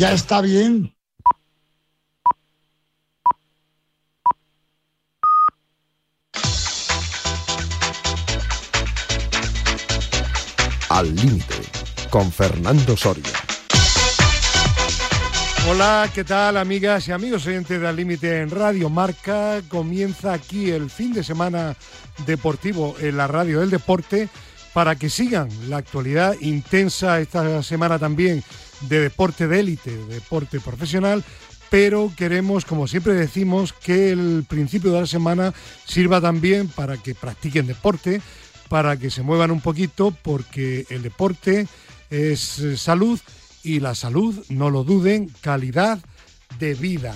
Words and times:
Ya 0.00 0.14
está 0.14 0.40
bien. 0.40 0.94
Al 10.88 11.14
límite, 11.14 11.54
con 12.08 12.32
Fernando 12.32 12.96
Soria. 12.96 13.24
Hola, 15.68 16.10
¿qué 16.14 16.24
tal 16.24 16.56
amigas 16.56 17.06
y 17.06 17.12
amigos 17.12 17.46
oyentes 17.46 17.78
de 17.78 17.86
Al 17.86 17.96
Límite 17.96 18.40
en 18.40 18.50
Radio 18.50 18.88
Marca? 18.88 19.60
Comienza 19.68 20.32
aquí 20.32 20.70
el 20.70 20.88
fin 20.88 21.12
de 21.12 21.22
semana 21.22 21.76
deportivo 22.24 22.96
en 23.00 23.18
la 23.18 23.26
radio 23.26 23.60
del 23.60 23.68
deporte 23.68 24.30
para 24.72 24.96
que 24.96 25.10
sigan 25.10 25.48
la 25.68 25.78
actualidad 25.78 26.34
intensa 26.40 27.20
esta 27.20 27.62
semana 27.62 27.98
también 27.98 28.42
de 28.82 29.00
deporte 29.00 29.48
de 29.48 29.60
élite, 29.60 29.96
de 29.96 30.14
deporte 30.14 30.60
profesional, 30.60 31.24
pero 31.70 32.12
queremos, 32.16 32.64
como 32.64 32.88
siempre 32.88 33.14
decimos, 33.14 33.72
que 33.72 34.10
el 34.10 34.44
principio 34.48 34.92
de 34.92 35.00
la 35.00 35.06
semana 35.06 35.54
sirva 35.86 36.20
también 36.20 36.68
para 36.68 36.96
que 36.96 37.14
practiquen 37.14 37.66
deporte, 37.66 38.20
para 38.68 38.96
que 38.96 39.10
se 39.10 39.22
muevan 39.22 39.50
un 39.50 39.60
poquito, 39.60 40.10
porque 40.22 40.86
el 40.90 41.02
deporte 41.02 41.66
es 42.10 42.62
salud 42.76 43.20
y 43.62 43.80
la 43.80 43.94
salud, 43.94 44.34
no 44.48 44.70
lo 44.70 44.84
duden, 44.84 45.30
calidad 45.40 46.00
de 46.58 46.74
vida. 46.74 47.14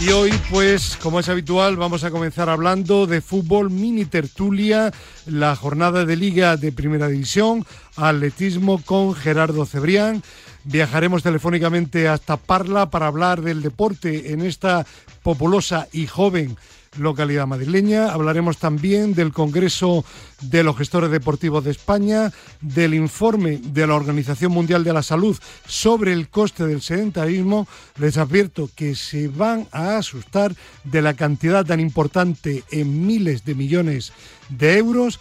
Y 0.00 0.10
hoy, 0.10 0.32
pues, 0.50 0.98
como 1.00 1.20
es 1.20 1.28
habitual, 1.28 1.76
vamos 1.76 2.04
a 2.04 2.10
comenzar 2.10 2.50
hablando 2.50 3.06
de 3.06 3.20
fútbol, 3.20 3.70
mini 3.70 4.04
tertulia, 4.04 4.92
la 5.26 5.56
jornada 5.56 6.04
de 6.04 6.16
liga 6.16 6.56
de 6.56 6.72
primera 6.72 7.08
división, 7.08 7.64
atletismo 7.96 8.82
con 8.84 9.14
Gerardo 9.14 9.64
Cebrián. 9.64 10.22
Viajaremos 10.64 11.22
telefónicamente 11.22 12.08
hasta 12.08 12.36
Parla 12.36 12.90
para 12.90 13.06
hablar 13.06 13.42
del 13.42 13.62
deporte 13.62 14.32
en 14.32 14.42
esta 14.42 14.84
populosa 15.22 15.88
y 15.92 16.06
joven 16.06 16.56
localidad 16.98 17.46
madrileña. 17.46 18.12
Hablaremos 18.12 18.58
también 18.58 19.14
del 19.14 19.32
Congreso 19.32 20.04
de 20.40 20.62
los 20.62 20.76
Gestores 20.76 21.10
Deportivos 21.10 21.64
de 21.64 21.70
España, 21.70 22.32
del 22.60 22.94
informe 22.94 23.58
de 23.58 23.86
la 23.86 23.94
Organización 23.94 24.52
Mundial 24.52 24.84
de 24.84 24.92
la 24.92 25.02
Salud 25.02 25.36
sobre 25.66 26.12
el 26.12 26.28
coste 26.28 26.66
del 26.66 26.82
sedentarismo. 26.82 27.66
Les 27.98 28.16
advierto 28.16 28.68
que 28.74 28.94
se 28.94 29.28
van 29.28 29.66
a 29.72 29.96
asustar 29.96 30.54
de 30.84 31.02
la 31.02 31.14
cantidad 31.14 31.64
tan 31.64 31.80
importante 31.80 32.64
en 32.70 33.06
miles 33.06 33.44
de 33.44 33.54
millones 33.54 34.12
de 34.48 34.78
euros. 34.78 35.20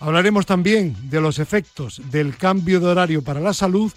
Hablaremos 0.00 0.44
también 0.44 0.94
de 1.08 1.20
los 1.20 1.38
efectos 1.38 2.02
del 2.10 2.36
cambio 2.36 2.80
de 2.80 2.86
horario 2.86 3.22
para 3.22 3.40
la 3.40 3.54
salud 3.54 3.92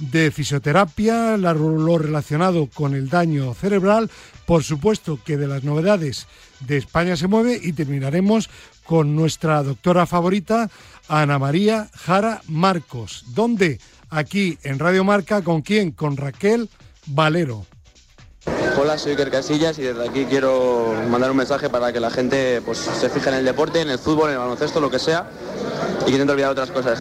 de 0.00 0.30
fisioterapia, 0.30 1.36
lo 1.36 1.98
relacionado 1.98 2.68
con 2.72 2.94
el 2.94 3.08
daño 3.08 3.54
cerebral, 3.54 4.10
por 4.46 4.64
supuesto 4.64 5.18
que 5.24 5.36
de 5.36 5.46
las 5.46 5.62
novedades 5.62 6.26
de 6.60 6.78
España 6.78 7.16
se 7.16 7.28
mueve 7.28 7.60
y 7.62 7.72
terminaremos 7.72 8.50
con 8.84 9.14
nuestra 9.14 9.62
doctora 9.62 10.06
favorita, 10.06 10.70
Ana 11.08 11.38
María 11.38 11.88
Jara 11.94 12.42
Marcos. 12.48 13.24
¿Dónde? 13.28 13.78
Aquí 14.08 14.58
en 14.62 14.78
Radio 14.78 15.04
Marca, 15.04 15.42
¿con 15.42 15.62
quién? 15.62 15.92
Con 15.92 16.16
Raquel 16.16 16.68
Valero. 17.06 17.66
Hola, 18.78 18.98
soy 18.98 19.12
Iker 19.12 19.30
Casillas 19.30 19.78
y 19.78 19.82
desde 19.82 20.08
aquí 20.08 20.24
quiero 20.24 20.94
mandar 21.10 21.30
un 21.30 21.36
mensaje 21.36 21.68
para 21.68 21.92
que 21.92 22.00
la 22.00 22.10
gente 22.10 22.62
pues, 22.62 22.78
se 22.78 23.10
fije 23.10 23.28
en 23.28 23.36
el 23.36 23.44
deporte, 23.44 23.80
en 23.80 23.90
el 23.90 23.98
fútbol, 23.98 24.30
en 24.30 24.34
el 24.34 24.38
baloncesto, 24.40 24.80
lo 24.80 24.90
que 24.90 24.98
sea, 24.98 25.28
y 26.02 26.06
que 26.06 26.12
intente 26.12 26.32
olvidar 26.32 26.50
otras 26.50 26.70
cosas. 26.70 26.98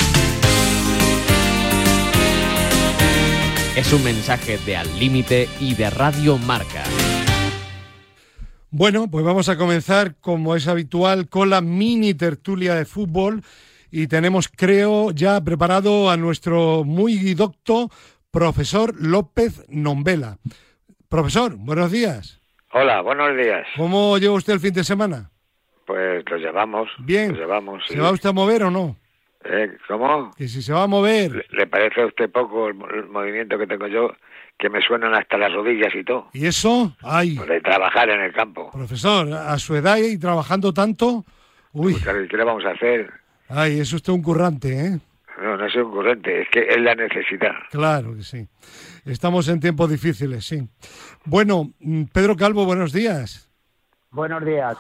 Es 3.75 3.93
un 3.93 4.03
mensaje 4.03 4.57
de 4.65 4.75
Al 4.75 4.99
Límite 4.99 5.47
y 5.59 5.75
de 5.75 5.89
Radio 5.89 6.37
Marca. 6.37 6.83
Bueno, 8.71 9.09
pues 9.09 9.23
vamos 9.23 9.47
a 9.47 9.57
comenzar, 9.57 10.15
como 10.19 10.55
es 10.55 10.67
habitual, 10.67 11.30
con 11.30 11.49
la 11.49 11.61
mini 11.61 12.13
tertulia 12.13 12.75
de 12.75 12.85
fútbol. 12.85 13.41
Y 13.91 14.08
tenemos, 14.08 14.49
creo, 14.49 15.11
ya 15.11 15.41
preparado 15.41 16.09
a 16.09 16.17
nuestro 16.17 16.83
muy 16.83 17.33
docto 17.35 17.89
profesor 18.31 18.93
López 18.99 19.65
Nombela. 19.69 20.37
Profesor, 21.08 21.55
buenos 21.55 21.91
días. 21.91 22.41
Hola, 22.73 23.02
buenos 23.02 23.35
días. 23.37 23.65
¿Cómo 23.77 24.17
lleva 24.17 24.35
usted 24.35 24.53
el 24.53 24.59
fin 24.59 24.73
de 24.73 24.83
semana? 24.83 25.31
Pues 25.85 26.23
lo 26.29 26.37
llevamos. 26.37 26.89
Bien. 26.99 27.31
Lo 27.33 27.39
llevamos. 27.39 27.83
¿Se 27.87 27.93
sí. 27.93 27.99
va 27.99 28.11
usted 28.11 28.29
a 28.29 28.33
mover 28.33 28.63
o 28.63 28.71
no? 28.71 28.95
¿Eh? 29.45 29.77
¿Cómo? 29.88 30.32
Que 30.36 30.48
si 30.48 30.61
se 30.61 30.73
va 30.73 30.83
a 30.83 30.88
mover. 30.88 31.32
¿Le, 31.32 31.45
le 31.52 31.67
parece 31.67 32.02
a 32.02 32.05
usted 32.08 32.30
poco 32.30 32.67
el, 32.67 32.73
mo- 32.73 32.89
el 32.89 33.08
movimiento 33.08 33.58
que 33.58 33.67
tengo 33.67 33.88
yo? 33.88 34.11
Que 34.58 34.70
me 34.70 34.82
suenan 34.82 35.14
hasta 35.16 35.38
las 35.38 35.54
rodillas 35.54 35.94
y 35.95 36.04
todo. 36.04 36.27
¿Y 36.33 36.45
eso? 36.45 36.94
Ay, 37.02 37.36
Pues 37.38 37.48
de 37.48 37.61
trabajar 37.61 38.10
en 38.10 38.20
el 38.22 38.33
campo. 38.33 38.70
profesor, 38.72 39.32
a 39.33 39.58
su 39.58 39.76
edad 39.76 39.98
y 39.98 40.17
trabajando 40.20 40.73
tanto. 40.73 41.23
Uy, 41.72 41.94
Pues, 41.94 42.04
claro, 42.04 42.23
¿y 42.23 42.27
¿Qué 42.27 42.36
le 42.38 42.44
vamos 42.44 42.66
a 42.66 42.72
hacer? 42.72 43.10
ay, 43.48 43.80
es 43.80 43.92
usted 43.94 44.11
un 44.11 44.22
currante, 44.22 44.70
¿eh? 44.88 45.00
No, 45.42 45.56
no 45.56 45.66
es 45.66 45.76
un 45.77 45.89
corriente, 45.92 46.42
es 46.42 46.50
que 46.50 46.60
es 46.67 46.77
la 46.82 46.94
necesidad. 46.95 47.54
Claro 47.71 48.14
que 48.16 48.23
sí. 48.23 48.45
Estamos 49.06 49.48
en 49.48 49.61
tiempos 49.61 49.89
difíciles, 49.89 50.45
sí. 50.45 50.67
Bueno, 51.23 51.71
mm, 51.80 52.04
Pedro 52.11 52.36
Calvo, 52.36 52.66
buenos 52.66 52.92
días. 52.92 53.50
Buenos 54.11 54.44
días. 54.44 54.76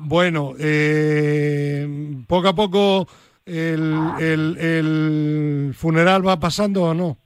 Bueno, 0.00 0.52
eh, 0.58 1.86
poco 2.28 2.48
a 2.48 2.54
poco 2.54 3.08
el, 3.46 3.94
el- 4.18 4.56
el 4.58 5.74
funeral 5.74 6.26
va 6.26 6.38
pasando 6.40 6.82
o 6.84 6.94
no. 6.94 7.16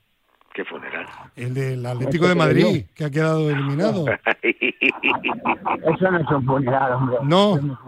¿Qué 0.52 0.64
funeral? 0.64 1.06
El 1.36 1.54
del 1.54 1.86
Atlético 1.86 2.26
de 2.26 2.34
Madrid, 2.34 2.86
que 2.94 3.04
ha 3.04 3.10
quedado 3.10 3.48
eliminado. 3.50 4.04
Eso 4.42 6.10
no 6.10 6.18
es 6.18 6.30
un 6.30 6.44
funeral, 6.44 6.92
hombre. 6.94 7.16
No. 7.22 7.78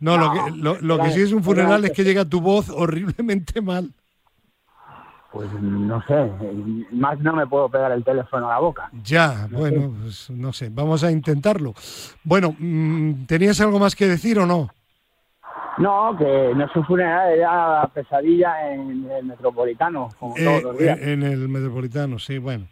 No, 0.00 0.16
lo 0.16 0.32
que, 0.32 0.50
lo, 0.56 0.80
lo 0.80 0.98
que 1.02 1.10
sí 1.10 1.22
es 1.22 1.32
un 1.32 1.42
funeral 1.42 1.84
es 1.84 1.90
que 1.90 2.04
llega 2.04 2.24
tu 2.24 2.40
voz 2.40 2.68
horriblemente 2.70 3.60
mal. 3.60 3.90
Pues 5.32 5.52
no 5.60 6.02
sé, 6.06 6.30
más 6.92 7.18
no 7.18 7.34
me 7.34 7.46
puedo 7.46 7.68
pegar 7.68 7.92
el 7.92 8.02
teléfono 8.04 8.46
a 8.48 8.54
la 8.54 8.58
boca. 8.60 8.90
Ya, 9.04 9.46
bueno, 9.50 9.92
pues 10.00 10.30
no 10.30 10.52
sé, 10.52 10.70
vamos 10.70 11.02
a 11.04 11.10
intentarlo. 11.10 11.74
Bueno, 12.24 12.54
mm, 12.58 13.26
¿tenías 13.26 13.60
algo 13.60 13.78
más 13.78 13.94
que 13.96 14.06
decir 14.06 14.38
o 14.38 14.46
no? 14.46 14.70
No, 15.78 16.16
que 16.18 16.24
no 16.56 16.64
es 16.64 16.74
un 16.76 16.84
funeral, 16.84 17.32
era 17.34 17.88
pesadilla 17.94 18.72
en 18.72 19.08
el 19.10 19.24
metropolitano, 19.26 20.08
como 20.18 20.36
Eh, 20.36 20.44
todos 20.44 20.62
los 20.64 20.78
días. 20.78 20.98
en 21.00 21.22
el 21.22 21.48
Metropolitano, 21.48 22.18
sí, 22.18 22.38
bueno. 22.38 22.66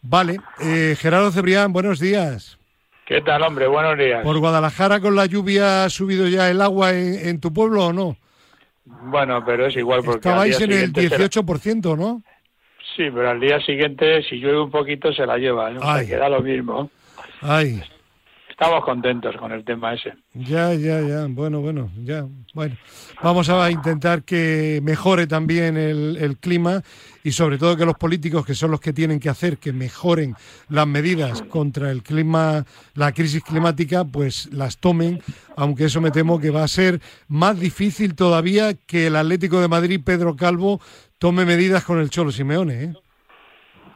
Vale, 0.00 0.38
eh, 0.60 0.96
Gerardo 0.98 1.30
Cebrián, 1.30 1.72
buenos 1.72 1.98
días. 2.00 2.58
¿Qué 3.06 3.20
tal, 3.20 3.42
hombre? 3.42 3.66
Buenos 3.66 3.98
días. 3.98 4.22
¿Por 4.22 4.38
Guadalajara 4.38 5.00
con 5.00 5.14
la 5.16 5.26
lluvia 5.26 5.84
ha 5.84 5.90
subido 5.90 6.26
ya 6.28 6.50
el 6.50 6.60
agua 6.62 6.92
en, 6.92 7.14
en 7.28 7.40
tu 7.40 7.52
pueblo 7.52 7.86
o 7.86 7.92
no? 7.92 8.16
Bueno, 8.84 9.42
pero 9.44 9.66
es 9.66 9.76
igual 9.76 10.00
porque 10.04 10.28
Estabais 10.28 10.56
en 10.60 10.70
el 10.72 10.76
siguiente 10.92 11.08
será- 11.08 11.24
18%, 11.28 11.96
¿no? 11.96 12.22
Sí, 12.96 13.04
pero 13.12 13.30
al 13.30 13.40
día 13.40 13.60
siguiente, 13.60 14.22
si 14.22 14.36
llueve 14.36 14.62
un 14.62 14.70
poquito, 14.70 15.12
se 15.12 15.26
la 15.26 15.36
lleva. 15.36 15.70
¿no? 15.70 15.80
Sea, 15.80 15.94
Ay. 15.94 16.06
que 16.06 16.16
da 16.16 16.28
lo 16.28 16.40
mismo. 16.40 16.90
Ay, 17.42 17.82
Estamos 18.60 18.84
contentos 18.84 19.36
con 19.36 19.52
el 19.52 19.64
tema 19.64 19.94
ese. 19.94 20.14
ya, 20.34 20.74
ya, 20.74 21.00
ya, 21.00 21.26
bueno, 21.28 21.60
bueno, 21.60 21.90
ya, 22.02 22.26
bueno. 22.54 22.74
Vamos 23.22 23.48
a 23.50 23.70
intentar 23.70 24.24
que 24.24 24.80
mejore 24.82 25.28
también 25.28 25.76
el, 25.76 26.16
el 26.20 26.38
clima 26.38 26.82
y 27.22 27.30
sobre 27.30 27.56
todo 27.56 27.76
que 27.76 27.86
los 27.86 27.94
políticos, 27.94 28.44
que 28.44 28.56
son 28.56 28.72
los 28.72 28.80
que 28.80 28.92
tienen 28.92 29.20
que 29.20 29.28
hacer 29.28 29.58
que 29.58 29.72
mejoren 29.72 30.34
las 30.68 30.88
medidas 30.88 31.42
contra 31.42 31.92
el 31.92 32.02
clima, 32.02 32.64
la 32.96 33.12
crisis 33.12 33.44
climática, 33.44 34.04
pues 34.04 34.52
las 34.52 34.78
tomen, 34.78 35.20
aunque 35.56 35.84
eso 35.84 36.00
me 36.00 36.10
temo 36.10 36.40
que 36.40 36.50
va 36.50 36.64
a 36.64 36.68
ser 36.68 36.98
más 37.28 37.60
difícil 37.60 38.16
todavía 38.16 38.74
que 38.74 39.06
el 39.06 39.14
Atlético 39.14 39.60
de 39.60 39.68
Madrid, 39.68 40.00
Pedro 40.04 40.34
Calvo, 40.34 40.80
tome 41.18 41.44
medidas 41.44 41.84
con 41.84 42.00
el 42.00 42.10
Cholo 42.10 42.32
Simeone, 42.32 42.82
¿eh? 42.82 42.92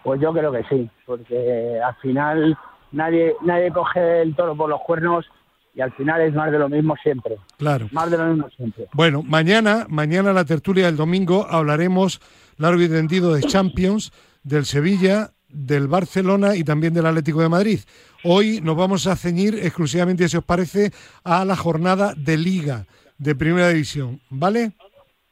Pues 0.05 0.21
yo 0.21 0.33
creo 0.33 0.53
que 0.53 0.63
sí, 0.71 0.89
porque 1.05 1.81
al 1.85 1.97
final 1.97 2.57
nadie 2.93 3.35
nadie 3.43 3.73
coge 3.73 4.23
el 4.23 4.35
toro 4.35 4.57
por 4.57 4.69
los 4.69 4.81
cuernos 4.83 5.27
y 5.75 5.81
al 5.81 5.93
final 5.93 6.21
es 6.21 6.35
más 6.35 6.53
de 6.53 6.59
lo 6.59 6.69
mismo 6.69 6.95
siempre. 7.03 7.37
Claro. 7.57 7.89
Más 7.93 8.11
de 8.11 8.19
lo 8.19 8.27
mismo 8.27 8.49
siempre. 8.57 8.87
Bueno, 8.93 9.23
mañana, 9.23 9.87
mañana 9.89 10.33
la 10.33 10.45
tertulia 10.45 10.87
del 10.87 10.97
domingo 10.97 11.47
hablaremos 11.49 12.21
largo 12.59 12.83
y 12.83 12.89
tendido 12.89 13.33
de 13.35 13.43
Champions, 13.43 14.13
del 14.43 14.67
Sevilla, 14.67 15.31
del 15.49 15.89
Barcelona 15.89 16.57
y 16.57 16.65
también 16.65 16.95
del 16.95 17.07
Atlético 17.07 17.41
de 17.41 17.49
Madrid. 17.49 17.81
Hoy 18.25 18.61
nos 18.61 18.77
vamos 18.77 19.07
a 19.07 19.17
ceñir 19.17 19.55
exclusivamente, 19.55 20.29
si 20.29 20.37
os 20.37 20.45
parece, 20.45 20.93
a 21.25 21.45
la 21.45 21.57
jornada 21.57 22.15
de 22.17 22.37
Liga 22.37 22.87
de 23.19 23.35
Primera 23.35 23.69
División, 23.69 24.21
¿vale? 24.31 24.73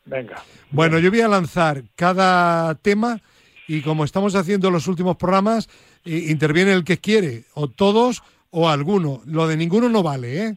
Venga. 0.04 0.42
Bueno, 0.70 0.98
yo 0.98 1.10
voy 1.10 1.20
a 1.20 1.28
lanzar 1.28 1.82
cada 1.96 2.74
tema 2.76 3.20
y 3.68 3.82
como 3.82 4.04
estamos 4.04 4.34
haciendo 4.34 4.70
los 4.70 4.88
últimos 4.88 5.16
programas, 5.16 5.68
interviene 6.04 6.72
el 6.72 6.84
que 6.84 6.98
quiere, 6.98 7.44
o 7.54 7.68
todos 7.68 8.22
o 8.50 8.68
alguno. 8.68 9.22
Lo 9.26 9.46
de 9.46 9.56
ninguno 9.56 9.88
no 9.88 10.02
vale, 10.02 10.44
¿eh? 10.44 10.56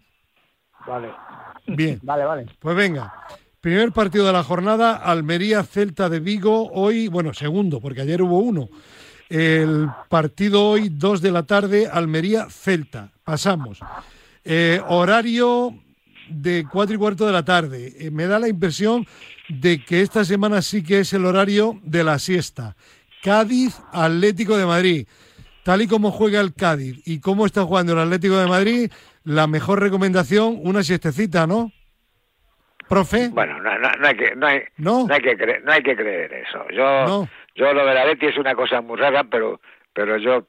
Vale. 0.85 1.11
Bien. 1.67 1.99
Vale, 2.03 2.25
vale. 2.25 2.45
Pues 2.59 2.75
venga, 2.75 3.13
primer 3.61 3.93
partido 3.93 4.25
de 4.25 4.33
la 4.33 4.43
jornada, 4.43 4.95
Almería 4.95 5.63
Celta 5.63 6.09
de 6.09 6.19
Vigo, 6.19 6.69
hoy, 6.73 7.07
bueno, 7.07 7.33
segundo, 7.33 7.79
porque 7.79 8.01
ayer 8.01 8.21
hubo 8.21 8.39
uno. 8.39 8.69
El 9.29 9.89
partido 10.09 10.69
hoy, 10.69 10.89
2 10.89 11.21
de 11.21 11.31
la 11.31 11.43
tarde, 11.43 11.87
Almería-Celta. 11.91 13.11
Pasamos. 13.23 13.79
Eh, 14.43 14.81
horario 14.87 15.73
de 16.29 16.65
4 16.69 16.95
y 16.95 16.99
cuarto 16.99 17.25
de 17.25 17.31
la 17.31 17.45
tarde. 17.45 17.93
Eh, 17.97 18.11
me 18.11 18.27
da 18.27 18.37
la 18.37 18.47
impresión 18.47 19.07
de 19.47 19.83
que 19.83 20.01
esta 20.01 20.25
semana 20.25 20.61
sí 20.61 20.83
que 20.83 20.99
es 20.99 21.13
el 21.13 21.25
horario 21.25 21.79
de 21.83 22.03
la 22.03 22.19
siesta. 22.19 22.75
Cádiz, 23.23 23.79
Atlético 23.91 24.57
de 24.57 24.65
Madrid. 24.65 25.07
Tal 25.63 25.81
y 25.81 25.87
como 25.87 26.11
juega 26.11 26.41
el 26.41 26.53
Cádiz 26.53 27.01
y 27.05 27.19
cómo 27.21 27.45
está 27.45 27.63
jugando 27.63 27.93
el 27.93 27.99
Atlético 27.99 28.35
de 28.37 28.47
Madrid, 28.47 28.91
la 29.23 29.47
mejor 29.47 29.79
recomendación, 29.81 30.59
una 30.63 30.83
siestecita, 30.83 31.47
¿no? 31.47 31.71
Profe. 32.89 33.29
Bueno, 33.29 33.61
no, 33.61 33.79
no, 33.79 33.89
no 33.97 34.07
hay 34.07 34.15
que 34.15 34.35
no 34.35 34.45
hay, 34.45 34.59
No. 34.77 35.07
no 35.07 35.13
hay 35.13 35.21
que 35.21 35.37
creer, 35.37 35.63
no 35.63 35.71
hay 35.71 35.81
que 35.81 35.95
creer 35.95 36.33
eso. 36.33 36.65
Yo 36.75 37.27
yo 37.55 37.73
lo 37.73 37.85
del 37.85 37.97
Atleti 37.97 38.25
es 38.27 38.37
una 38.37 38.55
cosa 38.55 38.81
muy 38.81 38.97
rara, 38.97 39.23
pero 39.23 39.61
pero 39.93 40.17
yo 40.17 40.45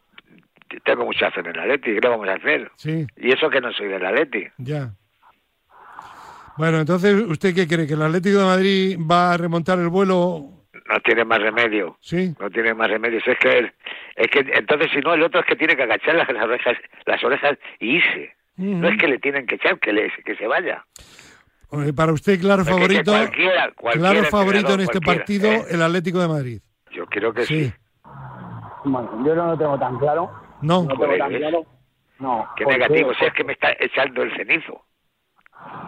tengo 0.85 1.05
mucha 1.05 1.31
fe 1.31 1.41
en 1.41 1.47
el 1.47 1.61
Atleti, 1.61 1.97
¿qué 2.01 2.09
vamos 2.09 2.29
a 2.29 2.35
hacer? 2.35 2.71
Sí, 2.77 3.07
Y 3.17 3.33
eso 3.33 3.49
que 3.51 3.61
no 3.61 3.73
soy 3.73 3.87
del 3.89 4.05
Atleti. 4.05 4.47
ya. 4.59 4.91
Bueno, 6.57 6.79
entonces, 6.79 7.15
¿usted 7.27 7.53
qué 7.55 7.67
cree? 7.67 7.85
¿Que 7.87 7.95
el 7.95 8.03
Atlético 8.03 8.39
de 8.39 8.45
Madrid 8.45 8.99
va 9.01 9.33
a 9.33 9.37
remontar 9.37 9.79
el 9.81 9.89
vuelo? 9.89 10.54
No 10.95 11.01
tiene 11.01 11.25
más 11.25 11.41
remedio. 11.41 11.97
Sí. 12.01 12.35
No 12.39 12.49
tiene 12.51 12.73
más 12.73 12.89
remedio. 12.89 13.19
Es 13.19 13.39
que 13.39 13.73
es 14.15 14.31
que 14.31 14.39
entonces 14.55 14.91
si 14.93 15.01
no 15.01 15.15
el 15.15 15.23
otro 15.25 15.41
es 15.41 15.47
que 15.47 15.57
tiene 15.57 15.75
que 15.75 15.83
agachar 15.83 16.15
las, 16.15 16.29
las 16.31 16.45
orejas 16.45 16.77
las 17.05 17.25
orejas 17.25 17.59
y 17.81 17.97
irse. 17.97 18.33
No 18.57 18.87
es 18.89 18.97
que 18.99 19.09
le 19.09 19.19
tienen 19.19 19.45
que 19.47 19.57
echar, 19.57 19.81
que 19.81 19.93
le, 19.93 20.09
que 20.25 20.37
se 20.37 20.47
vaya. 20.47 20.85
Para 21.97 22.13
usted, 22.13 22.39
claro 22.41 22.65
favorito, 22.65 23.11
cualquiera- 23.11 23.73
cualquiera 23.75 24.11
claro 24.13 24.25
favorito 24.29 24.75
en 24.75 24.81
este 24.83 25.01
partido, 25.01 25.51
¿eh? 25.51 25.65
el 25.71 25.83
Atlético 25.83 26.21
de 26.21 26.29
Madrid. 26.29 26.61
Yo 26.93 27.07
creo 27.07 27.33
que 27.35 27.43
sí. 27.45 27.65
Sí. 27.65 27.73
Bueno, 28.85 29.11
yo 29.27 29.35
no 29.35 29.47
lo 29.49 29.59
tengo 29.59 29.77
tan 29.77 29.99
claro. 29.99 30.31
No. 30.63 30.83
No 30.85 30.89
tengo 30.97 31.17
tan 31.19 31.31
¿ves? 31.31 31.39
claro. 31.41 31.67
No. 32.21 32.49
Qué 32.57 32.63
¿por 32.63 32.73
qué? 32.75 32.79
negativo, 32.79 33.13
si 33.19 33.25
es 33.25 33.33
que 33.35 33.43
me 33.43 33.55
está 33.55 33.73
echando 33.81 34.23
el 34.23 34.37
cenizo. 34.37 34.85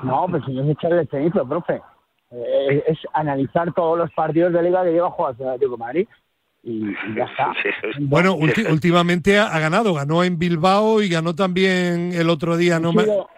No, 0.03 0.27
pero 0.33 0.45
si 0.45 0.53
no 0.53 0.65
es 0.65 0.71
echarle 0.71 1.03
el 1.03 1.09
cenizo, 1.09 1.49
profe. 1.49 1.81
Eh, 2.31 2.83
es 2.89 2.99
analizar 3.13 3.73
todos 3.73 3.97
los 3.99 4.13
partidos 4.13 4.53
de 4.53 4.63
liga 4.63 4.83
que 4.85 4.91
lleva 4.93 5.09
a 5.09 5.11
jugar 5.13 5.35
el 5.39 5.47
Atlético 5.49 5.73
de 5.73 5.79
Madrid 5.79 6.09
y, 6.63 6.89
y 6.91 7.15
ya 7.17 7.25
está. 7.25 7.53
Sí, 7.97 8.05
Bueno, 8.05 8.35
ulti- 8.37 8.69
últimamente 8.71 9.39
ha, 9.39 9.47
ha 9.55 9.61
ganado, 9.61 9.95
ganó 9.95 10.25
en 10.25 10.39
Bilbao 10.39 11.01
y 11.03 11.09
ganó 11.09 11.35
también 11.35 12.13
el 12.13 12.29
otro 12.29 12.57
día. 12.57 12.81
No 12.81 12.91
sido- 12.93 13.29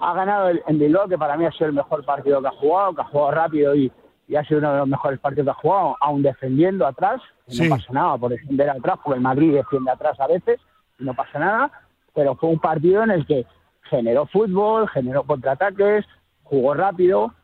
ha, 0.00 0.10
ha 0.10 0.14
ganado 0.14 0.50
en 0.66 0.78
Bilbao, 0.78 1.08
que 1.08 1.18
para 1.18 1.36
mí 1.36 1.44
ha 1.44 1.52
sido 1.52 1.66
el 1.66 1.72
mejor 1.72 2.04
partido 2.04 2.40
que 2.40 2.48
ha 2.48 2.52
jugado, 2.52 2.94
que 2.94 3.00
ha 3.00 3.04
jugado 3.06 3.30
rápido 3.32 3.74
y, 3.74 3.90
y 4.28 4.36
ha 4.36 4.44
sido 4.44 4.58
uno 4.60 4.72
de 4.72 4.78
los 4.78 4.88
mejores 4.88 5.18
partidos 5.18 5.46
que 5.46 5.50
ha 5.50 5.54
jugado, 5.62 5.96
aún 6.00 6.22
defendiendo 6.22 6.86
atrás. 6.86 7.20
Sí. 7.48 7.64
No 7.68 7.76
pasa 7.76 7.92
nada 7.92 8.18
por 8.18 8.30
defender 8.30 8.70
atrás, 8.70 8.98
porque 9.02 9.16
el 9.16 9.22
Madrid 9.22 9.52
defiende 9.54 9.90
atrás 9.90 10.18
a 10.20 10.28
veces 10.28 10.60
y 11.00 11.04
no 11.04 11.14
pasa 11.14 11.38
nada. 11.40 11.70
Pero 12.14 12.36
fue 12.36 12.50
un 12.50 12.60
partido 12.60 13.02
en 13.02 13.10
el 13.10 13.26
que 13.26 13.44
generó 13.90 14.26
fútbol, 14.26 14.88
generó 14.90 15.24
contraataques, 15.24 16.04
jugó 16.44 16.74
rápido, 16.74 17.34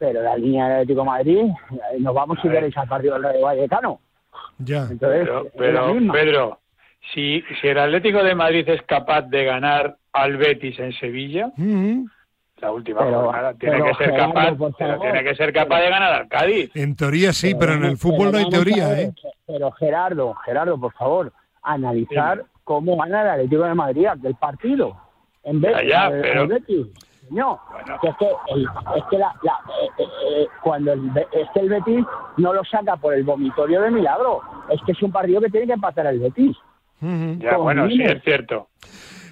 pero 0.00 0.22
la 0.22 0.34
línea 0.34 0.64
del 0.64 0.72
Atlético 0.78 1.00
de 1.02 1.06
Madrid, 1.06 1.38
eh, 1.72 1.96
nos 2.00 2.14
vamos 2.14 2.38
si 2.40 2.48
queréis 2.48 2.74
al 2.78 2.88
partido 2.88 3.14
del 3.14 3.22
Rayo 3.22 3.42
Vallecano. 3.44 4.00
Ya. 4.58 4.86
Entonces, 4.90 5.28
Pero. 5.56 5.86
Pedro, 6.10 6.58
si, 7.12 7.42
si 7.60 7.68
el 7.68 7.78
Atlético 7.78 8.22
de 8.24 8.34
Madrid 8.34 8.66
es 8.66 8.80
capaz 8.82 9.22
de 9.22 9.44
ganar 9.44 9.96
al 10.14 10.36
Betis 10.38 10.78
en 10.78 10.92
Sevilla, 10.94 11.48
Ujú. 11.58 12.06
la 12.62 12.72
última 12.72 13.00
Pero- 13.00 13.24
jornada, 13.24 13.54
tiene 13.54 13.74
pero 13.76 13.84
que 13.86 13.94
ser 13.94 14.10
Gerardo, 14.12 14.34
capaz, 14.34 14.54
por 14.56 14.74
pero 14.76 14.90
favor. 14.94 15.02
tiene 15.12 15.24
que 15.28 15.34
ser 15.36 15.52
capaz 15.52 15.80
de 15.82 15.90
ganar 15.90 16.12
al 16.14 16.28
Cádiz. 16.28 16.70
En 16.74 16.96
teoría 16.96 17.32
sí, 17.34 17.54
pero 17.54 17.74
en 17.74 17.84
el 17.84 17.98
fútbol 17.98 18.32
no 18.32 18.38
hay 18.38 18.44
a 18.46 18.48
teoría, 18.48 18.88
ver, 18.88 18.98
¿eh? 19.00 19.12
Pero 19.46 19.70
Gerardo, 19.72 20.34
Gerardo, 20.46 20.80
por 20.80 20.92
favor, 20.94 21.32
analizar 21.62 22.42
cómo 22.64 22.96
gana 22.96 23.20
el 23.22 23.28
Atlético 23.28 23.64
de 23.64 23.74
Madrid 23.74 24.06
del 24.16 24.34
partido. 24.36 24.96
En 25.44 25.60
vez 25.60 25.76
Ya, 25.76 25.84
ya, 25.84 26.10
pero- 26.10 26.46
del 26.46 26.48
Betis. 26.48 26.86
No, 27.30 27.60
que 28.02 28.08
es 28.08 28.16
que, 28.18 28.26
el, 28.54 28.62
es 28.96 29.04
que 29.10 29.18
la, 29.18 29.32
la- 29.42 29.60
eh, 29.82 29.88
eh, 29.98 30.04
eh, 30.42 30.46
cuando 30.62 30.92
el, 30.92 31.10
es 31.32 31.48
que 31.54 31.60
el 31.60 31.68
Betis 31.68 32.04
no 32.36 32.52
lo 32.52 32.64
saca 32.64 32.96
por 32.96 33.14
el 33.14 33.22
vomitorio 33.24 33.80
de 33.82 33.90
milagro, 33.92 34.40
es 34.68 34.80
que 34.84 34.92
es 34.92 35.02
un 35.02 35.12
partido 35.12 35.40
que 35.40 35.48
tiene 35.48 35.66
que 35.68 35.72
empatar 35.74 36.06
el 36.06 36.18
Betis. 36.18 36.56
Ya, 37.38 37.56
bueno, 37.56 37.88
sí, 37.88 38.02
es 38.02 38.22
cierto. 38.24 38.68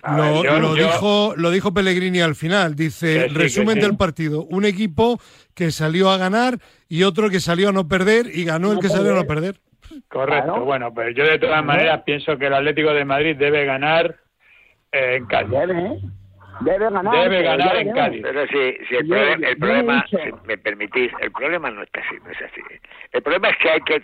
A 0.03 0.17
Lo, 0.17 0.23
ver, 0.23 0.45
yo- 0.45 0.59
lo 0.61 0.77
yo- 0.77 0.85
dijo, 0.87 1.35
lo 1.37 1.51
dijo 1.51 1.75
Pellegrini 1.75 2.21
al 2.21 2.35
final. 2.37 2.77
Dice, 2.77 3.29
sí, 3.29 3.35
resumen 3.35 3.75
sí. 3.75 3.81
del 3.81 3.97
partido. 3.97 4.45
Un 4.45 4.65
equipo 4.65 5.19
que 5.55 5.71
salió 5.73 6.09
a 6.11 6.17
ganar 6.17 6.59
y 6.89 7.03
otro 7.03 7.29
que 7.31 7.41
salió 7.41 7.71
a 7.71 7.73
no 7.73 7.89
perder 7.89 8.27
y 8.33 8.45
ganó 8.45 8.71
el 8.73 8.79
que 8.79 8.89
salió 8.89 9.11
a 9.13 9.17
no 9.17 9.25
perder. 9.25 9.57
Correcto, 10.09 10.45
Claro. 10.53 10.65
bueno, 10.65 10.95
pero 10.95 11.11
yo 11.11 11.25
de 11.25 11.39
todas 11.39 11.65
maneras 11.65 12.03
pienso 12.07 12.39
que 12.39 12.47
el 12.47 12.55
Atlético 12.55 12.91
de 12.95 13.05
Madrid 13.05 13.37
debe 13.37 13.65
ganar 13.65 14.17
eh, 14.93 15.17
en 15.17 15.27
Cádiz. 15.27 15.51
Debe, 15.51 15.79
¿eh? 15.87 16.01
Debe 16.61 16.91
ganar. 16.91 17.23
Debe 17.29 17.43
ganar 17.43 17.77
en. 17.77 17.93
Cádiz. 17.93 18.23
Pero 18.23 18.47
si, 18.47 18.85
si 18.87 18.97
el, 18.97 19.07
Yo- 19.07 19.15
problema, 19.59 20.05
el 20.11 20.19
si 20.23 20.33
me 20.47 20.59
permitís, 20.59 21.11
el 21.21 21.31
problema 21.33 21.71
no 21.71 21.83
está 21.83 22.01
así, 22.01 22.17
no 22.25 22.31
es 22.31 22.39
así. 22.43 22.61
El 23.13 23.23
problema 23.23 23.49
es 23.51 23.57
que 23.59 23.71
hay 23.71 23.81
que 23.81 24.01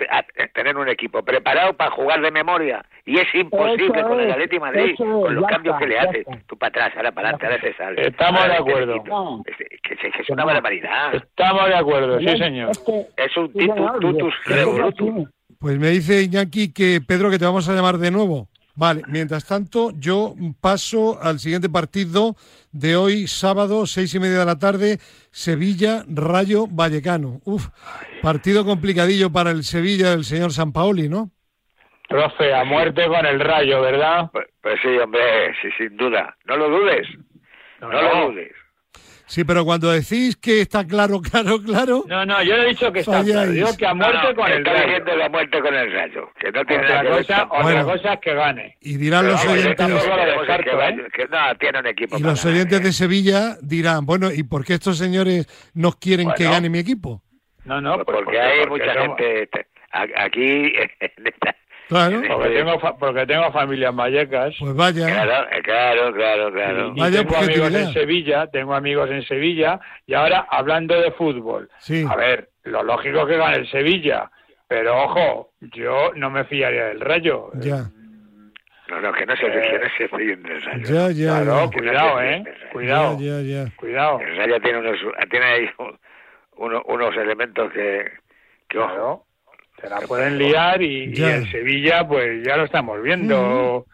tener 0.54 0.76
un 0.76 0.88
equipo 0.88 1.22
preparado 1.22 1.74
para 1.74 1.90
jugar 1.90 2.20
de 2.22 2.30
memoria 2.30 2.84
y 3.04 3.18
es 3.18 3.26
imposible 3.34 3.98
Eso 3.98 4.08
con 4.08 4.20
el 4.20 4.48
de 4.48 4.60
Madrid, 4.60 4.94
con 4.96 5.34
los 5.34 5.44
cambios 5.46 5.74
está, 5.74 5.78
que 5.78 5.86
le 5.86 5.98
haces. 5.98 6.26
Tú 6.46 6.56
para 6.56 6.68
atrás, 6.68 6.92
ahora 6.96 7.12
para 7.12 7.28
adelante, 7.30 7.46
ahora 7.46 7.60
se 7.60 7.74
sale. 7.76 8.06
Estamos 8.08 8.40
Ahora 8.40 8.54
de 8.54 8.60
acuerdo. 8.60 9.04
No. 9.06 9.42
Es, 9.46 9.56
que, 9.56 9.96
que- 9.96 10.10
que 10.10 10.22
es 10.22 10.30
una 10.30 10.44
barbaridad. 10.44 11.14
Estamos 11.14 11.66
de 11.68 11.74
acuerdo, 11.74 12.18
sí 12.20 12.38
señor. 12.38 12.70
Es, 12.70 12.78
que, 12.78 13.06
Es 13.16 13.36
un 13.36 13.52
titus, 13.52 13.90
tutus. 14.00 15.28
Pues 15.58 15.78
me 15.78 15.88
dice 15.88 16.22
Iñaki 16.22 16.72
que 16.72 17.00
Pedro 17.06 17.30
que 17.30 17.38
te 17.38 17.44
vamos 17.44 17.68
a 17.68 17.72
llamar 17.74 17.98
de 17.98 18.10
nuevo. 18.10 18.48
Vale, 18.76 19.02
mientras 19.06 19.46
tanto 19.46 19.92
yo 19.96 20.34
paso 20.60 21.22
al 21.22 21.38
siguiente 21.38 21.68
partido 21.68 22.34
de 22.72 22.96
hoy, 22.96 23.28
sábado, 23.28 23.86
seis 23.86 24.12
y 24.14 24.18
media 24.18 24.40
de 24.40 24.46
la 24.46 24.58
tarde, 24.58 24.98
Sevilla, 25.30 26.02
Rayo 26.08 26.66
Vallecano. 26.66 27.40
Uf, 27.44 27.68
partido 28.20 28.64
complicadillo 28.64 29.30
para 29.30 29.52
el 29.52 29.62
Sevilla 29.62 30.10
del 30.10 30.24
señor 30.24 30.52
Sampaoli, 30.52 31.08
¿no? 31.08 31.30
Profe, 32.08 32.52
a 32.52 32.64
muerte 32.64 33.06
con 33.06 33.24
el 33.24 33.38
rayo, 33.38 33.80
¿verdad? 33.80 34.28
Pues, 34.32 34.46
pues 34.60 34.80
sí, 34.82 34.88
hombre, 34.98 35.54
sí, 35.62 35.68
sin 35.78 35.96
duda. 35.96 36.36
No 36.44 36.56
lo 36.56 36.68
dudes, 36.68 37.06
no, 37.80 37.90
lo 37.90 38.26
dudes. 38.26 38.52
Sí, 39.34 39.42
pero 39.42 39.64
cuando 39.64 39.90
decís 39.90 40.36
que 40.36 40.60
está 40.60 40.86
claro, 40.86 41.20
claro, 41.30 41.60
claro, 41.60 42.04
No, 42.06 42.24
no, 42.24 42.40
yo 42.44 42.56
no 42.56 42.62
he 42.62 42.68
dicho 42.68 42.92
que 42.92 43.00
está 43.00 43.24
claro, 43.24 43.50
digo 43.50 43.76
que 43.76 43.84
a 43.84 43.92
muerte 43.92 44.18
No, 44.22 44.28
no, 44.30 44.36
con 44.36 44.46
el 44.52 44.58
está 44.58 44.72
rayo. 44.72 44.84
diciendo 44.86 45.16
la 45.16 45.28
muerte 45.28 45.60
con 45.60 45.74
el 45.74 45.92
rayo, 45.92 46.30
que 46.38 46.52
no 46.52 46.64
tiene 46.64 46.84
Otra 46.84 46.94
nada 46.94 47.02
que 47.02 47.08
ver 47.16 47.26
cosa, 47.26 47.44
otra 47.46 47.62
Bueno. 47.62 47.84
cosa 47.86 48.12
es 48.12 48.20
que 48.20 48.34
gane. 48.34 48.76
y 48.80 48.96
dirán 48.96 49.20
Pero 49.22 49.32
los 49.32 49.44
oyentes, 49.46 49.76
tampoco 49.76 50.06
lo 50.06 50.14
Queremos 50.16 50.40
descarto, 50.46 50.70
que 50.70 50.76
vaya- 50.76 50.96
¿eh? 50.96 51.08
que 51.12 51.24
no, 51.26 51.56
tiene 51.58 51.78
un 51.80 51.86
equipo 51.88 52.16
y 52.16 52.20
para 52.20 52.30
los 52.32 52.44
oyentes 52.44 52.80
¿eh? 52.80 52.82
de 52.84 52.92
Sevilla 52.92 53.56
dirán, 53.60 54.06
bueno, 54.06 54.30
¿y 54.32 54.44
por 54.44 54.64
qué 54.64 54.74
estos 54.74 54.98
señores 54.98 55.48
nos 55.74 55.96
quieren 55.96 56.30
que 56.36 56.44
gane 56.44 56.68
mi 56.70 56.78
equipo? 56.78 57.20
No, 57.64 57.80
no, 57.80 57.94
pues 58.04 58.18
porque, 58.18 58.38
hay 58.40 58.66
porque 58.68 58.84
mucha 58.86 58.94
somos- 59.00 59.16
gente 59.18 59.46
te- 59.48 59.66
a- 59.90 60.24
aquí 60.24 60.42
en 61.00 61.26
esta- 61.26 61.56
Claro, 61.88 62.22
Porque 62.26 62.48
tengo, 62.50 62.78
fa- 62.80 62.96
porque 62.96 63.26
tengo 63.26 63.52
familia 63.52 63.88
en 63.90 63.96
Vallecas. 63.96 64.54
pues 64.58 64.74
vaya. 64.74 65.06
claro 65.06 65.46
eh, 65.50 65.62
claro 65.62 66.12
claro 66.14 66.52
claro 66.52 66.92
Y 66.96 67.00
Vaya 67.00 67.18
tengo 67.22 67.36
amigos 67.36 67.74
en 67.74 67.92
Sevilla, 67.92 68.46
tengo 68.46 68.74
amigos 68.74 69.10
en 69.10 69.22
Sevilla, 69.24 69.78
y 70.06 70.14
ahora 70.14 70.46
hablando 70.50 70.98
de 71.00 71.10
fútbol, 71.12 71.68
Sí. 71.78 72.04
a 72.08 72.16
ver, 72.16 72.48
lo 72.64 72.82
lógico 72.82 73.20
es 73.20 73.26
que 73.26 73.36
gane 73.36 73.56
el 73.58 73.70
Sevilla, 73.70 74.30
pero 74.66 74.96
ojo, 75.04 75.50
yo 75.60 76.12
no 76.16 76.30
me 76.30 76.44
fiaría 76.44 76.86
del 76.86 77.00
Rayo. 77.00 77.50
Ya, 77.60 77.84
no 78.88 79.00
no 79.00 79.12
que 79.12 79.26
no 79.26 79.36
se 79.36 79.42
que 79.42 79.78
no 79.78 79.88
se 79.96 80.08
fíen 80.08 80.42
del 80.42 80.62
rayo 80.62 80.84
ya, 80.84 81.10
ya, 81.10 81.42
Claro, 81.42 81.64
ya. 81.64 81.70
cuidado, 81.78 82.22
eh, 82.22 82.44
cuidado, 82.72 83.16
Ya, 83.18 83.40
ya, 83.42 83.64
ya. 83.64 83.76
cuidado. 83.76 84.20
el 84.20 84.36
rayo 84.36 84.60
tiene 84.60 84.78
unos 84.78 84.96
tiene 85.30 85.46
ahí 85.46 85.70
un- 85.78 85.98
uno- 86.56 86.82
unos 86.86 87.14
elementos 87.16 87.70
que 87.72 88.10
que 88.68 88.78
ojo 88.78 88.88
Claro, 88.88 89.24
se 89.80 89.88
la 89.88 90.00
pueden 90.02 90.38
liar 90.38 90.80
y, 90.82 91.12
y 91.14 91.22
el 91.22 91.50
Sevilla, 91.50 92.06
pues 92.06 92.44
ya 92.46 92.56
lo 92.56 92.64
estamos 92.64 93.02
viendo. 93.02 93.86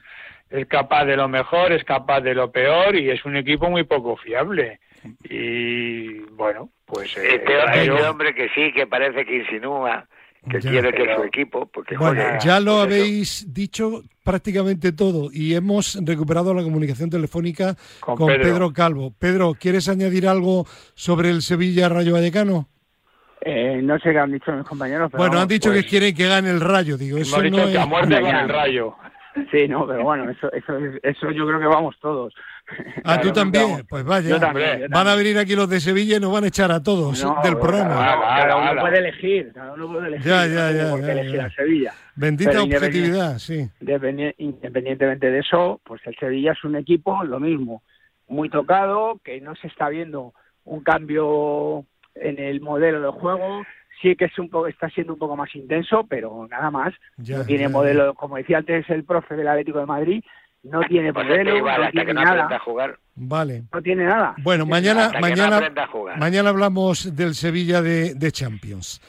Es 0.51 0.67
capaz 0.67 1.05
de 1.05 1.17
lo 1.17 1.29
mejor, 1.29 1.73
es 1.73 1.85
capaz 1.85 2.21
de 2.21 2.35
lo 2.35 2.51
peor 2.51 2.97
y 2.97 3.09
es 3.11 3.25
un 3.25 3.37
equipo 3.37 3.71
muy 3.71 3.85
poco 3.85 4.17
fiable. 4.17 4.81
Y 5.25 6.19
bueno, 6.33 6.71
pues 6.87 7.17
eh, 7.17 7.37
este, 7.37 7.81
este 7.83 8.03
hombre 8.09 8.35
que 8.35 8.49
sí 8.55 8.73
que 8.75 8.87
parece 8.87 9.25
que 9.25 9.37
insinúa 9.37 10.07
que 10.51 10.61
Ya. 10.61 10.71
quiere 10.71 10.91
que 10.93 11.05
Pero- 11.05 11.17
su 11.19 11.25
equipo 11.25 11.67
porque 11.67 11.97
Bueno, 11.97 12.23
ya 12.43 12.61
lo 12.61 12.73
eso. 12.73 12.83
habéis 12.83 13.53
dicho 13.53 14.03
prácticamente 14.25 14.93
todo 14.93 15.29
y 15.33 15.55
hemos 15.55 15.99
recuperado 16.05 16.55
la 16.55 16.63
comunicación 16.63 17.11
telefónica 17.11 17.77
con, 18.01 18.17
Con 18.17 18.27
Pedro. 18.29 18.43
Pedro. 18.43 18.73
Calvo. 18.73 19.15
Pedro, 19.19 19.55
¿quieres 19.59 19.89
añadir 19.89 20.27
algo 20.27 20.67
sobre 20.95 21.29
el 21.31 21.43
Sevilla 21.43 21.89
Rayo 21.89 22.15
Vallecano? 22.15 22.69
Eh, 23.43 23.81
no 23.83 23.99
sé 23.99 24.13
qué 24.13 24.19
han 24.19 24.33
dicho 24.33 24.53
mis 24.53 24.67
compañeros. 24.67 25.11
Pero 25.11 25.23
Bueno, 25.25 25.41
han 25.41 25.49
dicho 25.49 25.71
pues, 25.71 25.83
que 25.83 25.89
quieren 25.89 26.15
que 26.15 26.29
gane 26.29 26.51
el 26.51 26.61
Rayo, 26.61 26.97
digo, 26.99 27.19
eso 27.19 27.41
dicho 27.41 27.57
no 27.59 27.71
que 27.71 27.79
a 27.79 27.83
es... 27.83 27.89
muerte 27.89 28.21
con 28.21 28.35
el 28.37 28.49
Rayo. 28.49 28.95
Sí, 29.53 29.69
no, 29.69 29.87
pero 29.87 30.03
bueno, 30.03 30.29
eso, 30.29 30.53
eso, 30.53 30.77
eso 31.03 31.31
yo 31.31 31.47
creo 31.47 31.61
que 31.61 31.67
vamos 31.67 31.95
todos. 32.01 32.35
Ah, 33.05 33.21
tú 33.21 33.33
también. 33.33 33.65
vamos. 33.65 33.83
Pues 33.89 34.05
vaya. 34.05 34.29
Yo 34.29 34.41
también, 34.41 34.81
yo 34.81 34.87
Van 34.91 35.07
a 35.07 35.15
venir 35.15 35.39
aquí 35.39 35.55
los 35.55 35.71
de 35.71 35.81
Sevilla 35.81 36.17
y 36.17 36.21
nos 36.21 36.33
van 36.33 36.45
a 36.45 36.49
echar 36.49 36.71
a 36.73 36.83
todos 36.83 37.25
No, 37.25 37.37
del 37.43 37.57
programa. 37.57 37.95
Cada, 37.95 38.57
uno 38.57 38.81
puede 38.81 38.99
elegir, 38.99 39.53
cada 39.55 39.73
uno 39.73 39.87
puede 39.93 40.09
elegir. 40.09 40.27
Ya, 40.27 40.47
ya, 40.47 40.73
ya, 40.73 40.95
elegir 41.13 41.41
a 41.41 41.51
Sevilla. 41.51 41.95
Bendita 42.17 42.51
Pero 42.51 42.65
objetividad, 42.65 43.39
sí. 43.39 43.69
Independi- 43.81 44.35
Independientemente 44.39 45.31
de 45.31 45.39
eso, 45.39 45.81
pues 45.85 46.01
el 46.07 46.17
Sevilla 46.17 46.53
es 46.53 46.65
un 46.65 46.75
equipo, 46.77 47.23
lo 47.25 47.39
mismo, 47.39 47.83
muy 48.29 48.51
tocado, 48.51 49.21
que 49.25 49.41
no 49.41 49.55
se 49.55 49.69
está 49.69 49.89
viendo 49.89 50.35
un 50.65 50.83
cambio 50.83 51.87
en 52.15 52.39
el 52.39 52.61
modelo 52.61 53.01
de 53.01 53.11
juego. 53.19 53.63
Sí 54.03 54.17
que 54.17 54.27
es 54.27 54.39
un 54.39 54.49
poco, 54.49 54.67
está 54.67 54.89
siendo 54.89 55.13
un 55.13 55.19
poco 55.19 55.37
más 55.37 55.55
intenso, 55.55 56.07
pero 56.09 56.47
nada 56.51 56.71
más. 56.71 56.95
Ya, 57.19 57.39
no 57.39 57.45
tiene 57.45 57.65
ya, 57.65 57.69
modelo, 57.69 58.15
como 58.15 58.37
decía 58.37 58.59
antes 58.59 58.89
el 58.89 59.05
profe 59.05 59.37
del 59.37 59.47
Atlético 59.49 59.79
de 59.81 59.87
Madrid, 59.87 60.25
no 60.63 60.81
tiene 60.89 61.13
Pues 61.13 61.27
modelo, 61.27 61.57
igual, 61.57 61.81
no 61.81 61.87
hasta 61.87 62.01
que 62.01 62.05
tiene 62.07 62.15
no 62.15 62.21
aprenda 62.21 62.45
a 62.45 62.49
nada. 62.49 62.59
jugar. 62.61 62.99
Vale. 63.15 63.65
No 63.73 63.83
tiene 63.83 64.05
nada. 64.05 64.35
Bueno, 64.43 64.65
mañana, 64.65 65.07
Hasta 65.07 65.19
que 65.19 65.21
no 65.21 65.51
mañana, 65.51 66.17
mañana 66.17 66.49
hablamos 66.49 67.15
del 67.15 67.35
Sevilla 67.35 67.83
de, 67.83 68.15
de 68.15 68.33
Champions. 68.33 69.03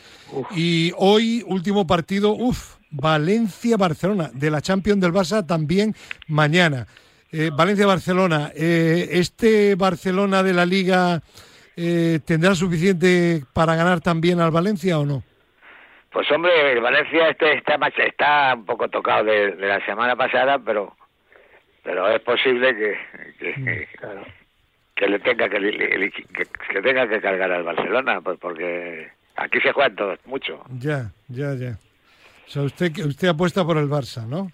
Y 0.56 0.92
hoy, 0.98 1.44
último 1.48 1.88
partido, 1.88 2.32
uff, 2.34 2.76
Valencia-Barcelona, 2.90 4.30
de 4.34 4.52
la 4.52 4.62
Champions 4.62 5.00
del 5.02 5.14
Barça 5.14 5.46
también 5.46 5.96
mañana. 6.28 6.88
Eh, 7.32 7.50
Valencia-Barcelona, 7.56 8.52
eh, 8.56 9.08
¿este 9.12 9.76
Barcelona 9.76 10.44
de 10.44 10.54
la 10.54 10.66
Liga 10.66 11.22
eh, 11.76 12.20
tendrá 12.26 12.56
suficiente 12.56 13.44
para 13.54 13.76
ganar 13.76 14.02
también 14.02 14.40
al 14.40 14.52
Valencia 14.52 15.00
o 15.00 15.06
no? 15.06 15.24
Pues 16.12 16.30
hombre, 16.32 16.74
el 16.74 16.82
Valencia 16.82 17.30
este 17.30 17.58
está 17.58 17.76
está 17.98 18.54
un 18.56 18.66
poco 18.66 18.90
tocado 18.90 19.24
de, 19.24 19.52
de 19.52 19.68
la 19.68 19.86
semana 19.86 20.16
pasada, 20.16 20.60
pero 20.60 20.96
pero 21.84 22.10
es 22.10 22.22
posible 22.22 22.76
que 22.76 22.98
que, 23.40 23.88
que 24.96 25.08
le 25.08 25.20
tenga 25.20 25.48
que, 25.50 25.60
que, 25.60 26.46
que 26.74 26.82
tenga 26.82 27.08
que 27.08 27.22
cargar 27.22 27.52
al 27.52 27.64
Barcelona, 27.64 28.20
pues 28.22 28.38
porque 28.40 29.10
aquí 29.38 29.60
se 29.62 29.72
juegan 29.72 29.96
todos 29.96 30.20
mucho. 30.26 30.62
Ya, 30.80 31.12
ya, 31.30 31.54
ya. 31.56 31.78
O 32.46 32.50
sea, 32.50 32.64
usted, 32.64 32.92
usted 33.06 33.30
apuesta 33.30 33.64
por 33.64 33.78
el 33.78 33.88
Barça, 33.88 34.28
¿no? 34.28 34.52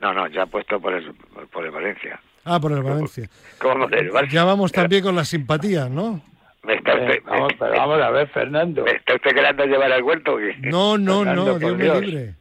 No, 0.00 0.14
no, 0.14 0.28
ya 0.28 0.42
ha 0.42 0.46
puesto 0.46 0.80
por 0.80 0.94
el 0.94 1.12
por 1.50 1.64
el 1.64 1.72
Valencia. 1.72 2.20
Ah, 2.44 2.60
por 2.60 2.72
el 2.72 2.82
Valencia. 2.82 3.28
¿Cómo 3.58 3.88
por 3.88 3.94
el 3.94 4.12
Barça? 4.12 4.30
Ya 4.30 4.44
vamos 4.44 4.70
también 4.70 5.02
con 5.02 5.16
las 5.16 5.28
simpatías, 5.28 5.90
¿no? 5.90 6.22
Me 6.64 6.74
está 6.74 6.94
usted, 6.94 7.10
Eh, 7.10 7.22
vamos, 7.24 7.52
pero 7.58 7.72
vamos 7.72 8.00
a 8.00 8.10
ver, 8.10 8.28
Fernando. 8.28 8.84
¿Me 8.84 8.92
está 8.92 9.14
usted 9.14 9.30
queriendo 9.32 9.64
llevar 9.66 9.92
al 9.92 10.02
huerto? 10.02 10.36
qué? 10.36 10.54
No, 10.60 10.96
no, 10.96 11.18
Fernando, 11.18 11.44
no, 11.52 11.58
Dios 11.58 11.76
me 11.76 11.84
Dios. 11.84 12.00
libre. 12.06 12.34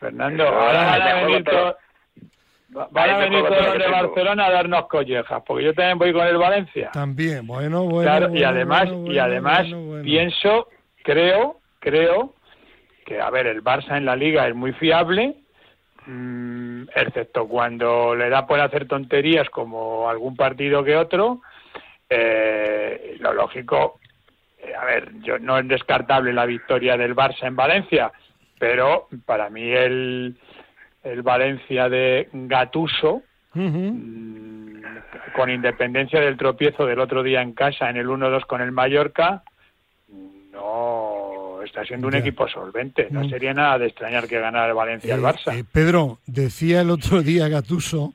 Fernando, 0.00 0.46
ahora 0.48 0.84
van 0.84 1.02
a 1.02 1.04
te 1.06 1.24
venir 1.24 1.44
juego 1.44 1.76
todo. 2.68 2.88
van 2.90 3.10
a 3.10 3.18
venir 3.18 3.42
todos 3.44 3.66
los 3.66 3.78
de. 3.78 3.88
Barcelona 3.88 4.46
a 4.46 4.50
darnos 4.50 4.86
collejas, 4.88 5.42
porque 5.46 5.64
yo 5.64 5.74
también 5.74 5.98
voy 5.98 6.12
con 6.12 6.26
el 6.26 6.36
Valencia. 6.36 6.90
También, 6.92 7.46
bueno, 7.46 7.84
bueno. 7.84 8.02
Claro, 8.02 8.34
y 8.34 8.42
además, 8.44 8.90
bueno, 8.90 9.12
y 9.12 9.18
además 9.18 9.60
bueno, 9.62 9.86
bueno. 9.86 10.04
pienso, 10.04 10.68
creo, 11.02 11.56
creo 11.78 12.34
que, 13.06 13.20
a 13.20 13.30
ver, 13.30 13.46
el 13.46 13.62
Barça 13.62 13.96
en 13.96 14.04
la 14.04 14.16
liga 14.16 14.46
es 14.48 14.54
muy 14.54 14.72
fiable, 14.72 15.36
mm, 16.06 16.82
excepto 16.94 17.46
cuando 17.48 18.14
le 18.14 18.28
da 18.28 18.46
por 18.46 18.60
hacer 18.60 18.86
tonterías 18.88 19.48
como 19.50 20.08
algún 20.10 20.36
partido 20.36 20.82
que 20.84 20.96
otro. 20.96 21.40
Eh, 22.14 23.16
lo 23.20 23.32
lógico, 23.32 23.98
eh, 24.58 24.74
a 24.74 24.84
ver, 24.84 25.12
yo 25.22 25.38
no 25.38 25.58
es 25.58 25.66
descartable 25.66 26.32
la 26.32 26.44
victoria 26.46 26.96
del 26.96 27.14
Barça 27.16 27.46
en 27.46 27.56
Valencia, 27.56 28.12
pero 28.58 29.08
para 29.24 29.48
mí 29.48 29.62
el, 29.70 30.36
el 31.02 31.22
Valencia 31.22 31.88
de 31.88 32.28
Gatuso. 32.32 33.22
Mm, 33.54 34.62
con 35.34 35.48
independencia 35.50 36.20
del 36.20 36.36
tropiezo 36.36 36.84
del 36.86 36.98
otro 37.00 37.22
día 37.22 37.40
en 37.42 37.52
casa 37.52 37.88
en 37.88 37.96
el 37.96 38.06
1-2 38.08 38.44
con 38.46 38.60
el 38.60 38.72
Mallorca, 38.72 39.42
no 40.52 41.60
está 41.64 41.84
siendo 41.84 42.08
un 42.08 42.12
Ya. 42.14 42.18
equipo 42.20 42.48
solvente. 42.48 43.08
No 43.10 43.20
Mm. 43.24 43.30
sería 43.30 43.54
nada 43.54 43.78
de 43.78 43.86
extrañar 43.86 44.26
que 44.28 44.38
ganara 44.40 44.68
el 44.68 44.74
Valencia 44.74 45.14
al 45.14 45.20
Eh, 45.20 45.22
Barça. 45.22 45.58
eh, 45.58 45.64
Pedro, 45.70 46.18
decía 46.26 46.80
el 46.82 46.90
otro 46.90 47.22
día 47.22 47.48
Gatuso, 47.48 48.12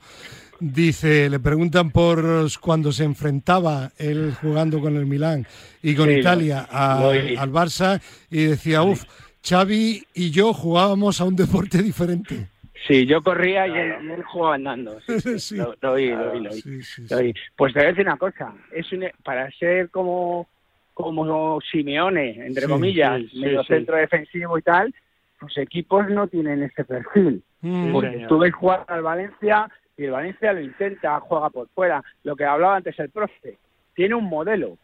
dice, 0.60 1.30
le 1.30 1.40
preguntan 1.40 1.92
por 1.92 2.24
cuando 2.60 2.92
se 2.92 3.04
enfrentaba 3.04 3.92
él 3.98 4.34
jugando 4.42 4.80
con 4.80 4.96
el 4.96 5.06
Milán 5.06 5.46
y 5.84 5.96
con 5.96 6.08
Sí, 6.10 6.20
Italia 6.20 6.68
a- 6.70 7.00
al 7.10 7.52
Barça 7.52 8.02
y 8.30 8.46
decía, 8.46 8.84
uff, 8.84 9.04
Xavi 9.48 10.04
y 10.14 10.32
yo 10.32 10.54
jugábamos 10.54 11.22
a 11.22 11.26
un 11.26 11.36
deporte 11.36 11.82
diferente. 11.82 12.48
Sí, 12.88 13.06
yo 13.06 13.22
corría 13.22 13.68
y 13.68 13.72
él, 13.72 14.12
él 14.12 14.24
jugaba 14.24 14.56
andando. 14.56 15.00
Sí, 15.08 15.20
sí, 15.20 15.40
Sí. 15.40 15.56
Lo, 15.58 15.76
lo 15.82 15.92
oí, 15.94 16.10
lo 16.10 16.32
oí, 16.32 16.40
lo 16.42 16.52
oí. 16.52 16.62
Sí, 16.62 16.84
sí, 16.84 17.02
Lo 17.04 17.08
sí. 17.08 17.14
oí. 17.16 17.34
Pues 17.56 17.74
te 17.74 17.80
voy 17.80 17.86
a 17.88 17.90
decir 17.90 18.06
una 18.06 18.18
cosa. 18.18 18.54
Es 18.72 18.92
un- 18.92 19.06
para 19.24 19.50
ser 19.52 19.90
como, 19.90 20.48
como 20.94 21.60
Simeone, 21.72 22.46
entre 22.46 22.64
Sí, 22.64 22.70
comillas, 22.70 23.22
sí, 23.22 23.30
sí, 23.32 23.40
medio 23.40 23.62
sí. 23.64 23.68
centro 23.68 23.96
defensivo 23.98 24.58
y 24.58 24.62
tal, 24.62 24.94
los 25.42 25.58
equipos 25.58 26.10
no 26.10 26.28
tienen 26.28 26.64
ese 26.64 26.84
perfil. 26.84 27.44
Mm, 27.62 27.92
Porque 27.92 28.26
tú 28.30 28.38
ves 28.40 28.54
jugar 28.54 28.86
al 28.88 29.02
Valencia 29.02 29.70
y 29.98 30.06
el 30.06 30.12
Valencia 30.12 30.54
lo 30.54 30.62
intenta, 30.62 31.20
juega 31.20 31.50
por 31.50 31.68
fuera. 31.70 32.04
Lo 32.24 32.36
que 32.36 32.46
hablaba 32.46 32.78
antes 32.78 32.98
el 33.00 33.10
profe, 33.10 33.58
tiene 33.96 34.16
un 34.16 34.26
modelo. 34.26 34.78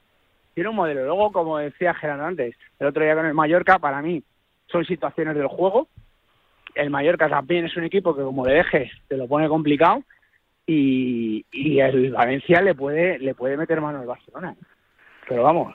Tiene 0.53 0.69
un 0.69 0.75
modelo. 0.75 1.05
Luego, 1.05 1.31
como 1.31 1.59
decía 1.59 1.93
Gerardo 1.93 2.25
antes, 2.25 2.55
el 2.79 2.87
otro 2.87 3.03
día 3.03 3.15
con 3.15 3.25
el 3.25 3.33
Mallorca, 3.33 3.79
para 3.79 4.01
mí 4.01 4.23
son 4.67 4.85
situaciones 4.85 5.35
del 5.35 5.47
juego. 5.47 5.87
El 6.75 6.89
Mallorca 6.89 7.29
también 7.29 7.65
es 7.65 7.77
un 7.77 7.83
equipo 7.83 8.15
que, 8.15 8.23
como 8.23 8.45
le 8.45 8.55
dejes, 8.55 8.91
te 9.07 9.15
lo 9.15 9.27
pone 9.27 9.47
complicado. 9.47 10.03
Y, 10.65 11.45
y 11.51 11.79
el 11.79 12.11
Valencia 12.11 12.61
le 12.61 12.73
puede 12.73 13.19
le 13.19 13.35
puede 13.35 13.57
meter 13.57 13.81
mano 13.81 13.99
al 13.99 14.07
Barcelona. 14.07 14.55
Pero 15.27 15.43
vamos, 15.43 15.73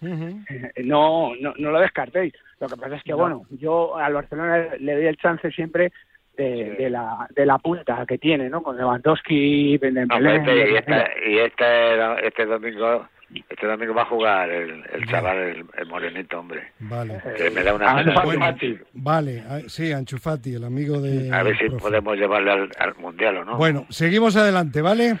no, 0.00 1.34
no, 1.36 1.54
no 1.56 1.70
lo 1.70 1.80
descartéis. 1.80 2.34
Lo 2.60 2.68
que 2.68 2.76
pasa 2.76 2.96
es 2.96 3.02
que, 3.02 3.14
bueno, 3.14 3.42
yo 3.50 3.96
al 3.96 4.14
Barcelona 4.14 4.74
le 4.78 4.94
doy 4.94 5.06
el 5.06 5.16
chance 5.16 5.50
siempre 5.52 5.92
de, 6.38 6.76
de 6.78 6.88
la, 6.90 7.26
de 7.34 7.44
la 7.44 7.58
punta 7.58 8.04
que 8.08 8.16
tiene, 8.16 8.48
¿no? 8.48 8.62
Con 8.62 8.76
Lewandowski, 8.78 9.74
No, 9.82 9.90
Dembélé, 9.90 10.40
pues 10.40 10.48
este, 10.56 10.70
y, 10.70 10.74
esta- 10.76 11.08
y 11.28 11.38
este, 11.38 12.26
este 12.26 12.46
domingo 12.46 13.06
este 13.50 13.66
domingo 13.66 13.92
va 13.92 14.02
a 14.02 14.06
jugar 14.06 14.48
el, 14.48 14.82
el 14.90 15.06
chaval, 15.06 15.36
el, 15.36 15.64
el 15.76 15.86
morenito, 15.86 16.38
hombre. 16.40 16.72
Vale, 16.78 17.20
Que 17.36 17.50
me 17.50 17.62
da 17.62 17.74
una 17.74 17.90
Ansu 17.90 18.08
pena. 18.08 18.24
bueno. 18.24 18.40
Fati. 18.46 18.78
vale, 18.94 19.42
ah, 19.46 19.58
sí, 19.66 19.92
Anchufati, 19.92 20.54
el 20.54 20.64
amigo 20.64 20.98
de... 21.02 21.30
A 21.30 21.42
ver 21.42 21.58
si 21.58 21.66
profe. 21.66 21.82
podemos 21.82 22.16
llevarle 22.16 22.52
al, 22.52 22.70
al 22.78 22.94
mundial 22.96 23.36
o 23.36 23.44
no. 23.44 23.56
Bueno, 23.58 23.84
seguimos 23.90 24.34
adelante, 24.36 24.80
¿vale? 24.80 25.18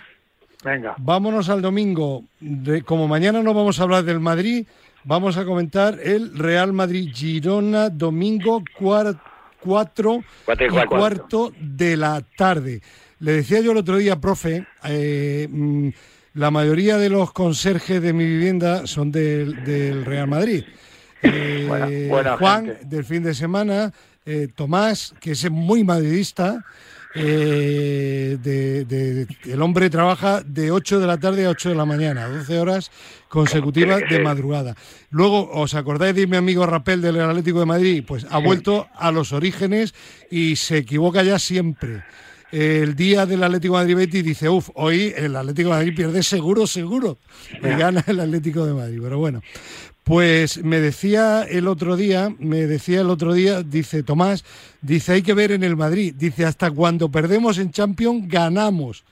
Venga. 0.64 0.94
Vámonos 0.96 1.50
al 1.50 1.60
domingo. 1.60 2.22
De- 2.40 2.80
como 2.82 3.06
mañana 3.08 3.42
no 3.42 3.52
vamos 3.52 3.78
a 3.78 3.82
hablar 3.82 4.04
del 4.04 4.20
Madrid, 4.20 4.66
vamos 5.04 5.36
a 5.36 5.44
comentar 5.44 5.96
el 6.02 6.36
Real 6.38 6.72
Madrid-Girona, 6.72 7.90
domingo 7.90 8.62
4 9.62 10.22
Cuatro 10.44 10.66
y 10.66 10.68
y 10.68 10.86
cuarto. 10.86 11.52
de 11.60 11.96
la 11.96 12.22
tarde. 12.36 12.80
Le 13.20 13.32
decía 13.32 13.60
yo 13.60 13.72
el 13.72 13.78
otro 13.78 13.96
día, 13.96 14.20
profe, 14.20 14.66
eh, 14.84 15.48
mm, 15.50 15.88
la 16.34 16.50
mayoría 16.50 16.96
de 16.98 17.08
los 17.08 17.32
conserjes 17.32 18.00
de 18.00 18.12
mi 18.12 18.24
vivienda 18.24 18.86
son 18.86 19.10
del, 19.10 19.64
del 19.64 20.04
Real 20.04 20.28
Madrid. 20.28 20.64
Eh, 21.22 21.64
Buena- 21.68 21.86
buena 22.08 22.36
Juan, 22.36 22.66
gente. 22.66 22.84
del 22.86 23.04
fin 23.04 23.22
de 23.24 23.34
semana, 23.34 23.92
eh, 24.24 24.46
Tomás, 24.54 25.14
que 25.20 25.32
es 25.32 25.50
muy 25.50 25.82
madridista, 25.82 26.64
eh, 27.14 28.38
de- 28.42 28.84
de- 28.84 29.26
el 29.52 29.62
hombre 29.62 29.90
trabaja 29.90 30.42
de 30.42 30.70
8 30.70 31.00
de 31.00 31.06
la 31.06 31.18
tarde 31.18 31.46
a 31.46 31.50
8 31.50 31.70
de 31.70 31.74
la 31.74 31.84
mañana, 31.84 32.26
12 32.28 32.58
horas 32.58 32.90
consecutivas 33.28 34.02
de 34.08 34.20
madrugada. 34.20 34.74
Luego, 35.10 35.50
¿os 35.52 35.74
acordáis 35.74 36.14
de 36.14 36.26
mi 36.26 36.36
amigo 36.36 36.66
Rapel 36.66 37.00
del 37.02 37.20
Atlético 37.20 37.60
de 37.60 37.66
Madrid? 37.66 38.04
Pues 38.06 38.26
ha 38.30 38.38
vuelto 38.38 38.86
a 38.94 39.10
los 39.10 39.32
orígenes 39.32 39.94
y 40.30 40.56
se 40.56 40.78
equivoca 40.78 41.22
ya 41.22 41.38
siempre. 41.38 42.02
El 42.50 42.94
día 42.96 43.26
del 43.26 43.42
Atlético 43.44 43.74
de 43.76 43.80
Madrid 43.82 43.96
Betis 43.96 44.24
dice, 44.24 44.48
uff, 44.48 44.70
hoy 44.74 45.12
el 45.16 45.36
Atlético 45.36 45.68
de 45.68 45.74
Madrid 45.76 45.94
pierde 45.94 46.22
seguro, 46.22 46.66
seguro. 46.66 47.18
Y 47.62 47.68
gana 47.68 48.02
el 48.06 48.20
Atlético 48.20 48.64
de 48.64 48.72
Madrid. 48.72 49.00
Pero 49.02 49.18
bueno, 49.18 49.42
pues 50.08 50.64
me 50.64 50.80
decía 50.80 51.42
el 51.42 51.68
otro 51.68 51.94
día, 51.94 52.34
me 52.38 52.66
decía 52.66 53.02
el 53.02 53.10
otro 53.10 53.34
día, 53.34 53.62
dice 53.62 54.02
Tomás, 54.02 54.42
dice, 54.80 55.12
hay 55.12 55.20
que 55.20 55.34
ver 55.34 55.52
en 55.52 55.62
el 55.62 55.76
Madrid, 55.76 56.14
dice, 56.16 56.46
hasta 56.46 56.70
cuando 56.70 57.10
perdemos 57.10 57.58
en 57.58 57.72
Champions 57.72 58.26
ganamos. 58.26 59.04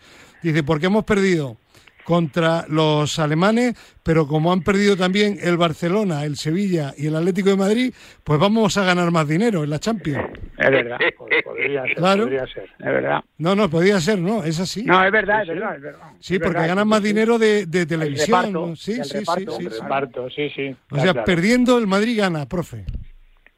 Dice, 0.43 0.63
porque 0.63 0.87
hemos 0.87 1.05
perdido 1.05 1.59
contra 2.07 2.65
los 2.69 3.19
alemanes, 3.19 3.75
pero 4.05 4.29
como 4.29 4.53
han 4.53 4.63
perdido 4.63 4.97
también 4.97 5.39
el 5.43 5.57
Barcelona, 5.57 6.25
el 6.25 6.37
Sevilla 6.37 6.95
y 6.97 7.09
el 7.09 7.17
Atlético 7.17 7.51
de 7.51 7.57
Madrid, 7.57 7.93
pues 8.23 8.39
vamos 8.39 8.77
a 8.79 8.85
ganar 8.85 9.11
más 9.11 9.27
dinero 9.27 9.65
en 9.65 9.71
la 9.71 9.81
Champions. 9.81 10.25
Es 10.57 10.71
verdad, 10.71 10.99
Pod- 11.19 11.27
Podría 11.45 11.83
ser, 11.83 11.95
Claro. 11.97 12.23
podría 12.23 12.47
ser. 12.47 12.63
es 12.79 12.85
verdad. 12.87 13.25
No, 13.39 13.57
no, 13.57 13.69
podía 13.69 13.99
ser, 14.01 14.19
¿no? 14.21 14.45
Es 14.45 14.61
así. 14.61 14.85
No, 14.85 15.05
es 15.05 15.11
verdad, 15.11 15.43
es 15.43 15.49
verdad, 15.49 15.75
es 15.77 15.83
verdad. 15.83 16.11
sí, 16.21 16.35
Es 16.35 16.41
porque 16.41 16.55
verdad, 16.55 16.69
ganan 16.69 16.89
más 16.89 17.01
sí. 17.01 17.07
dinero 17.09 17.39
de, 17.39 17.67
de 17.67 17.87
televisión. 17.87 18.27
reparto, 18.43 18.67
¿no? 18.69 18.77
Sí, 18.77 18.95
sí, 18.95 19.03
sí, 19.05 19.19
reparto, 19.19 19.51
sí, 19.59 19.63
sí. 19.69 19.69
Reparto, 19.83 20.31
sí, 20.31 20.51
sí. 20.55 20.77
O 20.93 20.95
sea, 20.97 21.13
claro. 21.13 21.25
perdiendo 21.25 21.77
el 21.79 21.87
Madrid 21.89 22.19
gana, 22.19 22.47
profe. 22.47 22.85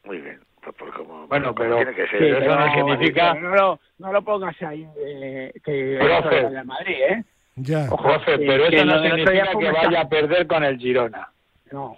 Muy 0.05 0.19
bien. 0.23 0.40
Pues, 0.64 0.75
pues 0.78 0.93
como, 0.95 1.26
Bueno, 1.28 1.55
pero- 1.55 1.76
tiene 1.76 1.95
que 1.95 2.07
ser. 2.09 2.19
Sí, 2.19 2.25
eso 2.28 2.37
pero 2.40 2.57
no 2.59 2.75
significa- 2.75 3.35
No 3.35 3.55
lo, 3.55 3.81
no 3.99 4.12
lo 4.12 4.23
pongas 4.25 4.57
ahí 4.62 4.87
eh, 5.07 5.52
que 5.62 5.99
Profe. 6.00 6.19
eso 6.19 6.31
es 6.49 6.55
el 6.55 6.64
Madrid, 6.64 6.95
¿eh? 7.11 7.25
Ya. 7.61 7.87
Pero 8.27 8.69
que 8.69 8.77
eso 8.77 8.85
no 8.85 9.03
significa 9.03 9.50
que 9.59 9.71
vaya 9.71 10.00
a 10.00 10.09
perder 10.09 10.47
con 10.47 10.65
el 10.65 10.79
Girona. 10.79 11.29
No. 11.73 11.97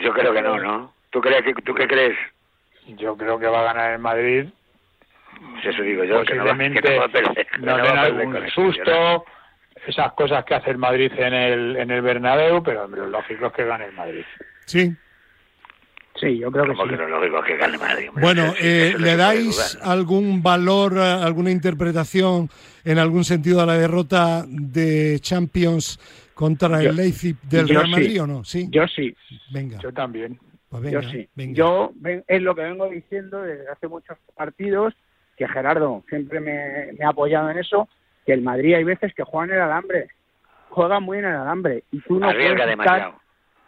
Yo 0.00 0.12
creo 0.12 0.32
que 0.32 0.42
no, 0.42 0.58
¿no? 0.58 0.92
¿Tú, 1.10 1.20
crees 1.20 1.42
que, 1.44 1.54
¿Tú 1.62 1.74
qué 1.74 1.86
crees? 1.86 2.16
Yo 2.86 3.16
creo 3.16 3.38
que 3.38 3.46
va 3.46 3.60
a 3.60 3.72
ganar 3.72 3.92
el 3.92 3.98
Madrid. 3.98 4.46
Pues 5.52 5.66
eso 5.66 5.82
digo 5.82 6.04
yo, 6.04 6.24
que 6.24 6.34
no 6.34 6.44
va, 6.44 6.56
que 6.56 6.80
Posiblemente 6.80 6.94
no 6.94 6.98
va 6.98 7.04
a 7.04 7.08
perder. 7.08 7.46
no 7.60 7.66
no 7.66 7.72
va 7.76 7.82
den 7.82 7.98
a 7.98 8.02
perder 8.02 8.20
algún 8.20 8.32
con 8.32 8.44
el 8.44 8.50
susto, 8.50 9.24
esas 9.86 10.12
cosas 10.12 10.44
que 10.44 10.54
hace 10.54 10.70
el 10.70 10.78
Madrid 10.78 11.12
en 11.16 11.34
el, 11.34 11.76
en 11.76 11.90
el 11.90 12.02
Bernabéu, 12.02 12.62
pero 12.62 12.84
hombre, 12.84 13.00
lo 13.02 13.08
lógico 13.08 13.46
es 13.46 13.52
que 13.52 13.64
gane 13.64 13.86
el 13.86 13.92
Madrid. 13.92 14.24
Sí. 14.64 14.92
Sí, 16.20 16.38
yo 16.38 16.50
creo 16.50 16.64
que 16.64 16.72
sí. 16.74 16.88
que 16.88 16.96
no 16.96 17.04
es 17.04 17.10
lógico 17.10 17.42
que 17.42 17.56
gane 17.56 17.78
Madrid. 17.78 18.08
hombre. 18.08 18.22
Bueno, 18.24 18.52
eh, 18.60 18.94
¿le 18.98 19.16
dais 19.16 19.78
algún 19.82 20.42
valor, 20.42 20.94
eh, 20.96 21.00
alguna 21.00 21.50
interpretación 21.50 22.48
en 22.84 22.98
algún 22.98 23.24
sentido 23.24 23.60
a 23.60 23.66
la 23.66 23.74
derrota 23.74 24.44
de 24.48 25.18
Champions 25.20 25.98
contra 26.34 26.82
Yo- 26.82 26.90
el 26.90 26.96
Leipzig 26.96 27.36
del 27.42 27.68
Real 27.68 27.84
sí. 27.86 27.90
Madrid 27.90 28.22
o 28.22 28.26
no? 28.26 28.44
Sí. 28.44 28.68
Yo 28.70 28.86
sí, 28.88 29.14
Venga, 29.52 29.78
Yo 29.78 29.92
también. 29.92 30.38
pues 30.70 30.82
venga, 30.82 31.00
yo 31.00 31.08
sí. 31.10 31.28
venga. 31.34 31.54
Yo 31.54 31.92
ven- 31.96 32.24
es 32.26 32.42
lo 32.42 32.54
que 32.54 32.62
vengo 32.62 32.88
diciendo 32.88 33.42
desde 33.42 33.68
hace 33.70 33.86
muchos 33.88 34.18
partidos, 34.36 34.94
que 35.36 35.46
Gerardo 35.46 36.02
siempre 36.08 36.40
me, 36.40 36.92
me 36.98 37.04
ha 37.04 37.10
apoyado 37.10 37.48
en 37.50 37.58
eso, 37.58 37.88
que 38.26 38.32
el 38.32 38.42
Madrid 38.42 38.74
hay 38.74 38.84
veces 38.84 39.14
que 39.14 39.22
juegan 39.22 39.50
en 39.50 39.56
el 39.56 39.62
alambre, 39.62 40.08
juegan 40.70 41.02
muy 41.04 41.18
en 41.18 41.26
el 41.26 41.36
alambre 41.36 41.84
y 41.92 42.00
tú 42.00 42.18
no 42.18 42.28
Arriesga 42.28 42.64
puedes 42.64 42.78
estar-. 42.78 43.12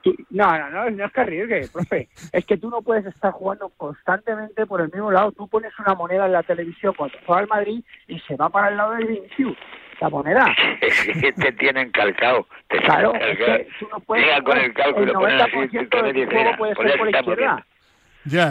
Tú- 0.03 0.15
no, 0.31 0.59
no, 0.59 0.71
no, 0.71 0.91
no 0.91 1.05
es 1.05 1.13
que 1.13 1.21
arriesgue, 1.21 1.69
profe. 1.73 2.09
es 2.33 2.45
que 2.47 2.57
tú 2.57 2.71
no 2.71 2.83
puedes 2.83 3.07
estar 3.07 3.33
jugando 3.33 3.69
constantemente 3.77 4.67
por 4.67 4.81
el 4.81 4.91
mismo 4.91 5.11
lado. 5.11 5.33
Tú 5.33 5.49
pones 5.49 5.73
una 5.79 5.95
moneda 5.95 6.27
en 6.27 6.33
la 6.33 6.43
televisión 6.43 6.95
cuando 6.97 7.17
juega 7.27 7.43
el 7.43 7.49
Madrid 7.49 7.85
y 8.09 8.19
se 8.21 8.37
va 8.37 8.49
para 8.49 8.69
el 8.69 8.77
lado 8.77 8.93
del 8.93 9.07
Vinicius. 9.07 9.57
La 10.01 10.09
moneda. 10.09 10.47
Es 10.81 11.07
que 11.21 11.33
te 11.33 11.53
tienen 11.53 11.91
calcado. 11.91 12.47
Te 12.69 12.79
tienen 12.79 12.87
Claro, 12.87 13.15
es 13.17 13.21
calcado. 13.39 13.59
que 13.59 13.69
tú 13.79 13.89
no 13.93 14.01
puedes. 14.01 14.43
Con 14.43 14.59
el 14.59 14.73
cálculo, 14.73 15.07
el 15.07 15.13
ponen 15.13 15.41
así, 15.43 15.53
90% 15.57 15.89
que 15.91 16.03
me 16.03 16.13
del 16.15 16.27
juego 16.31 16.51
puede 16.57 16.75
ser 16.75 16.87
ya 16.89 16.97
por 16.97 17.11
la 17.11 17.19
izquierda. 17.21 17.67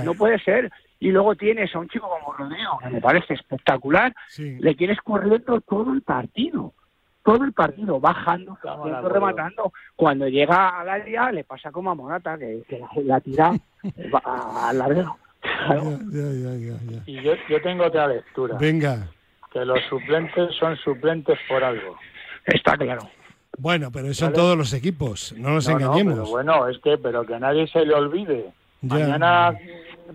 No 0.03 0.13
puede 0.13 0.39
ser. 0.39 0.71
Y 0.99 1.11
luego 1.11 1.33
tienes 1.35 1.73
a 1.73 1.79
un 1.79 1.87
chico 1.89 2.07
como 2.09 2.33
Rodrigo, 2.33 2.77
que 2.83 2.89
me 2.89 2.99
parece 3.01 3.33
espectacular, 3.33 4.13
sí. 4.27 4.57
le 4.59 4.75
quieres 4.75 4.99
corriendo 5.01 5.61
todo 5.61 5.93
el 5.93 6.01
partido. 6.01 6.73
Todo 7.23 7.43
el 7.43 7.53
partido, 7.53 7.99
bajando, 7.99 8.57
rematando. 9.03 9.71
Cuando 9.95 10.27
llega 10.27 10.79
al 10.79 10.89
área, 10.89 11.31
le 11.31 11.43
pasa 11.43 11.71
como 11.71 11.91
a 11.91 11.95
Morata, 11.95 12.37
que, 12.37 12.63
que 12.67 12.79
la, 12.79 12.89
la 13.03 13.19
tira 13.21 13.51
al 14.23 14.77
largo. 14.77 15.17
Claro. 15.41 15.83
Ya, 16.11 16.31
ya, 16.31 16.55
ya, 16.55 16.91
ya. 16.91 17.03
Y 17.05 17.21
yo, 17.21 17.33
yo 17.49 17.61
tengo 17.61 17.85
otra 17.85 18.07
lectura, 18.07 18.57
Venga. 18.57 19.07
que 19.53 19.63
los 19.65 19.79
suplentes 19.89 20.55
son 20.59 20.75
suplentes 20.77 21.37
por 21.47 21.63
algo. 21.63 21.97
Está 22.45 22.75
claro. 22.77 23.01
Bueno, 23.57 23.91
pero 23.91 24.07
eso 24.07 24.25
en 24.27 24.33
todos 24.33 24.57
los 24.57 24.73
equipos, 24.73 25.33
no 25.37 25.49
nos 25.51 25.67
No, 25.67 25.77
no, 25.77 25.85
engañemos. 25.85 26.13
pero 26.15 26.29
bueno, 26.29 26.67
es 26.69 26.77
que, 26.79 26.97
pero 26.97 27.25
que 27.25 27.37
nadie 27.39 27.67
se 27.67 27.85
le 27.85 27.93
olvide. 27.93 28.51
Ya. 28.81 28.95
Mañana 28.99 29.53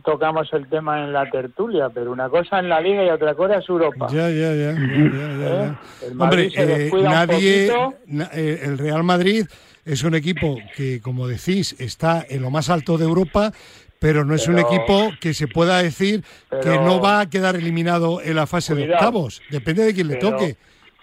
tocamos 0.02 0.52
el 0.52 0.66
tema 0.68 1.04
en 1.04 1.12
la 1.12 1.28
tertulia, 1.30 1.88
pero 1.92 2.10
una 2.12 2.28
cosa 2.28 2.58
es 2.60 2.64
la 2.66 2.80
Liga 2.80 3.04
y 3.04 3.10
otra 3.10 3.34
cosa 3.34 3.58
es 3.58 3.68
Europa. 3.68 4.08
Ya, 4.10 4.28
ya, 4.30 4.52
ya. 4.54 4.72
ya, 4.72 4.72
ya, 4.72 5.38
ya. 5.38 5.64
¿Eh? 5.66 5.74
El 6.10 6.20
Hombre, 6.20 6.48
eh, 6.54 6.90
nadie. 7.02 7.72
na- 8.06 8.30
eh, 8.32 8.60
el 8.64 8.78
Real 8.78 9.02
Madrid 9.04 9.46
es 9.84 10.02
un 10.02 10.14
equipo 10.14 10.58
que, 10.76 11.00
como 11.00 11.28
decís, 11.28 11.76
está 11.78 12.24
en 12.28 12.42
lo 12.42 12.50
más 12.50 12.70
alto 12.70 12.96
de 12.98 13.04
Europa, 13.04 13.52
pero 13.98 14.24
no 14.24 14.34
es 14.34 14.48
un 14.48 14.58
equipo 14.58 15.12
que 15.20 15.32
se 15.34 15.46
pueda 15.48 15.82
decir 15.82 16.22
que 16.62 16.70
no 16.78 17.00
va 17.00 17.20
a 17.20 17.30
quedar 17.30 17.54
eliminado 17.56 18.20
en 18.22 18.36
la 18.36 18.46
fase 18.46 18.74
de 18.74 18.92
octavos. 18.92 19.40
Depende 19.50 19.84
de 19.84 19.94
quién 19.94 20.08
le 20.08 20.16
toque. 20.16 20.56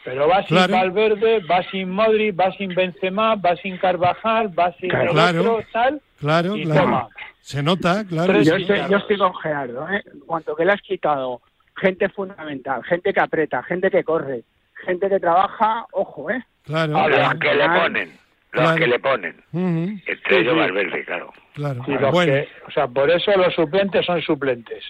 Pero 0.04 0.28
va 0.28 0.44
sin. 0.48 0.58
Valverde, 0.58 1.42
va 1.42 1.64
sin 1.70 1.90
Modri, 1.90 2.32
va 2.32 2.52
sin 2.58 2.74
Benzema, 2.74 3.36
va 3.36 3.56
sin 3.56 3.78
Carvajal, 3.78 4.50
va 4.58 4.74
sin 4.80 4.90
Claro. 4.90 5.42
otro, 5.42 5.60
tal. 5.72 6.02
Claro, 6.20 6.56
y 6.58 6.64
claro. 6.64 6.82
toma. 6.82 7.08
Se 7.42 7.62
nota, 7.64 8.06
claro. 8.08 8.42
Yo 8.42 8.56
sí. 8.56 8.62
estoy, 8.64 8.80
yo 8.90 8.98
estoy 8.98 9.18
con 9.18 9.34
Gerardo, 9.36 9.90
¿eh? 9.90 10.02
En 10.14 10.20
cuanto 10.22 10.56
que 10.56 10.66
le 10.66 10.72
has 10.74 10.82
quitado 10.82 11.42
gente 11.76 12.08
fundamental, 12.10 12.84
gente 12.84 13.14
que 13.14 13.20
aprieta, 13.20 13.64
gente 13.64 13.90
que 13.90 14.04
corre, 14.04 14.44
gente 14.86 15.10
que 15.10 15.20
trabaja, 15.20 15.86
ojo, 15.92 16.30
¿eh? 16.30 16.44
Claro, 16.64 16.94
Los 16.94 17.08
claro. 17.08 17.40
que 17.40 17.54
le 17.56 17.68
ponen. 17.70 18.10
Los 18.54 18.64
Claro. 18.64 18.78
que 18.80 18.88
le 18.88 19.00
ponen. 19.00 19.36
Ujú, 19.54 20.00
Entre 20.06 20.40
ellos 20.40 20.54
sí. 20.54 20.60
Valverde, 20.60 21.06
claro. 21.06 21.34
claro. 21.54 21.84
Y 21.88 21.92
los 21.94 22.12
Bueno, 22.12 22.34
que- 22.34 22.48
o 22.68 22.72
sea, 22.72 22.88
por 22.88 23.10
eso 23.10 23.32
los 23.38 23.54
suplentes 23.56 24.06
son 24.06 24.22
suplentes. 24.22 24.84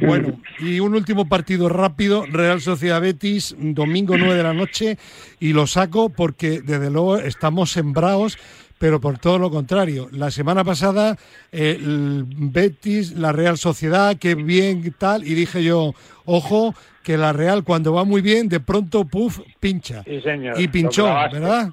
Bueno, 0.00 0.40
y 0.60 0.78
un 0.78 0.94
último 0.94 1.28
partido 1.28 1.68
rápido, 1.68 2.24
Real 2.30 2.60
Sociedad 2.60 3.00
Betis, 3.02 3.54
domingo 3.58 4.16
9 4.16 4.34
de 4.36 4.42
la 4.44 4.54
noche, 4.54 4.96
y 5.40 5.52
lo 5.52 5.66
saco 5.66 6.08
porque 6.10 6.60
desde 6.62 6.90
luego 6.90 7.18
estamos 7.18 7.72
sembrados, 7.72 8.38
pero 8.80 8.98
por 8.98 9.18
todo 9.18 9.38
lo 9.38 9.50
contrario. 9.50 10.08
La 10.10 10.30
semana 10.30 10.64
pasada, 10.64 11.18
eh, 11.52 11.76
el 11.78 12.24
Betis, 12.26 13.12
la 13.12 13.30
Real 13.30 13.58
Sociedad, 13.58 14.16
que 14.18 14.34
bien 14.34 14.94
tal, 14.98 15.22
y 15.22 15.34
dije 15.34 15.62
yo, 15.62 15.92
ojo, 16.24 16.74
que 17.04 17.18
la 17.18 17.34
Real 17.34 17.62
cuando 17.62 17.92
va 17.92 18.04
muy 18.04 18.22
bien, 18.22 18.48
de 18.48 18.58
pronto, 18.58 19.04
puff, 19.04 19.40
pincha. 19.60 20.02
Sí, 20.04 20.22
señor. 20.22 20.58
Y 20.58 20.68
pinchó. 20.68 21.04
¿verdad? 21.04 21.68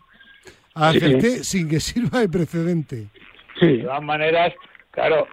Acerté 0.74 1.46
sin 1.46 1.70
que 1.70 1.80
sirva 1.80 2.20
de 2.20 2.28
precedente. 2.28 3.08
De 3.62 3.78
todas 3.78 4.04
maneras, 4.04 4.54
claro, 4.92 5.28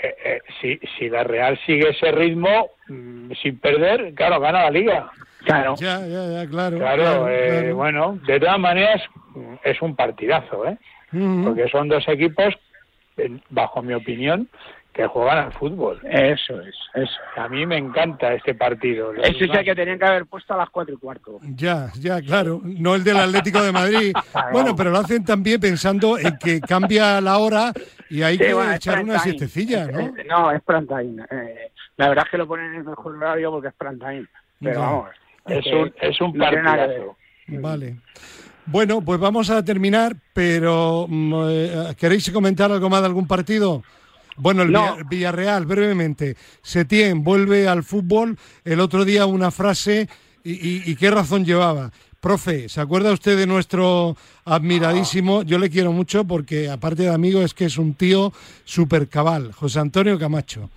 eh, 0.00 0.14
eh, 0.24 0.38
si, 0.60 0.78
si 0.96 1.08
la 1.08 1.24
Real 1.24 1.58
sigue 1.66 1.90
ese 1.90 2.12
ritmo 2.12 2.70
mm, 2.86 3.32
sin 3.42 3.58
perder, 3.58 4.14
claro, 4.14 4.38
gana 4.38 4.62
la 4.62 4.70
liga. 4.70 5.10
Claro. 5.44 5.74
Ya, 5.80 5.98
ya, 6.06 6.30
ya, 6.30 6.48
claro. 6.48 6.78
Claro, 6.78 7.02
claro, 7.02 7.28
eh, 7.28 7.48
claro. 7.48 7.76
bueno, 7.76 8.20
de 8.24 8.38
todas 8.38 8.58
maneras 8.60 9.02
mm, 9.34 9.54
es 9.64 9.82
un 9.82 9.96
partidazo, 9.96 10.64
¿eh? 10.68 10.78
Porque 11.10 11.68
son 11.70 11.88
dos 11.88 12.06
equipos, 12.08 12.54
en- 13.16 13.42
bajo 13.50 13.82
mi 13.82 13.94
opinión, 13.94 14.48
que 14.92 15.06
juegan 15.06 15.38
al 15.38 15.52
fútbol. 15.52 16.00
Eso 16.04 16.60
es, 16.60 16.74
eso. 16.94 17.16
A 17.36 17.48
mí 17.48 17.64
me 17.66 17.76
encanta 17.76 18.34
este 18.34 18.54
partido. 18.54 19.14
Ese 19.14 19.44
es 19.44 19.50
el 19.54 19.64
que 19.64 19.74
tenían 19.74 19.96
que 19.98 20.04
haber 20.04 20.26
puesto 20.26 20.54
a 20.54 20.56
las 20.56 20.70
cuatro 20.70 20.92
y 20.94 20.96
cuarto. 20.96 21.38
Ya, 21.54 21.90
ya, 22.00 22.20
claro. 22.20 22.60
No 22.64 22.96
el 22.96 23.04
del 23.04 23.16
Atlético 23.18 23.62
de 23.62 23.70
Madrid. 23.72 24.12
Bueno, 24.52 24.74
pero 24.74 24.90
lo 24.90 24.98
hacen 24.98 25.24
también 25.24 25.60
pensando 25.60 26.18
en 26.18 26.36
que 26.38 26.60
cambia 26.60 27.20
la 27.20 27.38
hora 27.38 27.72
y 28.10 28.22
hay 28.22 28.38
Sí, 28.38 28.44
que 28.44 28.54
bueno, 28.54 28.72
echar 28.72 29.02
una 29.04 29.18
time. 29.18 29.24
siestecilla, 29.36 29.86
¿no? 29.86 30.12
No, 30.28 30.50
es 30.50 30.62
prime 30.62 30.86
time. 30.86 31.22
Eh, 31.30 31.70
la 31.96 32.08
verdad 32.08 32.24
es 32.26 32.30
que 32.32 32.38
lo 32.38 32.48
ponen 32.48 32.66
en 32.72 32.74
el 32.80 32.84
mejor 32.84 33.14
horario 33.16 33.50
porque 33.52 33.68
es 33.68 33.74
prime 33.74 33.98
time. 33.98 34.24
Pero 34.60 34.80
vamos. 34.80 35.10
Es 35.46 35.66
un, 35.66 35.94
es 36.00 36.20
un 36.20 36.36
partidazo. 36.36 37.16
Vale. 37.48 37.96
Bueno, 38.70 39.00
pues 39.00 39.18
vamos 39.18 39.50
a 39.50 39.64
terminar, 39.64 40.16
pero 40.32 41.06
mm, 41.08 41.34
eh, 41.48 41.94
¿queréis 41.98 42.30
comentar 42.30 42.70
algo 42.70 42.90
más 42.90 43.00
de 43.00 43.06
algún 43.06 43.26
partido? 43.26 43.82
Bueno, 44.36 44.62
el 44.62 44.70
No. 44.72 44.96
Villarreal, 45.08 45.66
brevemente. 45.66 46.36
Setién 46.62 47.24
vuelve 47.24 47.66
al 47.66 47.82
fútbol. 47.82 48.38
El 48.64 48.80
otro 48.80 49.04
día 49.04 49.26
una 49.26 49.50
frase, 49.50 50.08
y, 50.44 50.52
y- 50.52 50.82
y 50.86 50.96
qué 50.96 51.10
razón 51.10 51.44
llevaba? 51.44 51.90
Profe, 52.20 52.68
¿se 52.68 52.80
acuerda 52.80 53.12
usted 53.12 53.36
de 53.38 53.46
nuestro 53.46 54.16
admiradísimo? 54.44 55.42
Yo 55.44 55.58
le 55.58 55.70
quiero 55.70 55.92
mucho 55.92 56.24
porque, 56.24 56.68
aparte 56.68 57.04
de 57.04 57.10
amigo, 57.14 57.42
es 57.42 57.54
que 57.54 57.64
es 57.64 57.78
un 57.78 57.94
tío 57.94 58.32
súper 58.64 59.08
cabal, 59.08 59.52
José 59.52 59.78
Antonio 59.80 60.18
Camacho. 60.18 60.68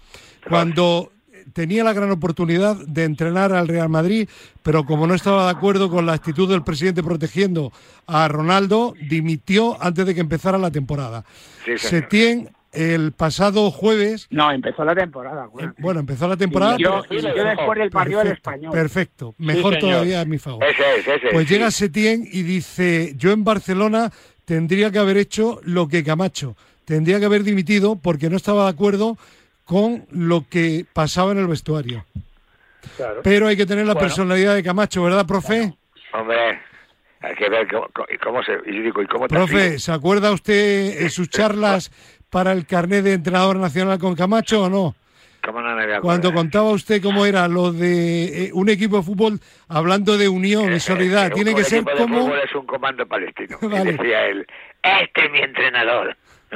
Cuando 0.47 1.12
tenía 1.54 1.84
la 1.84 1.93
gran 1.93 2.12
oportunidad 2.12 2.75
de 2.88 3.04
entrenar 3.04 3.54
al 3.54 3.67
Real 3.67 3.89
Madrid, 3.89 4.27
pero 4.63 4.86
como 4.86 5.08
no 5.08 5.13
estaba 5.13 5.45
de 5.45 5.51
acuerdo 5.51 5.89
con 5.89 6.06
la 6.06 6.13
actitud 6.13 6.49
del 6.49 6.63
presidente 6.63 7.04
protegiendo 7.04 7.71
a 8.08 8.27
Ronaldo, 8.27 8.93
dimitió 9.10 9.82
antes 9.82 10.06
de 10.06 10.13
que 10.15 10.21
empezara 10.21 10.58
la 10.58 10.71
temporada. 10.71 11.23
Sí. 11.65 11.77
Setién, 11.77 12.49
el 12.73 13.12
pasado 13.12 13.69
jueves, 13.69 14.27
No, 14.30 14.49
empezó 14.51 14.86
la 14.86 14.95
temporada. 14.95 15.49
eh, 15.60 15.67
bueno, 15.80 15.99
empezó 15.99 16.27
la 16.27 16.38
temporada. 16.38 16.75
Y 16.80 16.84
yo, 16.84 17.01
pero- 17.10 17.19
y 17.19 17.38
yo 17.38 17.43
después 17.43 17.77
del 17.80 17.89
partido 17.89 18.19
del 18.19 18.27
perfecto, 18.30 18.49
español. 18.49 18.71
perfecto, 18.71 19.36
mejor 19.39 19.77
todavía 19.77 20.21
a 20.21 20.25
mi 20.25 20.38
favor. 20.38 20.63
Ese 20.63 20.82
es, 20.99 21.08
ese 21.08 21.15
es. 21.27 21.34
Pues 21.34 21.47
sí. 21.47 21.54
llega 21.54 21.69
Setién 21.69 22.25
y 22.32 22.43
dice, 22.43 23.13
yo 23.17 23.32
en 23.34 23.43
Barcelona 23.43 24.12
tendría 24.45 24.89
que 24.89 24.99
haber 24.99 25.17
hecho 25.17 25.60
lo 25.63 25.88
que 25.89 26.04
Camacho, 26.04 26.56
tendría 26.86 27.19
que 27.19 27.25
haber 27.25 27.43
dimitido 27.43 27.97
porque 27.97 28.30
no 28.30 28.38
estaba 28.38 28.63
de 28.63 28.69
acuerdo 28.71 29.17
con 29.65 30.06
lo 30.12 30.45
que 30.50 30.86
pasaba 30.91 31.32
en 31.32 31.38
el 31.39 31.47
vestuario. 31.47 32.06
Claro. 32.97 33.21
Pero 33.24 33.47
hay 33.47 33.56
que 33.58 33.65
tener 33.65 33.86
la 33.86 33.93
Bueno. 33.93 34.08
personalidad 34.08 34.56
de 34.56 34.63
Camacho, 34.63 35.04
¿verdad, 35.04 35.26
profe? 35.26 35.74
Hombre, 36.13 36.60
hay 37.21 37.36
que 37.36 37.50
ver 37.50 37.67
cómo, 37.67 37.88
cómo- 38.24 38.43
se... 38.43 38.54
Y 38.65 38.80
digo, 38.82 39.02
¿y 39.02 39.08
cómo 39.08 39.28
te 39.28 39.36
Profe? 39.36 39.80
¿se 39.80 39.91
acuerda 39.91 40.32
usted 40.32 41.02
en 41.02 41.10
sus 41.10 41.30
charlas 41.30 41.91
para 42.30 42.52
el 42.52 42.65
carnet 42.65 43.04
de 43.04 43.13
entrenador 43.13 43.58
nacional 43.58 44.00
con 44.00 44.15
Camacho 44.15 44.63
o 44.63 44.69
no? 44.69 44.95
¿Cómo 45.43 45.60
no 45.62 45.76
me? 45.76 46.00
Cuando 46.02 46.32
contaba 46.34 46.69
usted 46.69 47.02
cómo 47.02 47.26
era 47.26 47.47
lo 47.47 47.71
de 47.71 48.45
eh, 48.45 48.52
un 48.54 48.69
equipo 48.69 48.97
de 48.97 49.04
fútbol 49.04 49.39
hablando 49.67 50.15
de 50.17 50.30
unión 50.30 50.71
y 50.71 50.80
solidaridad, 50.80 51.28
Eh, 51.32 51.36
tiene 51.36 51.52
un 51.52 51.58
que 51.58 51.63
ser 51.63 51.84
de 51.84 51.93
como... 51.95 52.21
fútbol 52.26 52.39
es 52.43 52.54
un 52.56 52.65
comando 52.67 53.06
palestino. 53.08 53.58
Vale. 53.62 53.93
decía 53.93 54.26
él, 54.28 54.45
este 54.84 55.26
es 55.26 55.32
mi 55.32 55.39
entrenador. 55.39 56.15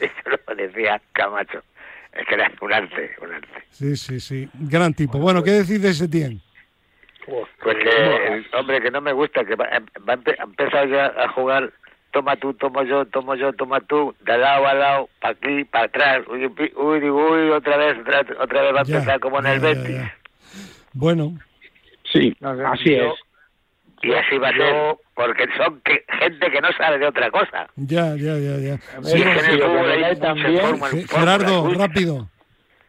Eso 0.00 0.12
lo 0.46 0.54
decía 0.54 1.00
Camacho. 1.12 1.62
Es 2.12 2.26
que 2.26 2.34
era 2.34 2.50
un 2.60 2.72
arte, 2.72 3.10
un 3.22 3.32
arte. 3.34 3.48
Sí, 3.70 3.96
sí, 3.96 4.20
sí. 4.20 4.48
Gran 4.54 4.94
tipo. 4.94 5.18
Bueno, 5.18 5.42
¿qué 5.42 5.50
decís 5.52 5.80
de 5.82 5.92
Setién? 5.94 6.40
Pues 7.26 7.76
que, 7.76 8.26
el 8.34 8.46
hombre, 8.54 8.80
que 8.80 8.90
no 8.90 9.00
me 9.02 9.12
gusta, 9.12 9.44
que 9.44 9.54
va, 9.54 9.66
va 10.08 10.14
a 10.14 10.16
empe- 10.16 10.36
ha 10.38 10.44
empezado 10.44 10.86
ya 10.86 11.06
a 11.06 11.28
jugar, 11.28 11.70
toma 12.10 12.36
tú, 12.36 12.54
tomo 12.54 12.82
yo, 12.84 13.04
tomo 13.04 13.34
yo, 13.34 13.52
toma 13.52 13.80
tú, 13.80 14.14
de 14.24 14.38
lado 14.38 14.66
a 14.66 14.72
lado, 14.74 15.08
para 15.20 15.32
aquí, 15.34 15.64
para 15.64 15.84
atrás, 15.84 16.22
uy, 16.28 16.46
uy, 16.46 17.10
uy, 17.10 17.50
otra 17.50 17.76
vez, 17.76 17.98
otra, 17.98 18.20
otra 18.40 18.62
vez 18.62 18.74
va 18.74 18.80
a 18.80 18.84
Ya, 18.84 18.94
empezar 18.96 19.20
como 19.20 19.38
en 19.40 19.44
ya, 19.44 19.52
el 19.52 19.60
ya, 19.60 19.68
Betis. 19.68 19.96
ya. 19.96 20.16
Bueno, 20.94 21.38
Sí, 22.10 22.34
así 22.40 22.96
yo- 22.96 23.12
es. 23.12 23.20
Y 24.00 24.12
así 24.14 24.38
va 24.38 24.48
a 24.48 24.52
Yo- 24.52 24.58
ser, 24.58 24.96
porque 25.18 25.46
son 25.56 25.80
que, 25.80 26.04
gente 26.20 26.48
que 26.48 26.60
no 26.60 26.68
sabe 26.78 26.98
de 27.00 27.06
otra 27.08 27.28
cosa. 27.32 27.66
ya, 27.74 28.14
ya, 28.14 28.38
ya, 28.38 28.56
ya. 28.58 28.78
Sí, 29.02 29.20
es 29.20 29.42
que 29.48 29.58
que 29.58 30.16
también, 30.20 30.80
Gerardo, 31.08 31.74
rápido. 31.74 32.28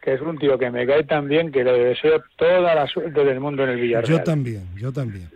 que 0.00 0.14
es 0.14 0.20
un 0.20 0.38
tío 0.38 0.56
que 0.56 0.70
me 0.70 0.86
cae 0.86 1.02
tan 1.02 1.26
bien 1.26 1.50
que 1.50 1.64
le 1.64 1.72
deseo 1.72 2.22
toda 2.36 2.72
la 2.76 2.86
suerte 2.86 3.24
del 3.24 3.40
mundo 3.40 3.64
en 3.64 3.70
el 3.70 3.80
Villarreal. 3.80 4.18
Yo 4.18 4.22
también, 4.22 4.64
yo 4.76 4.92
también. 4.92 5.28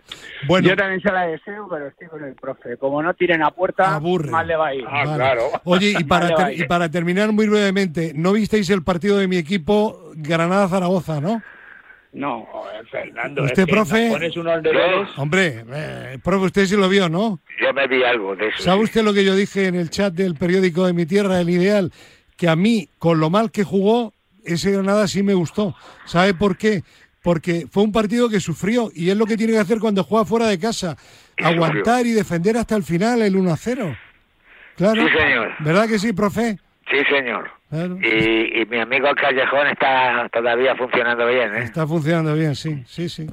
Bueno, 0.47 0.69
Yo 0.69 0.75
también 0.77 1.01
se 1.01 1.11
la 1.11 1.27
deseo, 1.27 1.67
pero 1.69 1.87
estoy 1.87 2.07
con 2.07 2.23
el 2.23 2.33
profe. 2.35 2.77
Como 2.77 3.03
no 3.03 3.13
tiren 3.13 3.43
a 3.43 3.51
puerta, 3.51 3.95
Aburre. 3.95 4.29
mal 4.31 4.47
le 4.47 4.55
va 4.55 4.67
a 4.67 4.73
ir. 4.75 4.85
Ah, 4.87 5.03
claro. 5.15 5.41
Oye, 5.65 5.93
y 5.99 6.03
para, 6.05 6.33
ter- 6.33 6.59
y 6.61 6.63
para 6.65 6.89
terminar 6.89 7.31
muy 7.33 7.49
brevemente, 7.49 8.13
¿no 8.15 8.31
visteis 8.31 8.69
el 8.69 8.83
partido 8.83 9.17
de 9.17 9.27
mi 9.27 9.35
equipo 9.37 10.11
Granada-Zaragoza, 10.15 11.19
no? 11.19 11.41
No. 12.15 12.47
Fernando, 12.89 13.43
Usted, 13.43 13.63
es 13.63 13.65
que 13.65 13.73
profe- 13.73 14.09
pones 14.09 14.37
unos 14.37 14.63
deberes. 14.63 15.09
Hombre, 15.17 15.65
eh, 15.73 16.17
profe, 16.23 16.45
usted 16.45 16.65
sí 16.65 16.75
lo 16.77 16.87
vio, 16.87 17.09
¿no? 17.09 17.39
Yo 17.61 17.73
me 17.73 17.87
vi 17.87 18.03
algo 18.03 18.35
de 18.35 18.47
eso. 18.47 18.63
¿Sabe 18.63 18.83
usted 18.83 19.03
lo 19.03 19.13
que 19.13 19.25
yo 19.25 19.35
dije 19.35 19.65
en 19.67 19.75
el 19.75 19.89
chat 19.89 20.13
del 20.13 20.35
periódico 20.35 20.85
de 20.85 20.93
mi 20.93 21.05
tierra, 21.05 21.41
El 21.41 21.49
Ideal? 21.49 21.91
Que 22.37 22.47
a 22.47 22.55
mí, 22.55 22.87
con 22.99 23.19
lo 23.19 23.29
mal 23.29 23.51
que 23.51 23.63
jugó, 23.63 24.13
ese 24.45 24.71
Granada 24.71 25.07
sí 25.07 25.23
me 25.23 25.33
gustó. 25.33 25.75
¿Sabe 26.05 26.33
por 26.33 26.57
qué? 26.57 26.83
Porque 27.21 27.65
fue 27.69 27.83
un 27.83 27.91
partido 27.91 28.29
que 28.29 28.39
sufrió 28.39 28.91
y 28.93 29.09
es 29.09 29.17
lo 29.17 29.25
que 29.25 29.35
tiene 29.35 29.53
que 29.53 29.59
hacer 29.59 29.79
cuando 29.79 30.03
juega 30.03 30.25
fuera 30.25 30.47
de 30.47 30.59
casa. 30.59 30.95
Y 31.37 31.43
Aguantar 31.43 32.05
y 32.05 32.11
defender 32.11 32.55
hasta 32.55 32.75
el 32.75 32.83
final 32.83 33.21
el 33.23 33.35
1-0. 33.35 33.97
Claro. 34.77 35.05
Sí, 35.07 35.13
señor. 35.17 35.51
¿Verdad 35.59 35.87
que 35.87 35.99
sí, 35.99 36.13
profe? 36.13 36.59
Sí, 36.89 36.97
señor. 37.09 37.49
Claro. 37.69 37.97
Y, 38.01 38.61
y 38.61 38.65
mi 38.67 38.79
amigo 38.79 39.07
el 39.07 39.15
Callejón 39.15 39.67
está 39.67 40.29
todavía 40.31 40.75
funcionando 40.75 41.25
bien, 41.27 41.55
¿eh? 41.55 41.63
Está 41.63 41.85
funcionando 41.87 42.35
bien, 42.35 42.55
sí, 42.55 42.83
sí, 42.87 43.09
sí. 43.09 43.27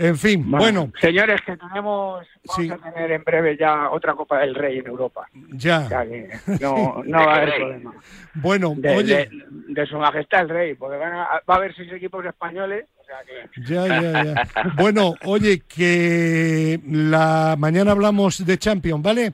En 0.00 0.16
fin, 0.16 0.48
bueno, 0.48 0.92
Señores, 1.00 1.40
que 1.42 1.56
tenemos, 1.56 2.24
vamos 2.24 2.56
Sí. 2.56 2.70
a 2.70 2.76
tener 2.76 3.10
en 3.10 3.24
breve 3.24 3.56
ya 3.56 3.90
otra 3.90 4.14
Copa 4.14 4.38
del 4.38 4.54
Rey 4.54 4.78
en 4.78 4.86
Europa. 4.86 5.26
O 5.34 5.38
ya. 5.52 5.88
sea 5.88 6.04
que 6.06 6.28
no, 6.60 7.02
no 7.04 7.18
va 7.18 7.32
a 7.32 7.36
haber 7.36 7.48
Rey? 7.50 7.58
problema. 7.60 7.94
Bueno, 8.34 8.74
De, 8.76 8.96
oye, 8.96 9.16
de- 9.28 9.30
de 9.74 9.86
su 9.86 9.96
majestad 9.98 10.42
el 10.42 10.48
Rey, 10.50 10.74
porque 10.74 10.96
van 10.98 11.12
a- 11.14 11.24
va 11.48 11.54
a 11.54 11.56
haber 11.56 11.74
seis 11.74 11.92
equipos 11.92 12.24
españoles. 12.24 12.84
O 13.00 13.04
sea 13.04 13.16
que 13.24 13.62
ya, 13.72 13.86
ya, 14.02 14.24
ya. 14.24 14.48
Bueno, 14.76 15.14
oye, 15.24 15.62
que 15.66 16.78
la 16.86 17.56
mañana 17.58 17.92
hablamos 17.92 18.44
de 18.44 18.58
Champions, 18.58 19.02
¿vale? 19.02 19.32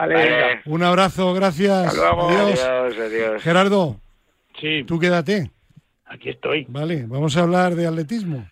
Vale, 0.00 0.14
Vale. 0.14 0.60
Un 0.66 0.82
abrazo, 0.82 1.32
gracias. 1.34 1.88
Hasta 1.88 2.00
luego. 2.00 2.28
Adiós. 2.28 2.60
Adiós, 2.64 2.98
adiós. 2.98 3.42
Gerardo, 3.42 4.00
Sí, 4.60 4.84
tú 4.86 4.98
quédate. 4.98 5.50
aquí 6.04 6.30
estoy. 6.30 6.66
Vale, 6.68 7.04
vamos 7.06 7.36
a 7.36 7.42
hablar 7.42 7.74
de 7.74 7.86
atletismo. 7.86 8.48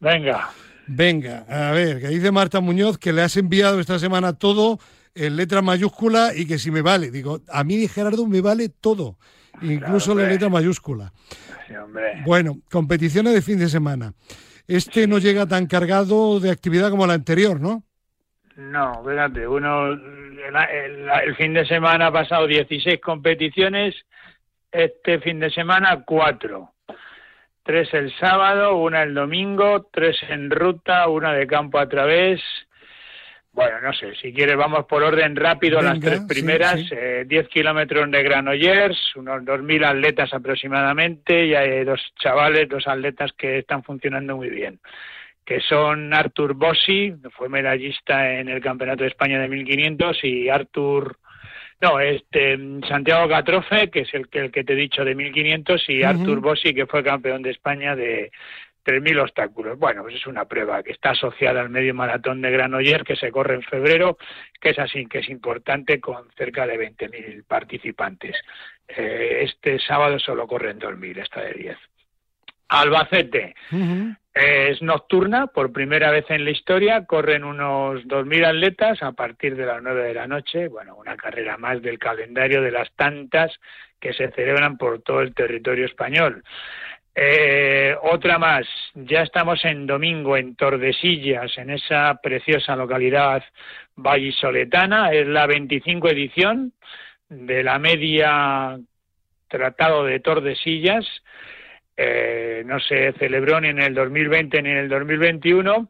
Venga. 0.00 0.50
Venga, 0.86 1.44
a 1.48 1.70
ver, 1.72 2.00
que 2.00 2.08
dice 2.08 2.32
Marta 2.32 2.60
Muñoz 2.60 2.98
que 2.98 3.12
le 3.12 3.22
has 3.22 3.36
enviado 3.36 3.78
esta 3.80 3.98
semana 3.98 4.32
todo 4.32 4.78
en 5.14 5.36
letra 5.36 5.62
mayúscula 5.62 6.32
y 6.34 6.44
que 6.46 6.58
si 6.58 6.70
me 6.70 6.82
vale. 6.82 7.10
Digo, 7.10 7.40
a 7.48 7.62
mí 7.64 7.86
Gerardo 7.86 8.26
me 8.26 8.40
vale 8.40 8.68
todo, 8.68 9.16
incluso 9.62 10.14
la 10.14 10.24
letra 10.28 10.48
mayúscula. 10.48 11.12
Sí, 11.68 11.74
hombre. 11.76 12.22
Bueno, 12.26 12.58
competiciones 12.70 13.32
de 13.32 13.42
fin 13.42 13.58
de 13.58 13.68
semana. 13.68 14.12
Este 14.66 15.06
no 15.06 15.18
llega 15.18 15.46
tan 15.46 15.66
cargado 15.66 16.40
de 16.40 16.50
actividad 16.50 16.90
como 16.90 17.06
la 17.06 17.14
anterior, 17.14 17.60
¿no? 17.60 17.84
No, 18.56 19.02
fíjate, 19.04 19.46
uno, 19.46 19.86
el, 19.88 20.56
el- 20.72 21.08
el 21.24 21.36
fin 21.36 21.54
de 21.54 21.64
semana 21.66 22.06
ha 22.08 22.12
pasado 22.12 22.46
16 22.46 23.00
competiciones, 23.00 23.94
este 24.70 25.20
fin 25.20 25.40
de 25.40 25.50
semana 25.50 26.02
cuatro. 26.04 26.72
Tres 27.62 27.92
el 27.94 28.12
sábado, 28.18 28.76
una 28.76 29.02
el 29.02 29.14
domingo, 29.14 29.88
tres 29.92 30.16
en 30.28 30.50
ruta, 30.50 31.08
una 31.08 31.32
de 31.32 31.46
campo 31.46 31.78
a 31.78 31.88
través. 31.88 32.42
Bueno, 33.52 33.80
no 33.82 33.92
sé, 33.92 34.14
si 34.16 34.32
quieres 34.32 34.56
vamos 34.56 34.86
por 34.86 35.02
orden 35.02 35.36
rápido 35.36 35.80
las 35.82 36.00
tres 36.00 36.20
sí, 36.20 36.26
primeras. 36.26 36.80
sí. 36.80 36.88
eh, 36.92 37.24
10 37.26 37.48
kilómetros 37.48 38.10
de 38.10 38.22
Granollers, 38.22 39.14
unos 39.16 39.42
2.000 39.44 39.84
atletas 39.84 40.32
aproximadamente, 40.34 41.46
y 41.46 41.54
hay 41.54 41.84
dos 41.84 42.00
chavales, 42.18 42.68
dos 42.68 42.88
atletas 42.88 43.30
que 43.34 43.58
están 43.58 43.82
funcionando 43.82 44.36
muy 44.36 44.48
bien 44.50 44.80
que 45.44 45.60
son 45.60 46.14
Artur 46.14 46.54
Bossi, 46.54 47.14
que 47.22 47.30
fue 47.30 47.48
medallista 47.48 48.38
en 48.38 48.48
el 48.48 48.60
Campeonato 48.60 49.02
de 49.02 49.08
España 49.10 49.40
de 49.40 49.48
1500, 49.48 50.24
y 50.24 50.48
Artur, 50.48 51.18
no, 51.80 51.98
este 51.98 52.58
Santiago 52.88 53.28
Catrofe, 53.28 53.90
que 53.90 54.00
es 54.00 54.14
el 54.14 54.28
que, 54.28 54.38
el 54.38 54.52
que 54.52 54.64
te 54.64 54.74
he 54.74 54.76
dicho 54.76 55.04
de 55.04 55.14
1500, 55.14 55.88
y 55.88 56.00
Ujú. 56.00 56.06
Artur 56.06 56.40
Bossi, 56.40 56.74
que 56.74 56.86
fue 56.86 57.02
campeón 57.02 57.42
de 57.42 57.50
España 57.50 57.96
de 57.96 58.30
3.000 58.84 59.20
obstáculos. 59.20 59.78
Bueno, 59.78 60.02
pues 60.02 60.16
es 60.16 60.26
una 60.26 60.44
prueba 60.44 60.82
que 60.82 60.92
está 60.92 61.10
asociada 61.10 61.60
al 61.60 61.70
medio 61.70 61.94
maratón 61.94 62.40
de 62.40 62.50
Granollers, 62.50 63.04
que 63.04 63.16
se 63.16 63.30
corre 63.30 63.54
en 63.54 63.62
febrero, 63.62 64.18
que 64.60 64.70
es 64.70 64.78
así, 64.78 65.06
que 65.06 65.18
es 65.18 65.28
importante, 65.28 66.00
con 66.00 66.30
cerca 66.36 66.66
de 66.66 66.78
20.000 66.78 67.44
participantes. 67.46 68.36
Eh, 68.88 69.40
este 69.42 69.78
sábado 69.78 70.18
solo 70.18 70.46
corren 70.46 70.78
2.000, 70.78 71.18
esta 71.18 71.42
de 71.42 71.52
10. 71.54 71.78
Albacete, 72.72 73.54
es 74.34 74.80
nocturna, 74.80 75.46
por 75.48 75.72
primera 75.72 76.10
vez 76.10 76.24
en 76.30 76.44
la 76.44 76.50
historia, 76.50 77.04
corren 77.04 77.44
unos 77.44 78.02
2.000 78.04 78.46
atletas 78.46 79.02
a 79.02 79.12
partir 79.12 79.56
de 79.56 79.66
las 79.66 79.82
9 79.82 80.04
de 80.04 80.14
la 80.14 80.26
noche, 80.26 80.68
bueno, 80.68 80.96
una 80.96 81.16
carrera 81.16 81.58
más 81.58 81.82
del 81.82 81.98
calendario 81.98 82.62
de 82.62 82.70
las 82.70 82.90
tantas 82.92 83.52
que 84.00 84.14
se 84.14 84.30
celebran 84.30 84.78
por 84.78 85.02
todo 85.02 85.20
el 85.20 85.34
territorio 85.34 85.84
español. 85.84 86.42
Eh, 87.14 87.94
otra 88.02 88.38
más, 88.38 88.66
ya 88.94 89.20
estamos 89.20 89.62
en 89.66 89.86
domingo 89.86 90.38
en 90.38 90.56
Tordesillas, 90.56 91.58
en 91.58 91.68
esa 91.68 92.18
preciosa 92.22 92.74
localidad 92.74 93.44
vallisoletana, 93.96 95.12
es 95.12 95.26
la 95.26 95.46
25 95.46 96.08
edición 96.08 96.72
de 97.28 97.62
la 97.62 97.78
media 97.78 98.78
Tratado 99.48 100.04
de 100.04 100.20
Tordesillas, 100.20 101.06
eh, 102.04 102.62
no 102.66 102.80
se 102.80 103.12
celebró 103.12 103.60
ni 103.60 103.68
en 103.68 103.80
el 103.80 103.94
2020 103.94 104.60
ni 104.62 104.70
en 104.70 104.76
el 104.76 104.88
2021 104.88 105.88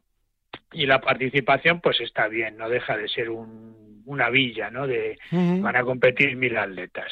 y 0.73 0.85
la 0.85 0.99
participación 1.01 1.81
pues 1.81 1.99
está 2.01 2.27
bien, 2.27 2.57
no 2.57 2.69
deja 2.69 2.95
de 2.97 3.07
ser 3.09 3.29
un- 3.29 4.01
una 4.05 4.29
villa, 4.29 4.69
¿no? 4.69 4.85
De, 4.85 5.17
van 5.61 5.75
a 5.77 5.83
competir 5.83 6.35
mil 6.35 6.57
atletas. 6.57 7.09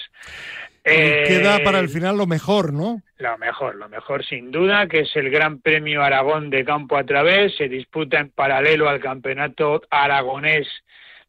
Eh, 0.84 1.24
Queda 1.28 1.60
para 1.64 1.80
el 1.80 1.88
final 1.90 2.18
lo 2.18 2.26
mejor, 2.28 2.74
¿no? 2.74 3.02
lo 3.18 3.38
mejor, 3.38 3.76
lo 3.76 3.88
mejor 3.88 4.26
sin 4.26 4.52
duda, 4.52 4.88
que 4.88 5.02
es 5.02 5.16
el 5.16 5.30
Gran 5.30 5.62
Premio 5.62 6.02
Aragón 6.04 6.50
de 6.50 6.66
Campo 6.66 6.98
a 6.98 7.04
Través, 7.06 7.56
se 7.56 7.70
disputa 7.70 8.20
en 8.20 8.30
paralelo 8.32 8.90
al 8.90 9.00
Campeonato 9.00 9.84
Aragonés 9.92 10.68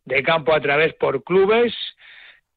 de 0.06 0.22
Campo 0.22 0.52
a 0.54 0.60
Través 0.60 0.94
por 0.94 1.22
clubes, 1.22 1.74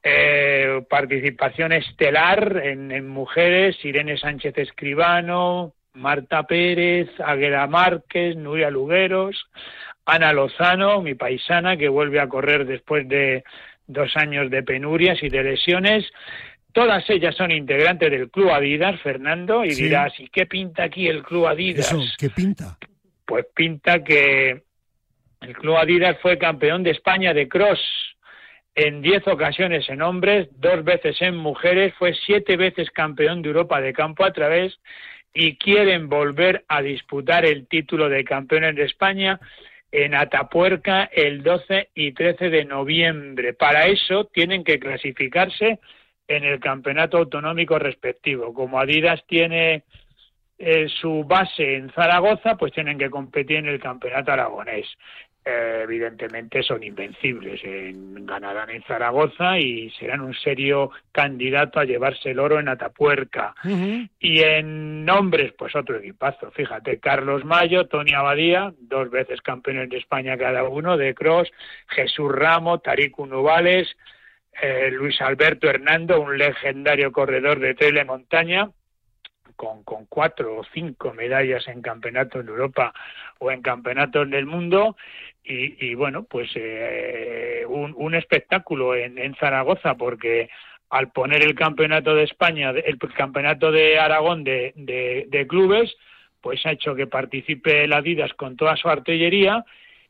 eh, 0.07 0.83
participación 0.87 1.71
estelar 1.71 2.61
en, 2.63 2.91
en 2.91 3.07
mujeres, 3.07 3.83
Irene 3.83 4.17
Sánchez 4.17 4.55
Escribano, 4.55 5.73
Marta 5.95 6.43
Pérez, 6.43 7.09
Águeda 7.25 7.65
Márquez, 7.65 8.35
Nuria 8.35 8.69
Lugueros, 8.69 9.45
Ana 10.05 10.31
Lozano, 10.31 11.01
mi 11.01 11.15
paisana, 11.15 11.75
que 11.75 11.89
vuelve 11.89 12.19
a 12.19 12.29
correr 12.29 12.67
después 12.67 13.07
de 13.09 13.43
dos 13.87 14.15
años 14.15 14.51
de 14.51 14.61
penurias 14.61 15.23
y 15.23 15.29
de 15.29 15.43
lesiones. 15.43 16.05
Todas 16.71 17.09
ellas 17.09 17.33
son 17.35 17.49
integrantes 17.49 18.11
del 18.11 18.29
Club 18.29 18.51
Adidas, 18.51 19.01
Fernando, 19.01 19.65
y 19.65 19.71
Sí. 19.71 19.85
dirás, 19.85 20.13
¿y 20.19 20.27
qué 20.27 20.45
pinta 20.45 20.83
aquí 20.83 21.07
el 21.07 21.23
Club 21.23 21.47
Adidas? 21.47 21.87
Eso, 21.91 21.99
¿qué 22.19 22.29
pinta? 22.29 22.77
Pues 23.25 23.47
pinta 23.55 24.03
que 24.03 24.61
el 25.41 25.53
Club 25.57 25.77
Adidas 25.77 26.17
fue 26.21 26.37
campeón 26.37 26.83
de 26.83 26.91
España 26.91 27.33
de 27.33 27.47
cross 27.47 27.79
en 28.75 29.01
10 29.01 29.27
ocasiones 29.27 29.89
en 29.89 30.01
hombres, 30.01 30.49
dos 30.59 30.83
veces 30.83 31.21
en 31.21 31.35
mujeres, 31.37 31.93
fue 31.97 32.13
siete 32.13 32.57
veces 32.57 32.91
campeón 32.91 33.41
de 33.41 33.49
Europa 33.49 33.79
de 33.79 33.93
campo 33.93 34.25
a 34.25 34.33
través 34.33 34.77
y 35.33 35.57
quieren 35.57 36.09
volver 36.09 36.65
a 36.67 36.81
disputar 36.81 37.45
el 37.45 37.67
título 37.67 38.09
de 38.09 38.23
campeones 38.25 38.75
de 38.75 38.83
España 38.83 39.39
en 39.91 40.13
Atapuerca 40.13 41.05
el 41.05 41.41
12 41.41 41.89
y 41.95 42.11
13 42.11 42.49
de 42.49 42.65
noviembre. 42.65 43.53
Para 43.53 43.87
eso 43.87 44.25
tienen 44.25 44.63
que 44.63 44.77
clasificarse 44.77 45.79
en 46.27 46.43
el 46.43 46.59
campeonato 46.59 47.17
autonómico 47.17 47.79
respectivo. 47.79 48.53
Como 48.53 48.79
Adidas 48.79 49.23
tiene 49.25 49.83
eh, 50.57 50.87
su 51.01 51.23
base 51.25 51.75
en 51.75 51.91
Zaragoza, 51.91 52.55
pues 52.55 52.71
tienen 52.73 52.97
que 52.97 53.09
competir 53.09 53.57
en 53.57 53.67
el 53.67 53.79
campeonato 53.79 54.31
aragonés. 54.31 54.87
Eh, 55.47 55.81
evidentemente 55.83 56.63
son 56.63 56.83
invencibles. 56.83 57.63
En, 57.63 58.25
ganarán 58.25 58.71
en 58.71 58.81
Zaragoza 58.83 59.59
y 59.59 59.91
serán 59.91 60.21
un 60.21 60.33
serio 60.33 60.89
candidato 61.11 61.79
a 61.79 61.85
llevarse 61.85 62.31
el 62.31 62.39
oro 62.39 62.59
en 62.59 62.67
Atapuerca. 62.67 63.53
Y 64.19 64.41
en 64.41 65.05
nombres, 65.05 65.53
pues 65.55 65.75
otro 65.75 65.97
equipazo. 65.97 66.49
Fíjate, 66.49 66.99
Carlos 66.99 67.45
Mayo, 67.45 67.85
Tony 67.85 68.13
Abadía, 68.13 68.73
dos 68.79 69.11
veces 69.11 69.41
campeones 69.41 69.89
de 69.89 69.97
España 69.97 70.35
cada 70.35 70.63
uno, 70.63 70.97
de 70.97 71.13
cross, 71.13 71.51
Jesús 71.89 72.31
Ramo, 72.31 72.79
Tariq 72.79 73.15
Nubales, 73.19 73.95
eh, 74.61 74.89
Luis 74.91 75.21
Alberto 75.21 75.69
Hernando, 75.69 76.19
un 76.21 76.39
legendario 76.39 77.11
corredor 77.11 77.59
de 77.59 77.75
telemontaña, 77.75 78.71
con, 79.55 79.83
con 79.83 80.05
cuatro 80.05 80.57
o 80.57 80.63
cinco 80.73 81.13
medallas 81.13 81.67
en 81.67 81.81
campeonatos 81.81 82.45
de 82.45 82.51
Europa 82.51 82.93
o 83.39 83.51
en 83.51 83.61
campeonatos 83.61 84.29
del 84.29 84.45
mundo 84.45 84.95
y, 85.47 85.93
bueno, 85.93 86.23
pues 86.23 86.49
eh, 86.55 87.63
un, 87.67 88.15
espectáculo 88.15 88.95
en, 88.95 89.19
en 89.19 89.35
Zaragoza 89.35 89.93
porque 89.93 90.49
al 90.89 91.11
poner 91.11 91.43
el 91.43 91.55
campeonato 91.55 92.15
de 92.15 92.23
España, 92.23 92.71
el 92.71 92.97
campeonato 92.97 93.71
de 93.71 93.99
Aragón 93.99 94.43
de, 94.43 95.45
clubes, 95.49 95.93
pues 96.41 96.65
ha 96.65 96.71
hecho 96.71 96.95
que 96.95 97.07
participe 97.07 97.87
la 97.87 97.97
Adidas 97.97 98.33
con 98.33 98.55
toda 98.55 98.75
su 98.75 98.87
artillería 98.87 99.65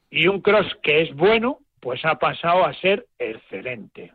y 0.09 0.27
un 0.27 0.41
cross 0.41 0.77
que 0.83 1.01
es 1.01 1.13
bueno, 1.15 1.59
pues 1.79 2.03
ha 2.05 2.19
pasado 2.19 2.65
a 2.65 2.73
ser 2.75 3.05
excelente. 3.17 4.11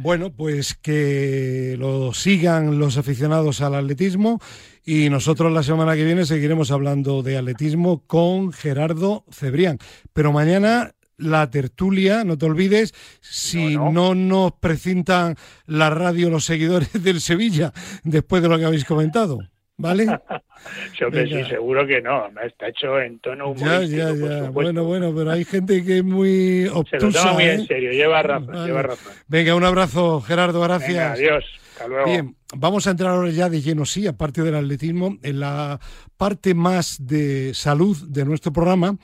Bueno, 0.00 0.30
pues 0.30 0.74
que 0.74 1.74
lo 1.76 2.14
sigan 2.14 2.78
los 2.78 2.98
aficionados 2.98 3.60
al 3.62 3.74
atletismo 3.74 4.40
y 4.86 5.10
nosotros 5.10 5.52
la 5.52 5.64
semana 5.64 5.96
que 5.96 6.04
viene 6.04 6.24
seguiremos 6.24 6.70
hablando 6.70 7.24
de 7.24 7.36
atletismo 7.36 8.04
con 8.06 8.52
Gerardo 8.52 9.24
Cebrián. 9.32 9.78
Pero 10.12 10.32
mañana 10.32 10.92
la 11.16 11.50
tertulia, 11.50 12.22
no 12.22 12.38
te 12.38 12.46
olvides, 12.46 12.94
si 13.20 13.76
no, 13.76 14.14
nos 14.14 14.52
precintan 14.60 15.34
la 15.66 15.90
radio 15.90 16.30
los 16.30 16.44
seguidores 16.44 16.90
del 17.02 17.20
Sevilla 17.20 17.72
después 18.04 18.40
de 18.40 18.48
lo 18.48 18.56
que 18.56 18.66
habéis 18.66 18.84
comentado. 18.84 19.40
¿Vale? 19.78 20.06
Yo 20.98 21.10
que 21.10 21.26
sí, 21.26 21.44
seguro 21.44 21.86
que 21.86 22.02
no. 22.02 22.26
Está 22.44 22.68
hecho 22.68 23.00
en 23.00 23.20
tono 23.20 23.50
humorístico, 23.52 23.96
Ya, 23.96 24.12
ya, 24.12 24.42
ya. 24.42 24.50
Bueno, 24.50 24.84
bueno, 24.84 25.14
pero 25.14 25.30
hay 25.30 25.44
gente 25.44 25.84
que 25.84 25.98
es 25.98 26.04
muy 26.04 26.66
obtusa. 26.66 26.98
Se 26.98 27.06
lo 27.06 27.12
toma 27.12 27.32
muy 27.34 27.44
en 27.44 27.60
¿eh? 27.60 27.66
serio. 27.66 27.92
Lleva 27.92 28.22
razón, 28.22 28.66
lleva 28.66 28.82
razón. 28.82 29.12
Venga, 29.28 29.54
un 29.54 29.64
abrazo, 29.64 30.20
Gerardo. 30.20 30.60
Gracias. 30.60 31.12
adiós. 31.12 31.44
Hasta 31.72 31.86
luego. 31.86 32.10
Bien, 32.10 32.36
vamos 32.56 32.88
a 32.88 32.90
entrar 32.90 33.12
ahora 33.12 33.30
ya 33.30 33.48
de 33.48 33.60
lleno, 33.60 33.84
sí, 33.84 34.08
aparte 34.08 34.42
del 34.42 34.56
atletismo, 34.56 35.16
en 35.22 35.38
la 35.38 35.78
parte 36.16 36.52
más 36.54 37.06
de 37.06 37.54
salud 37.54 37.96
de 38.08 38.24
nuestro 38.24 38.52
programa 38.52 38.96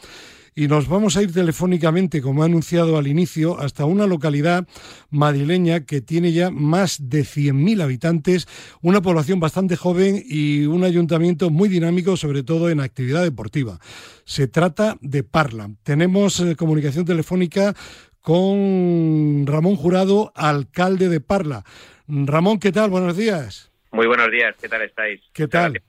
y 0.55 0.69
nos 0.69 0.89
vamos 0.89 1.17
a 1.17 1.23
ir 1.23 1.33
telefónicamente, 1.33 2.23
como 2.23 2.43
ha 2.43 2.47
anunciado 2.47 2.97
al 2.97 3.07
inicio, 3.07 3.59
hasta 3.59 3.85
una 3.85 4.07
localidad 4.07 4.67
madrileña 5.11 5.85
que 5.85 6.01
tiene 6.01 6.33
ya 6.33 6.51
más 6.51 7.09
de 7.11 7.23
100.000 7.23 7.83
habitantes, 7.83 8.47
una 8.81 9.03
población 9.03 9.41
bastante 9.41 9.77
joven 9.77 10.23
y 10.25 10.67
un 10.67 10.85
ayuntamiento 10.85 11.51
muy 11.51 11.69
dinámico, 11.69 12.17
sobre 12.17 12.43
todo 12.43 12.71
en 12.71 12.81
actividad 12.81 13.23
deportiva. 13.23 13.79
Se 14.25 14.47
trata 14.47 14.97
de 15.01 15.25
Parla. 15.25 15.71
Tenemos 15.83 16.39
eh, 16.41 16.55
comunicación 16.55 17.05
telefónica 17.05 17.75
con 18.21 19.45
Ramón 19.47 19.77
Jurado, 19.77 20.33
alcalde 20.35 21.09
de 21.09 21.21
Parla. 21.21 21.65
Ramón, 22.07 22.59
¿qué 22.59 22.71
tal? 22.71 22.91
Buenos 22.91 23.17
días. 23.17 23.73
Muy 23.91 24.07
buenos 24.07 24.31
días, 24.31 24.55
¿qué 24.61 24.69
tal 24.69 24.83
estáis? 24.83 25.21
¿Qué 25.33 25.49
tal? 25.49 25.81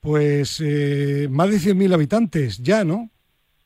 Pues 0.00 0.62
eh, 0.64 1.28
más 1.30 1.50
de 1.50 1.56
100.000 1.56 1.94
habitantes 1.94 2.58
ya, 2.58 2.84
¿no? 2.84 3.10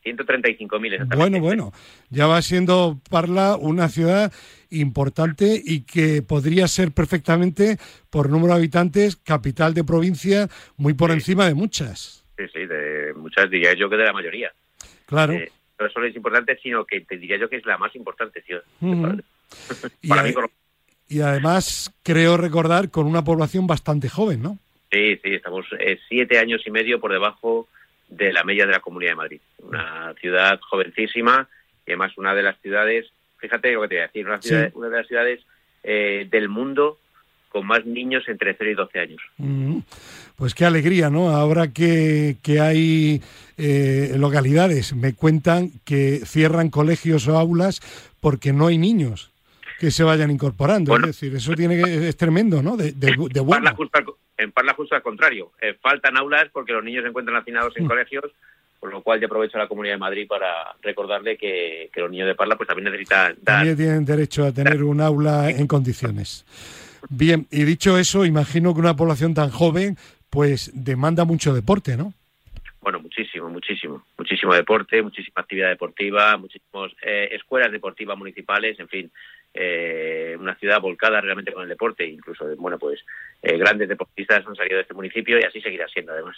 135.000 0.04 1.16
Bueno, 1.16 1.40
bueno, 1.40 1.72
ya 2.08 2.26
va 2.26 2.40
siendo 2.42 3.00
Parla 3.10 3.56
una 3.56 3.88
ciudad 3.88 4.32
importante 4.70 5.60
y 5.62 5.82
que 5.82 6.22
podría 6.22 6.68
ser 6.68 6.92
perfectamente, 6.92 7.76
por 8.08 8.30
número 8.30 8.54
de 8.54 8.60
habitantes, 8.60 9.16
capital 9.16 9.74
de 9.74 9.84
provincia, 9.84 10.48
muy 10.76 10.94
por 10.94 11.10
encima 11.10 11.46
de 11.46 11.54
muchas. 11.54 12.24
Sí, 12.36 12.44
sí, 12.52 12.66
de 12.66 13.12
muchas 13.14 13.50
diría 13.50 13.74
yo 13.74 13.90
que 13.90 13.96
de 13.96 14.04
la 14.04 14.12
mayoría. 14.12 14.52
Claro. 15.06 15.34
Eh, 15.34 15.50
no 15.78 15.88
solo 15.90 16.06
es 16.06 16.16
importante, 16.16 16.58
sino 16.62 16.84
que 16.84 17.00
te 17.00 17.16
diría 17.16 17.38
yo 17.38 17.48
que 17.48 17.56
es 17.56 17.66
la 17.66 17.78
más 17.78 17.94
importante 17.96 18.42
ciudad. 18.42 18.62
y, 21.08 21.20
además, 21.20 21.92
creo 22.02 22.36
recordar, 22.36 22.90
con 22.90 23.06
una 23.06 23.24
población 23.24 23.66
bastante 23.66 24.08
joven, 24.08 24.42
¿no? 24.42 24.58
Sí, 24.92 25.16
sí, 25.22 25.34
estamos 25.34 25.66
eh, 25.78 25.98
siete 26.08 26.38
años 26.38 26.62
y 26.66 26.70
medio 26.70 27.00
por 27.00 27.12
debajo 27.12 27.68
de 28.10 28.32
la 28.32 28.44
media 28.44 28.66
de 28.66 28.72
la 28.72 28.80
Comunidad 28.80 29.12
de 29.12 29.16
Madrid. 29.16 29.40
Una 29.58 30.14
ciudad 30.20 30.60
jovencísima 30.60 31.48
y 31.86 31.92
además 31.92 32.12
una 32.18 32.34
de 32.34 32.42
las 32.42 32.60
ciudades, 32.60 33.06
fíjate 33.38 33.72
lo 33.72 33.82
que 33.82 33.88
te 33.88 33.94
voy 33.94 34.02
a 34.02 34.06
decir, 34.06 34.26
una, 34.26 34.42
ciudad, 34.42 34.70
una 34.74 34.88
de 34.88 34.96
las 34.96 35.06
ciudades 35.06 35.40
eh, 35.82 36.26
del 36.30 36.48
mundo 36.48 36.98
con 37.48 37.66
más 37.66 37.84
niños 37.84 38.24
entre 38.28 38.54
0 38.54 38.70
y 38.70 38.74
12 38.74 38.98
años. 38.98 39.22
Mm. 39.38 39.78
Pues 40.36 40.54
qué 40.54 40.64
alegría, 40.64 41.10
¿no? 41.10 41.30
Ahora 41.30 41.72
que, 41.72 42.36
que 42.42 42.60
hay 42.60 43.22
eh, 43.58 44.14
localidades, 44.16 44.94
me 44.94 45.14
cuentan 45.14 45.72
que 45.84 46.20
cierran 46.24 46.70
colegios 46.70 47.26
o 47.28 47.36
aulas 47.36 47.80
porque 48.20 48.52
no 48.52 48.68
hay 48.68 48.78
niños 48.78 49.32
que 49.80 49.90
se 49.90 50.04
vayan 50.04 50.30
incorporando. 50.30 50.94
es 50.96 51.02
decir, 51.02 51.34
eso 51.34 51.54
tiene 51.54 51.82
que, 51.82 52.08
es 52.08 52.16
tremendo, 52.16 52.62
¿no? 52.62 52.76
De, 52.76 52.92
de, 52.92 53.16
de 53.32 53.40
bueno 53.40 53.74
en 54.40 54.52
Parla 54.52 54.74
justo 54.74 54.94
al 54.94 55.02
contrario. 55.02 55.52
Eh, 55.60 55.76
faltan 55.80 56.16
aulas 56.16 56.48
porque 56.52 56.72
los 56.72 56.82
niños 56.82 57.02
se 57.02 57.08
encuentran 57.08 57.36
hacinados 57.36 57.76
en 57.76 57.84
mm. 57.84 57.88
colegios, 57.88 58.24
por 58.78 58.90
lo 58.90 59.02
cual 59.02 59.20
yo 59.20 59.26
aprovecho 59.26 59.58
la 59.58 59.68
Comunidad 59.68 59.94
de 59.94 59.98
Madrid 59.98 60.26
para 60.26 60.74
recordarle 60.82 61.36
que, 61.36 61.90
los 61.94 62.10
niños 62.10 62.26
de 62.26 62.34
Parla 62.34 62.56
pues 62.56 62.66
también 62.66 62.90
necesitan... 62.90 63.36
También 63.44 63.76
tienen 63.76 64.04
derecho 64.04 64.44
a 64.44 64.52
tener 64.52 64.82
un 64.82 65.00
aula 65.00 65.50
en 65.50 65.66
condiciones. 65.66 66.44
Bien, 67.08 67.46
y 67.50 67.64
dicho 67.64 67.98
eso, 67.98 68.24
imagino 68.24 68.74
que 68.74 68.80
una 68.80 68.96
población 68.96 69.34
tan 69.34 69.50
joven 69.50 69.96
pues 70.30 70.70
demanda 70.74 71.24
mucho 71.24 71.52
deporte, 71.52 71.96
¿no? 71.96 72.14
Bueno, 72.80 73.00
muchísimo, 73.00 73.50
muchísimo, 73.50 74.02
muchísimo 74.16 74.54
deporte, 74.54 75.02
muchísima 75.02 75.42
actividad 75.42 75.68
deportiva, 75.68 76.36
muchísimas 76.38 76.92
eh, 77.02 77.28
escuelas 77.32 77.70
deportivas 77.70 78.16
municipales, 78.16 78.80
en 78.80 78.88
fin, 78.88 79.10
eh, 79.52 80.36
una 80.38 80.56
ciudad 80.56 80.80
volcada 80.80 81.20
realmente 81.20 81.52
con 81.52 81.64
el 81.64 81.68
deporte, 81.68 82.06
incluso, 82.06 82.44
bueno, 82.56 82.78
pues 82.78 83.00
eh, 83.42 83.58
grandes 83.58 83.88
deportistas 83.88 84.46
han 84.46 84.54
salido 84.54 84.76
de 84.76 84.82
este 84.82 84.94
municipio 84.94 85.38
y 85.38 85.42
así 85.42 85.60
seguirá 85.60 85.88
siendo 85.88 86.12
además. 86.12 86.36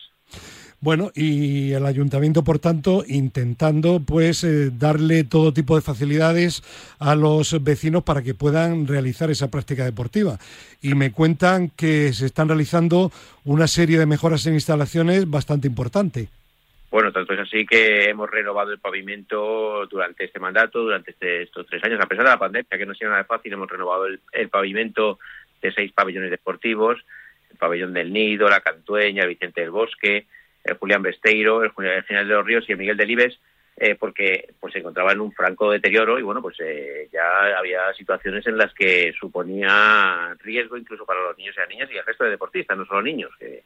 Bueno, 0.80 1.12
y 1.14 1.72
el 1.72 1.86
ayuntamiento, 1.86 2.42
por 2.42 2.58
tanto, 2.58 3.04
intentando 3.06 4.00
pues 4.00 4.42
eh, 4.42 4.70
darle 4.72 5.22
todo 5.22 5.52
tipo 5.52 5.76
de 5.76 5.82
facilidades 5.82 6.62
a 6.98 7.14
los 7.14 7.62
vecinos 7.62 8.02
para 8.02 8.22
que 8.22 8.34
puedan 8.34 8.88
realizar 8.88 9.30
esa 9.30 9.48
práctica 9.48 9.84
deportiva. 9.84 10.38
Y 10.80 10.94
me 10.94 11.12
cuentan 11.12 11.68
que 11.68 12.12
se 12.12 12.26
están 12.26 12.48
realizando 12.48 13.12
una 13.44 13.68
serie 13.68 13.98
de 13.98 14.06
mejoras 14.06 14.44
en 14.46 14.54
instalaciones 14.54 15.30
bastante 15.30 15.68
importante. 15.68 16.28
Bueno, 16.92 17.10
tanto 17.10 17.32
es 17.32 17.40
así 17.40 17.64
que 17.64 18.10
hemos 18.10 18.30
renovado 18.30 18.70
el 18.70 18.78
pavimento 18.78 19.86
durante 19.86 20.24
este 20.24 20.38
mandato, 20.38 20.80
durante 20.80 21.12
este, 21.12 21.44
estos 21.44 21.66
tres 21.66 21.82
años, 21.84 21.98
a 21.98 22.06
pesar 22.06 22.26
de 22.26 22.32
la 22.32 22.38
pandemia, 22.38 22.68
que 22.68 22.84
no 22.84 22.92
ha 22.92 22.94
sido 22.94 23.10
nada 23.10 23.24
fácil, 23.24 23.50
hemos 23.50 23.70
renovado 23.70 24.04
el, 24.04 24.48
pavimento 24.50 25.18
de 25.62 25.72
seis 25.72 25.90
pabellones 25.92 26.30
deportivos, 26.30 27.02
el 27.50 27.56
pabellón 27.56 27.94
del 27.94 28.12
Nido, 28.12 28.46
la 28.46 28.60
Cantueña, 28.60 29.22
el 29.22 29.30
Vicente 29.30 29.62
del 29.62 29.70
Bosque, 29.70 30.26
el 30.64 30.76
Julián 30.76 31.00
Besteiro, 31.00 31.64
el 31.64 31.70
Julián 31.70 32.04
General 32.04 32.28
de 32.28 32.34
los 32.34 32.46
Ríos 32.46 32.68
y 32.68 32.72
el 32.72 32.78
Miguel 32.78 32.98
Delibes, 32.98 33.40
eh, 33.78 33.94
porque 33.94 34.50
pues 34.60 34.74
se 34.74 34.80
encontraba 34.80 35.12
en 35.12 35.20
un 35.20 35.32
franco 35.32 35.70
deterioro 35.70 36.18
y 36.18 36.22
bueno, 36.22 36.42
pues 36.42 36.56
eh, 36.60 37.08
ya 37.10 37.56
había 37.56 37.90
situaciones 37.94 38.46
en 38.46 38.58
las 38.58 38.74
que 38.74 39.14
suponía 39.18 40.36
riesgo 40.40 40.76
incluso 40.76 41.06
para 41.06 41.22
los 41.22 41.38
niños 41.38 41.54
y 41.56 41.60
las 41.60 41.68
niñas 41.70 41.88
y 41.90 41.96
el 41.96 42.04
resto 42.04 42.24
de 42.24 42.32
deportistas, 42.32 42.76
no 42.76 42.84
solo 42.84 43.00
niños, 43.00 43.30
que 43.38 43.62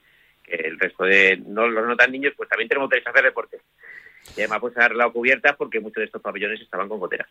el 0.48 0.78
resto 0.78 1.04
de 1.04 1.36
no 1.46 1.68
los 1.68 1.86
no 1.86 1.96
tan 1.96 2.12
niños, 2.12 2.34
pues 2.36 2.48
también 2.48 2.68
tenemos 2.68 2.90
derecho 2.90 3.08
a 3.08 3.12
hacer 3.12 3.24
deporte. 3.24 3.58
Y 4.36 4.40
además, 4.40 4.58
pues 4.60 4.76
a 4.76 4.88
la 4.88 5.08
cubierta 5.10 5.54
porque 5.56 5.80
muchos 5.80 6.00
de 6.00 6.04
estos 6.06 6.20
pabellones 6.20 6.60
estaban 6.60 6.88
con 6.88 6.98
goteras. 6.98 7.28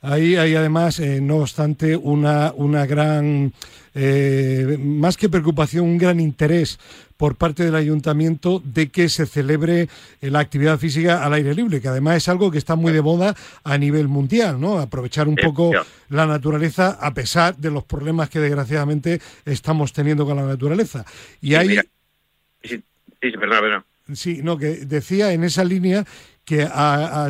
Ahí 0.00 0.36
hay 0.36 0.54
además, 0.54 0.98
eh, 1.00 1.20
no 1.20 1.38
obstante, 1.38 1.96
una, 1.96 2.52
una 2.54 2.86
gran, 2.86 3.52
eh, 3.94 4.76
más 4.80 5.16
que 5.16 5.28
preocupación, 5.28 5.84
un 5.84 5.98
gran 5.98 6.20
interés 6.20 6.78
por 7.16 7.36
parte 7.36 7.64
del 7.64 7.74
ayuntamiento 7.74 8.60
de 8.62 8.88
que 8.88 9.08
se 9.08 9.26
celebre 9.26 9.88
la 10.20 10.40
actividad 10.40 10.78
física 10.78 11.24
al 11.24 11.32
aire 11.32 11.54
libre, 11.54 11.80
que 11.80 11.88
además 11.88 12.18
es 12.18 12.28
algo 12.28 12.50
que 12.50 12.58
está 12.58 12.76
muy 12.76 12.92
de 12.92 13.00
moda 13.00 13.34
a 13.64 13.78
nivel 13.78 14.06
mundial, 14.06 14.60
¿no? 14.60 14.78
Aprovechar 14.78 15.26
un 15.26 15.36
poco 15.36 15.72
la 16.10 16.26
naturaleza 16.26 16.98
a 17.00 17.14
pesar 17.14 17.56
de 17.56 17.70
los 17.70 17.84
problemas 17.84 18.28
que 18.28 18.38
desgraciadamente 18.38 19.20
estamos 19.46 19.92
teniendo 19.92 20.26
con 20.26 20.36
la 20.36 20.44
naturaleza. 20.44 21.04
Y 21.40 21.54
hay... 21.54 21.80
Sí, 22.62 22.82
sí, 23.20 23.30
perdona, 23.32 23.60
perdona. 23.60 23.84
Sí, 24.14 24.40
no, 24.42 24.56
que 24.56 24.66
decía 24.86 25.32
en 25.32 25.44
esa 25.44 25.64
línea 25.64 26.04
que 26.44 26.64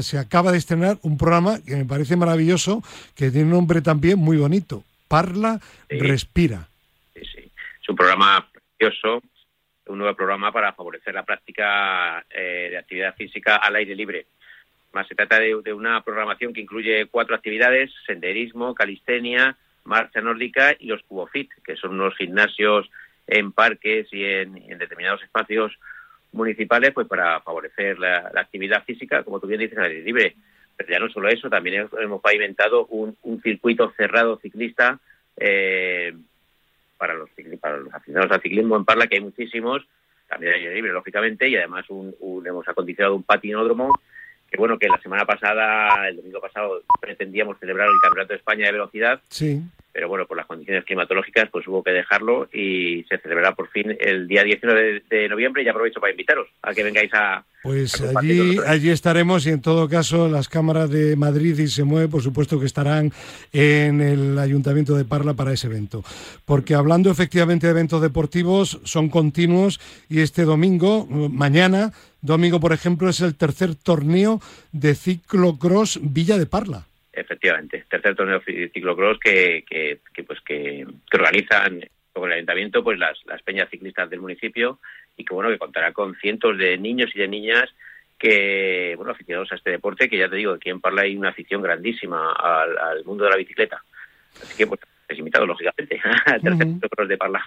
se 0.03 0.19
acaba 0.19 0.53
de 0.53 0.59
estrenar 0.59 0.99
un 1.03 1.17
programa 1.17 1.59
que 1.65 1.75
me 1.75 1.87
parece 1.87 2.17
maravilloso, 2.17 2.83
que 3.15 3.31
tiene 3.31 3.47
un 3.47 3.53
nombre 3.53 3.81
también 3.81 4.19
muy 4.19 4.37
bonito, 4.37 4.85
Parla 5.09 5.59
Respira. 5.89 6.69
Sí, 7.15 7.23
sí, 7.25 7.51
es 7.81 7.89
un 7.89 7.97
programa 7.97 8.47
precioso, 8.77 9.23
un 9.87 9.99
nuevo 9.99 10.15
programa 10.15 10.53
para 10.53 10.75
favorecer 10.75 11.15
la 11.15 11.25
práctica 11.25 12.27
eh, 12.29 12.69
de 12.71 12.79
actividad 12.79 13.15
física 13.15 13.57
al 13.57 13.77
aire 13.77 13.95
libre. 13.95 14.27
Más 14.93 15.09
se 15.09 15.15
trata 15.15 15.39
de, 15.39 15.55
una 15.55 16.03
programación 16.03 16.53
que 16.53 16.61
incluye 16.61 17.07
cuatro 17.07 17.35
actividades: 17.35 17.91
senderismo, 18.07 18.75
calistenia, 18.75 19.57
marcha 19.85 20.21
nórdica 20.21 20.75
y 20.79 20.89
los 20.89 21.03
cubofit, 21.05 21.51
que 21.65 21.77
son 21.77 21.93
unos 21.93 22.17
gimnasios 22.17 22.91
en 23.27 23.53
parques 23.53 24.09
y 24.13 24.25
en, 24.25 24.55
determinados 24.79 25.23
espacios 25.23 25.73
municipales, 26.33 26.93
pues 26.93 27.07
para 27.09 27.41
favorecer 27.41 27.99
la, 27.99 28.31
actividad 28.35 28.85
física, 28.85 29.23
como 29.23 29.41
tú 29.41 29.47
bien 29.47 29.61
dices, 29.61 29.79
al 29.79 29.87
aire 29.87 30.03
libre. 30.03 30.37
Pero 30.77 30.91
ya 30.91 30.99
no 30.99 31.09
solo 31.09 31.29
eso, 31.29 31.49
también 31.49 31.89
hemos 31.99 32.21
pavimentado 32.21 32.87
un, 32.87 33.17
circuito 33.43 33.93
cerrado 33.97 34.39
ciclista 34.39 34.99
eh, 35.37 36.15
para 36.99 37.15
los, 37.15 37.31
para 37.61 37.79
los 37.79 37.95
aficionados 37.95 38.31
al 38.31 38.43
ciclismo 38.43 38.77
en 38.77 38.85
Parla, 38.85 39.07
que 39.07 39.17
hay 39.17 39.23
muchísimos, 39.23 39.87
también 40.29 40.55
hay 40.55 40.75
libre, 40.75 40.93
lógicamente, 40.93 41.49
y 41.49 41.57
además 41.57 41.87
un, 41.89 42.15
hemos 42.47 42.69
acondicionado 42.69 43.15
un 43.15 43.23
patinódromo 43.23 43.93
que 44.51 44.59
bueno, 44.59 44.79
que 44.79 44.89
la 44.89 45.01
semana 45.01 45.25
pasada, 45.25 46.09
el 46.09 46.17
domingo 46.17 46.41
pasado, 46.41 46.83
pretendíamos 47.01 47.59
celebrar 47.59 47.89
el 47.89 48.01
Campeonato 48.01 48.33
de 48.33 48.39
España 48.39 48.67
de 48.67 48.73
Velocidad. 48.73 49.21
Sí. 49.29 49.61
Pero 49.97 50.11
bueno, 50.11 50.27
por 50.27 50.37
las 50.37 50.45
condiciones 50.45 50.85
climatológicas, 50.85 51.49
pues 51.51 51.67
hubo 51.67 51.83
que 51.83 51.91
dejarlo 51.91 52.51
y 52.53 53.03
se 53.09 53.17
celebrará 53.17 53.55
por 53.55 53.71
fin 53.71 53.97
el 53.99 54.29
día 54.29 54.45
19 54.45 55.05
de, 55.09 55.29
noviembre. 55.31 55.63
Y 55.63 55.69
aprovecho 55.69 56.01
para 56.01 56.11
invitaros 56.11 56.49
a 56.61 56.75
que 56.75 56.83
vengáis 56.83 57.11
a. 57.15 57.43
Pues 57.63 58.03
allí, 58.15 58.59
allí 58.67 58.91
estaremos 58.91 59.47
y 59.47 59.51
en 59.53 59.63
todo 59.63 59.89
caso 59.89 60.29
las 60.29 60.51
cámaras 60.51 60.91
de 60.91 61.17
Madrid 61.17 61.59
y 61.59 61.69
Se 61.69 61.83
Mueve, 61.83 62.09
por 62.09 62.21
supuesto 62.21 62.61
que 62.61 62.67
estarán 62.67 63.11
en 63.55 64.03
el 64.03 64.39
Ayuntamiento 64.39 64.95
de 64.95 65.07
Parla 65.07 65.33
para 65.33 65.55
ese 65.55 65.67
evento. 65.67 66.05
Porque 66.45 66.75
hablando 66.75 67.11
efectivamente 67.11 67.67
de 67.67 67.71
eventos 67.71 68.03
deportivos, 68.03 68.79
son 68.85 69.09
continuos 69.09 69.81
y 70.11 70.21
este 70.21 70.43
domingo, 70.43 71.07
mañana, 71.07 71.95
Domingo, 72.21 72.61
por 72.61 72.75
ejemplo, 72.75 73.09
es 73.09 73.21
el 73.21 73.35
tercer 73.35 73.75
torneo 73.77 74.43
de 74.73 74.95
ciclocross 74.95 76.01
Villa 76.03 76.37
de 76.37 76.45
Parla. 76.45 76.85
Efectivamente, 77.17 77.87
tercer 77.89 78.15
torneo 78.15 78.43
de 78.47 78.69
ciclocross 78.69 79.19
que, 79.19 79.65
que, 79.67 80.25
pues 80.25 80.39
que, 80.43 80.87
organizan 81.15 81.81
con 82.13 82.27
el 82.27 82.35
ayuntamiento 82.35 82.85
pues 82.85 82.99
las, 82.99 83.19
las 83.25 83.43
peñas 83.43 83.71
ciclistas 83.71 84.11
del 84.11 84.21
municipio 84.21 84.79
y 85.17 85.25
que 85.25 85.35
bueno 85.35 85.49
que 85.49 85.59
contará 85.59 85.93
con 85.93 86.15
cientos 86.17 86.59
de 86.59 86.77
niños 86.77 87.11
y 87.15 87.19
de 87.19 87.29
niñas 87.29 87.75
que 88.19 88.95
bueno 88.97 89.13
aficionados 89.13 89.51
a 89.53 89.57
este 89.57 89.71
deporte 89.71 90.09
que 90.09 90.19
ya 90.19 90.29
te 90.29 90.37
digo 90.37 90.53
aquí 90.53 90.71
en 90.71 90.81
Parla 90.81 91.03
hay 91.03 91.17
una 91.17 91.31
afición 91.31 91.63
grandísima 91.63 92.33
al, 92.33 93.05
mundo 93.05 93.25
de 93.25 93.31
la 93.31 93.37
bicicleta. 93.37 93.83
Así 94.43 94.57
que 94.57 94.67
pues 94.67 94.81
es 95.09 95.19
invitado 95.19 95.47
lógicamente. 95.47 96.01
Al 96.27 96.41
tercer 96.43 96.67
uh 96.67 97.07
de 97.07 97.17
Parla. 97.17 97.47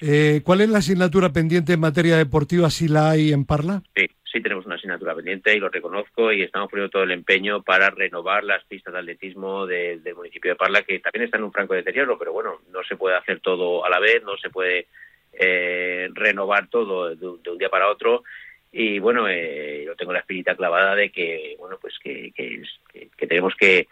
Eh, 0.00 0.40
¿Cuál 0.44 0.62
es 0.62 0.68
la 0.68 0.78
asignatura 0.78 1.32
pendiente 1.32 1.72
en 1.72 1.80
materia 1.80 2.16
deportiva 2.16 2.70
si 2.70 2.88
la 2.88 3.10
hay 3.10 3.32
en 3.32 3.44
Parla? 3.44 3.82
Sí, 3.94 4.06
sí 4.24 4.40
tenemos 4.40 4.66
una 4.66 4.76
asignatura 4.76 5.14
pendiente 5.14 5.54
y 5.54 5.60
lo 5.60 5.68
reconozco 5.68 6.32
y 6.32 6.42
estamos 6.42 6.70
poniendo 6.70 6.90
todo 6.90 7.02
el 7.02 7.10
empeño 7.10 7.62
para 7.62 7.90
renovar 7.90 8.44
las 8.44 8.64
pistas 8.64 8.94
de 8.94 9.00
atletismo 9.00 9.66
del 9.66 10.02
municipio 10.14 10.52
de 10.52 10.56
Parla, 10.56 10.82
que 10.82 11.00
también 11.00 11.24
está 11.24 11.38
en 11.38 11.44
un 11.44 11.52
franco 11.52 11.74
deterioro, 11.74 12.18
pero 12.18 12.32
bueno, 12.32 12.60
no 12.72 12.82
se 12.82 12.96
puede 12.96 13.16
hacer 13.16 13.40
todo 13.40 13.84
a 13.84 13.90
la 13.90 14.00
vez, 14.00 14.22
no 14.24 14.36
se 14.36 14.50
puede 14.50 14.86
eh, 15.32 16.08
renovar 16.12 16.68
todo 16.68 17.14
de, 17.14 17.26
un 17.26 17.58
día 17.58 17.68
para 17.68 17.90
otro. 17.90 18.24
Y 18.72 18.98
bueno, 18.98 19.28
eh, 19.28 19.84
yo 19.86 19.94
tengo 19.94 20.12
la 20.12 20.18
espirita 20.18 20.56
clavada 20.56 20.96
de 20.96 21.10
que 21.10 21.54
bueno 21.58 21.78
pues 21.80 21.94
que, 22.02 22.32
que 22.34 23.26
tenemos 23.26 23.54
que 23.56 23.86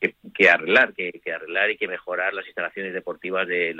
que, 0.00 0.48
arreglar, 0.48 0.94
que, 0.94 1.20
arreglar 1.32 1.70
y 1.70 1.76
que 1.76 1.88
mejorar 1.88 2.32
las 2.32 2.46
instalaciones 2.46 2.92
deportivas 2.92 3.46
de 3.48 3.74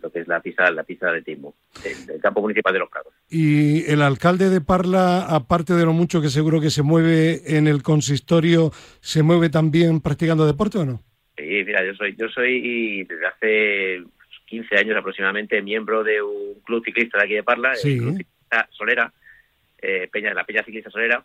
lo 0.00 0.10
que 0.10 0.20
es 0.20 0.28
la 0.28 0.40
pista, 0.40 0.70
la 0.70 0.84
pista 0.84 1.06
de 1.06 1.18
atletismo 1.18 1.54
del, 1.82 2.20
campo 2.20 2.40
municipal 2.40 2.72
de 2.72 2.78
Los 2.78 2.88
Prados. 2.88 3.12
Y 3.28 3.90
el 3.90 4.02
alcalde 4.02 4.48
de 4.48 4.60
Parla, 4.60 5.26
aparte 5.26 5.74
de 5.74 5.84
lo 5.84 5.92
mucho 5.92 6.22
que 6.22 6.28
seguro 6.28 6.60
que 6.60 6.70
se 6.70 6.82
mueve 6.82 7.56
en 7.56 7.66
el 7.66 7.82
consistorio, 7.82 8.70
¿se 9.00 9.22
mueve 9.22 9.50
también 9.50 10.00
practicando 10.00 10.46
deporte 10.46 10.78
o 10.78 10.84
no? 10.84 11.02
Sí, 11.36 11.64
mira, 11.64 11.84
yo 11.84 11.94
soy, 11.94 12.14
yo 12.16 12.28
soy 12.28 13.04
desde 13.04 13.26
hace 13.26 14.02
15 14.46 14.76
años 14.76 14.96
aproximadamente 14.96 15.60
miembro 15.62 16.02
de 16.02 16.22
un 16.22 16.60
club 16.64 16.84
ciclista 16.84 17.18
de 17.18 17.24
aquí 17.24 17.34
de 17.34 17.42
Parla, 17.42 17.72
el 17.72 17.98
Club 17.98 18.16
Ciclista 18.16 18.68
Solera, 18.70 19.12
eh, 19.80 20.08
Peña, 20.10 20.32
la 20.34 20.44
Peña 20.44 20.62
Ciclista 20.64 20.90
Solera, 20.90 21.24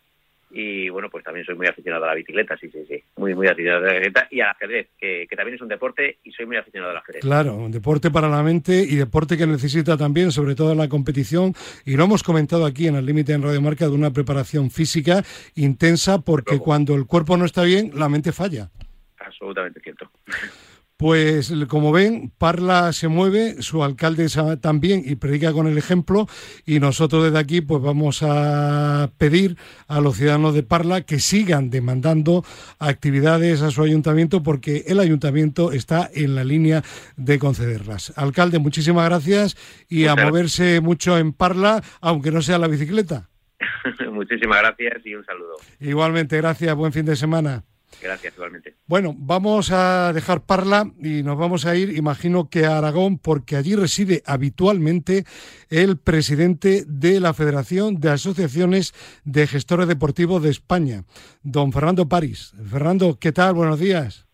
y 0.53 0.87
bueno, 0.89 1.09
pues 1.09 1.23
también 1.23 1.45
soy 1.45 1.55
muy 1.55 1.65
aficionado 1.65 2.05
a 2.05 2.09
la 2.09 2.13
bicicleta, 2.13 2.55
sí, 2.57 2.69
sí, 2.69 2.85
sí, 2.87 3.03
muy, 3.17 3.33
muy 3.33 3.47
aficionado 3.47 3.83
a 3.83 3.87
la 3.87 3.93
bicicleta 3.93 4.27
y 4.29 4.39
al 4.39 4.49
ajedrez, 4.49 4.87
que, 4.99 5.27
también 5.35 5.55
es 5.55 5.61
un 5.61 5.67
deporte 5.67 6.19
y 6.23 6.31
soy 6.31 6.45
muy 6.45 6.57
aficionado 6.57 6.91
al 6.91 6.97
ajedrez. 6.97 7.21
Claro, 7.21 7.55
un 7.55 7.71
deporte 7.71 8.11
para 8.11 8.29
la 8.29 8.43
mente 8.43 8.83
y 8.87 8.95
deporte 8.95 9.35
que 9.35 9.47
necesita 9.47 9.97
también, 9.97 10.31
sobre 10.31 10.53
todo 10.53 10.71
en 10.71 10.77
la 10.77 10.87
competición, 10.87 11.53
y 11.85 11.97
lo 11.97 12.03
hemos 12.03 12.21
comentado 12.21 12.65
aquí 12.65 12.87
en 12.87 12.95
el 12.95 13.05
límite 13.05 13.33
en 13.33 13.41
Radio 13.41 13.61
Marca, 13.61 13.87
de 13.87 13.95
una 13.95 14.11
preparación 14.11 14.69
física 14.69 15.23
intensa, 15.55 16.19
porque 16.19 16.59
cuando 16.59 16.93
el 16.95 17.07
cuerpo 17.07 17.35
no 17.35 17.45
está 17.45 17.63
bien, 17.63 17.91
la 17.95 18.07
mente 18.07 18.31
falla. 18.31 18.69
Absolutamente 19.17 19.79
cierto. 19.81 20.11
Pues 21.03 21.53
como 21.67 21.91
ven, 21.91 22.31
Parla 22.37 22.93
se 22.93 23.09
mueve, 23.09 23.61
su 23.61 23.83
alcalde 23.83 24.27
también 24.61 25.03
y 25.05 25.17
predica 25.17 25.51
con 25.51 25.67
el 25.67 25.77
ejemplo 25.77 26.27
y 26.65 26.79
nosotros 26.79 27.25
desde 27.25 27.39
aquí 27.39 27.59
pues 27.59 27.81
vamos 27.83 28.23
a 28.23 29.11
pedir 29.17 29.57
a 29.89 29.99
los 29.99 30.15
ciudadanos 30.15 30.55
de 30.55 30.63
Parla 30.63 31.01
que 31.01 31.19
sigan 31.19 31.69
demandando 31.69 32.45
actividades 32.79 33.61
a 33.63 33.71
su 33.71 33.83
ayuntamiento 33.83 34.43
porque 34.43 34.85
el 34.87 35.01
ayuntamiento 35.01 35.73
está 35.73 36.09
en 36.13 36.35
la 36.35 36.45
línea 36.45 36.83
de 37.17 37.37
concederlas. 37.37 38.13
Alcalde, 38.15 38.59
muchísimas 38.59 39.03
gracias 39.09 39.57
y 39.89 40.05
a 40.05 40.15
moverse 40.15 40.79
mucho 40.79 41.17
en 41.17 41.33
Parla, 41.33 41.83
aunque 41.99 42.31
no 42.31 42.41
sea 42.41 42.57
la 42.57 42.69
bicicleta. 42.69 43.29
muchísimas 44.09 44.61
gracias 44.61 45.05
y 45.05 45.15
un 45.15 45.25
saludo. 45.25 45.55
Igualmente, 45.81 46.37
gracias, 46.37 46.73
buen 46.73 46.93
fin 46.93 47.03
de 47.03 47.17
semana. 47.17 47.65
Gracias, 48.01 48.33
igualmente. 48.35 48.75
Bueno, 48.87 49.13
vamos 49.17 49.71
a 49.71 50.11
dejar 50.13 50.41
Parla 50.41 50.91
y 50.99 51.23
nos 51.23 51.37
vamos 51.37 51.65
a 51.65 51.75
ir, 51.75 51.97
imagino 51.97 52.49
que 52.49 52.65
a 52.65 52.77
Aragón, 52.77 53.17
porque 53.17 53.55
allí 53.55 53.75
reside 53.75 54.23
habitualmente 54.25 55.25
el 55.69 55.97
presidente 55.97 56.83
de 56.87 57.19
la 57.19 57.33
Federación 57.33 57.99
de 57.99 58.11
Asociaciones 58.11 58.93
de 59.23 59.47
Gestores 59.47 59.87
Deportivos 59.87 60.43
de 60.43 60.49
España, 60.49 61.03
don 61.41 61.71
Fernando 61.71 62.07
París. 62.07 62.53
Fernando, 62.69 63.17
¿qué 63.19 63.31
tal? 63.31 63.53
Buenos 63.53 63.79
días. 63.79 64.27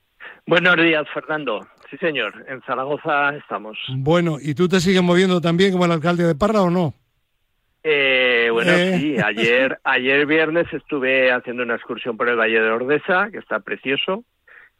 Buenos 0.46 0.76
días, 0.78 1.06
Fernando. 1.14 1.68
Sí, 1.90 1.98
señor. 1.98 2.46
En 2.48 2.62
Zaragoza 2.62 3.36
estamos. 3.36 3.78
Bueno, 3.96 4.38
¿y 4.42 4.54
tú 4.54 4.68
te 4.68 4.80
sigues 4.80 5.02
moviendo 5.02 5.42
también 5.42 5.72
como 5.72 5.86
el 5.86 5.92
alcalde 5.92 6.24
de 6.24 6.36
Parla 6.36 6.62
o 6.62 6.70
no? 6.70 6.94
Eh, 7.84 8.50
bueno, 8.52 8.72
eh. 8.72 8.98
sí, 9.00 9.16
ayer, 9.24 9.80
ayer 9.84 10.26
viernes 10.26 10.68
estuve 10.74 11.32
haciendo 11.32 11.64
una 11.64 11.76
excursión 11.76 12.18
por 12.18 12.30
el 12.30 12.38
Valle 12.38 12.60
de 12.60 12.70
Ordesa, 12.70 13.30
que 13.32 13.38
está 13.38 13.60
precioso, 13.60 14.26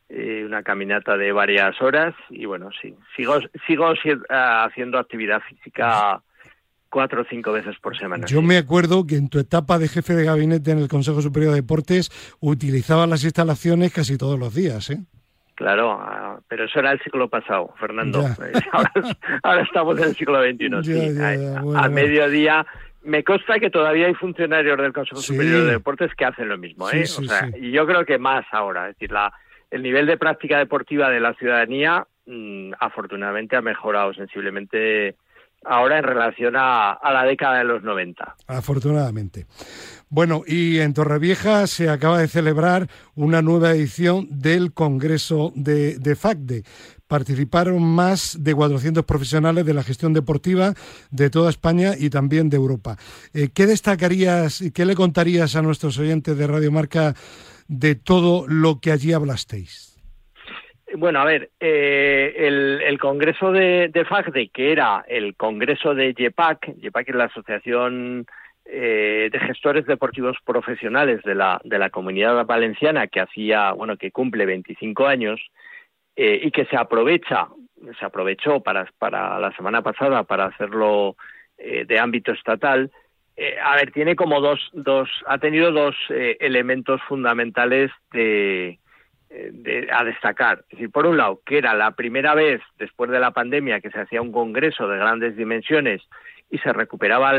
eh, 0.10 0.44
una 0.46 0.64
caminata 0.64 1.16
de 1.18 1.32
varias 1.32 1.82
horas 1.82 2.14
y 2.30 2.46
bueno, 2.46 2.70
sí, 2.82 2.96
sigo, 3.16 3.40
sigo 3.68 3.94
haciendo 4.30 4.98
actividad 4.98 5.42
física 5.42 6.22
cuatro 6.90 7.22
o 7.22 7.26
cinco 7.30 7.54
veces 7.54 7.76
por 7.82 7.98
semana. 7.98 8.26
Yo 8.26 8.42
me 8.42 8.58
acuerdo 8.58 9.06
que 9.06 9.16
en 9.16 9.30
tu 9.30 9.40
etapa 9.40 9.78
de 9.78 9.88
jefe 9.88 10.16
de 10.16 10.26
gabinete 10.26 10.72
en 10.72 10.80
el 10.80 10.88
Consejo 10.88 11.22
Superior 11.22 11.52
de 11.52 11.62
Deportes 11.62 12.10
utilizabas 12.40 13.08
las 13.08 13.24
instalaciones 13.24 13.94
casi 13.94 14.18
todos 14.18 14.40
los 14.40 14.54
días, 14.56 14.90
¿eh? 14.90 14.98
Claro, 15.60 15.92
ah, 15.92 16.40
pero 16.48 16.64
eso 16.64 16.80
era 16.80 16.94
el 16.94 17.00
siglo 17.02 17.30
pasado, 17.30 17.74
Fernando. 17.78 18.20
Ahora, 19.44 19.62
estamos 19.62 19.98
en 19.98 20.06
el 20.06 20.16
siglo 20.16 20.42
XXI. 20.42 21.20
a 21.76 21.90
mediodía 21.90 22.66
me 23.04 23.24
consta 23.24 23.60
que 23.60 23.70
todavía 23.70 24.08
hay 24.08 24.14
funcionarios 24.14 24.78
del 24.78 24.94
Consejo 24.94 25.22
Superior 25.22 25.66
de 25.66 25.72
Deportes 25.72 26.14
que 26.16 26.26
hacen 26.26 26.50
lo 26.50 26.58
mismo, 26.58 26.90
¿eh? 26.90 27.04
o 27.04 27.24
sea, 27.24 27.50
y 27.60 27.72
yo 27.72 27.86
creo 27.86 28.06
que 28.06 28.18
más 28.18 28.46
ahora, 28.52 28.90
es 28.90 28.96
decir, 28.96 29.12
la, 29.12 29.34
el 29.72 29.84
nivel 29.84 30.06
de 30.06 30.18
práctica 30.18 30.58
deportiva 30.58 31.10
de 31.10 31.20
la 31.20 31.34
ciudadanía 31.36 32.06
mm, 32.26 32.74
afortunadamente 32.80 33.56
ha 33.56 33.62
mejorado 33.62 34.14
sensiblemente 34.14 35.16
ahora 35.66 35.98
en 35.98 36.04
relación 36.04 36.56
a, 36.58 36.98
la 37.04 37.24
década 37.26 37.60
de 37.60 37.66
los 37.66 37.84
90. 37.84 38.36
Afortunadamente. 38.48 39.46
Bueno, 40.10 40.44
y 40.48 40.80
en 40.80 40.94
Torrevieja 40.94 41.68
se 41.68 41.90
acaba 41.90 42.20
de 42.20 42.28
celebrar 42.28 42.88
una 43.16 43.42
nueva 43.42 43.72
edición 43.72 44.28
del 44.30 44.74
Congreso 44.74 45.52
de, 45.56 46.00
de 46.00 46.16
FACDE. 46.16 46.64
Participaron 47.10 47.82
más 47.82 48.38
de 48.44 48.54
400 48.54 49.04
profesionales 49.04 49.66
de 49.66 49.74
la 49.74 49.82
gestión 49.82 50.14
deportiva 50.14 50.76
de 51.10 51.32
toda 51.32 51.50
España 51.50 51.94
y 51.98 52.12
también 52.12 52.52
de 52.52 52.58
Europa. 52.58 52.98
Eh, 53.34 53.50
¿Qué 53.54 53.66
destacarías 53.66 54.62
y 54.62 54.72
qué 54.72 54.86
le 54.86 54.94
contarías 54.94 55.56
a 55.56 55.64
nuestros 55.64 55.98
oyentes 55.98 56.38
de 56.38 56.46
Radio 56.46 56.72
Marca 56.72 57.16
de 57.68 57.96
todo 57.96 58.46
lo 58.48 58.80
que 58.80 58.92
allí 58.92 59.12
hablasteis? 59.12 60.00
Bueno, 60.96 61.20
a 61.20 61.26
ver, 61.26 61.50
eh, 61.60 62.80
el, 62.86 63.00
Congreso 63.00 63.52
de, 63.52 63.90
de, 63.92 64.06
FACDE, 64.06 64.50
que 64.50 64.72
era 64.72 65.04
el 65.08 65.36
Congreso 65.36 65.96
de 65.96 66.14
JEPAC, 66.16 66.76
JEPAC 66.80 67.10
es 67.10 67.16
la 67.16 67.24
Asociación 67.26 68.28
eh, 68.72 69.30
de 69.32 69.40
Gestores 69.40 69.88
Deportivos 69.88 70.38
Profesionales 70.46 71.24
de 71.24 71.34
la, 71.34 71.60
de 71.64 71.80
la 71.80 71.90
Comunidad 71.90 72.46
Valenciana, 72.46 73.08
que 73.08 73.20
hacía, 73.20 73.72
bueno, 73.72 73.98
que 73.98 74.12
cumple 74.12 74.46
25 74.46 75.08
años 75.08 75.42
eh, 76.20 76.42
y 76.44 76.52
que 76.52 76.66
se 76.66 76.76
aprovecha, 76.76 77.48
se 78.00 78.06
aprovechó 78.06 78.62
para, 78.62 78.86
para 78.98 79.40
la 79.40 79.56
semana 79.56 79.82
pasada 79.82 80.24
para 80.24 80.46
hacerlo 80.46 81.16
de 81.58 82.00
ámbito 82.00 82.32
estatal, 82.32 82.90
eh, 83.42 83.56
a 83.64 83.78
ver, 83.78 83.94
tiene 83.94 84.18
como 84.18 84.42
dos, 84.42 84.60
dos, 84.74 85.10
ha 85.26 85.38
tenido 85.38 85.72
dos 85.72 85.96
eh, 86.10 86.36
elementos 86.42 87.02
fundamentales 87.08 87.90
de, 88.12 88.78
a 89.94 90.04
destacar. 90.04 90.66
Es 90.68 90.72
decir, 90.72 90.92
por 90.92 91.06
un 91.06 91.16
lado, 91.16 91.40
que 91.46 91.58
era 91.58 91.74
la 91.74 91.92
primera 91.92 92.36
vez 92.36 92.60
después 92.78 93.10
de 93.10 93.22
la 93.22 93.32
pandemia 93.32 93.80
que 93.80 93.92
se 93.92 94.02
hacía 94.02 94.22
un 94.22 94.34
congreso 94.34 94.90
de 94.90 94.98
grandes 94.98 95.38
dimensiones 95.38 96.02
y 96.52 96.58
se 96.58 96.74
recuperaba 96.74 97.32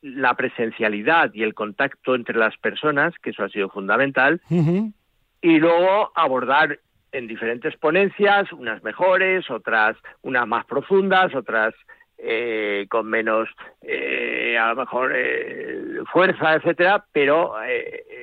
la 0.00 0.32
presencialidad 0.32 1.30
y 1.34 1.42
el 1.42 1.52
contacto 1.52 2.14
entre 2.14 2.38
las 2.38 2.56
personas, 2.56 3.12
que 3.22 3.30
eso 3.30 3.44
ha 3.44 3.50
sido 3.50 3.68
fundamental, 3.68 4.40
y 4.48 5.58
luego 5.58 6.10
abordar 6.14 6.78
en 7.14 7.28
diferentes 7.28 7.76
ponencias, 7.76 8.52
unas 8.52 8.82
mejores, 8.82 9.48
otras 9.50 9.96
unas 10.22 10.46
más 10.46 10.64
profundas, 10.66 11.34
otras 11.34 11.74
eh, 12.18 12.86
con 12.88 13.06
menos, 13.06 13.48
eh, 13.82 14.56
a 14.58 14.70
lo 14.70 14.76
mejor, 14.76 15.12
eh, 15.14 15.98
fuerza, 16.12 16.54
etcétera, 16.54 17.04
pero 17.12 17.54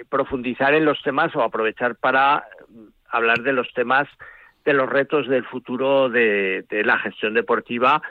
profundizar 0.09 0.73
en 0.73 0.85
los 0.85 1.01
temas 1.03 1.35
o 1.35 1.41
aprovechar 1.41 1.95
para 1.95 2.45
hablar 3.09 3.41
de 3.41 3.53
los 3.53 3.71
temas, 3.73 4.07
de 4.65 4.73
los 4.73 4.89
retos 4.89 5.27
del 5.27 5.45
futuro 5.45 6.09
de, 6.09 6.65
la 6.85 6.97
gestión 6.99 7.33
deportiva, 7.33 8.01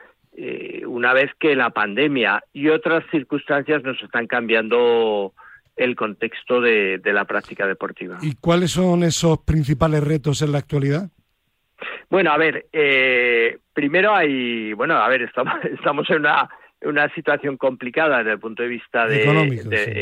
una 0.86 1.12
vez 1.12 1.30
que 1.38 1.56
la 1.56 1.70
pandemia 1.70 2.42
y 2.52 2.68
otras 2.68 3.04
circunstancias 3.10 3.82
nos 3.82 4.00
están 4.02 4.26
cambiando 4.26 5.34
el 5.84 5.96
contexto 5.96 6.60
de 6.60 7.00
la 7.04 7.24
práctica 7.24 7.66
deportiva. 7.66 8.18
¿Y 8.22 8.34
cuáles 8.34 8.72
son 8.72 9.02
esos 9.02 9.38
principales 9.38 10.04
retos 10.04 10.42
en 10.42 10.52
la 10.52 10.58
actualidad? 10.58 11.10
Bueno, 12.08 12.32
a 12.32 12.36
ver, 12.36 12.66
eh, 12.72 13.58
primero 13.72 14.14
hay, 14.14 14.72
bueno, 14.72 14.96
a 14.96 15.08
ver, 15.08 15.22
estamos, 15.22 15.54
estamos 15.64 16.10
en 16.10 16.16
una, 16.20 16.48
una 16.82 17.08
situación 17.14 17.56
complicada 17.56 18.18
desde 18.18 18.32
el 18.32 18.40
punto 18.40 18.62
de 18.62 18.68
vista 18.68 19.06
de, 19.06 19.22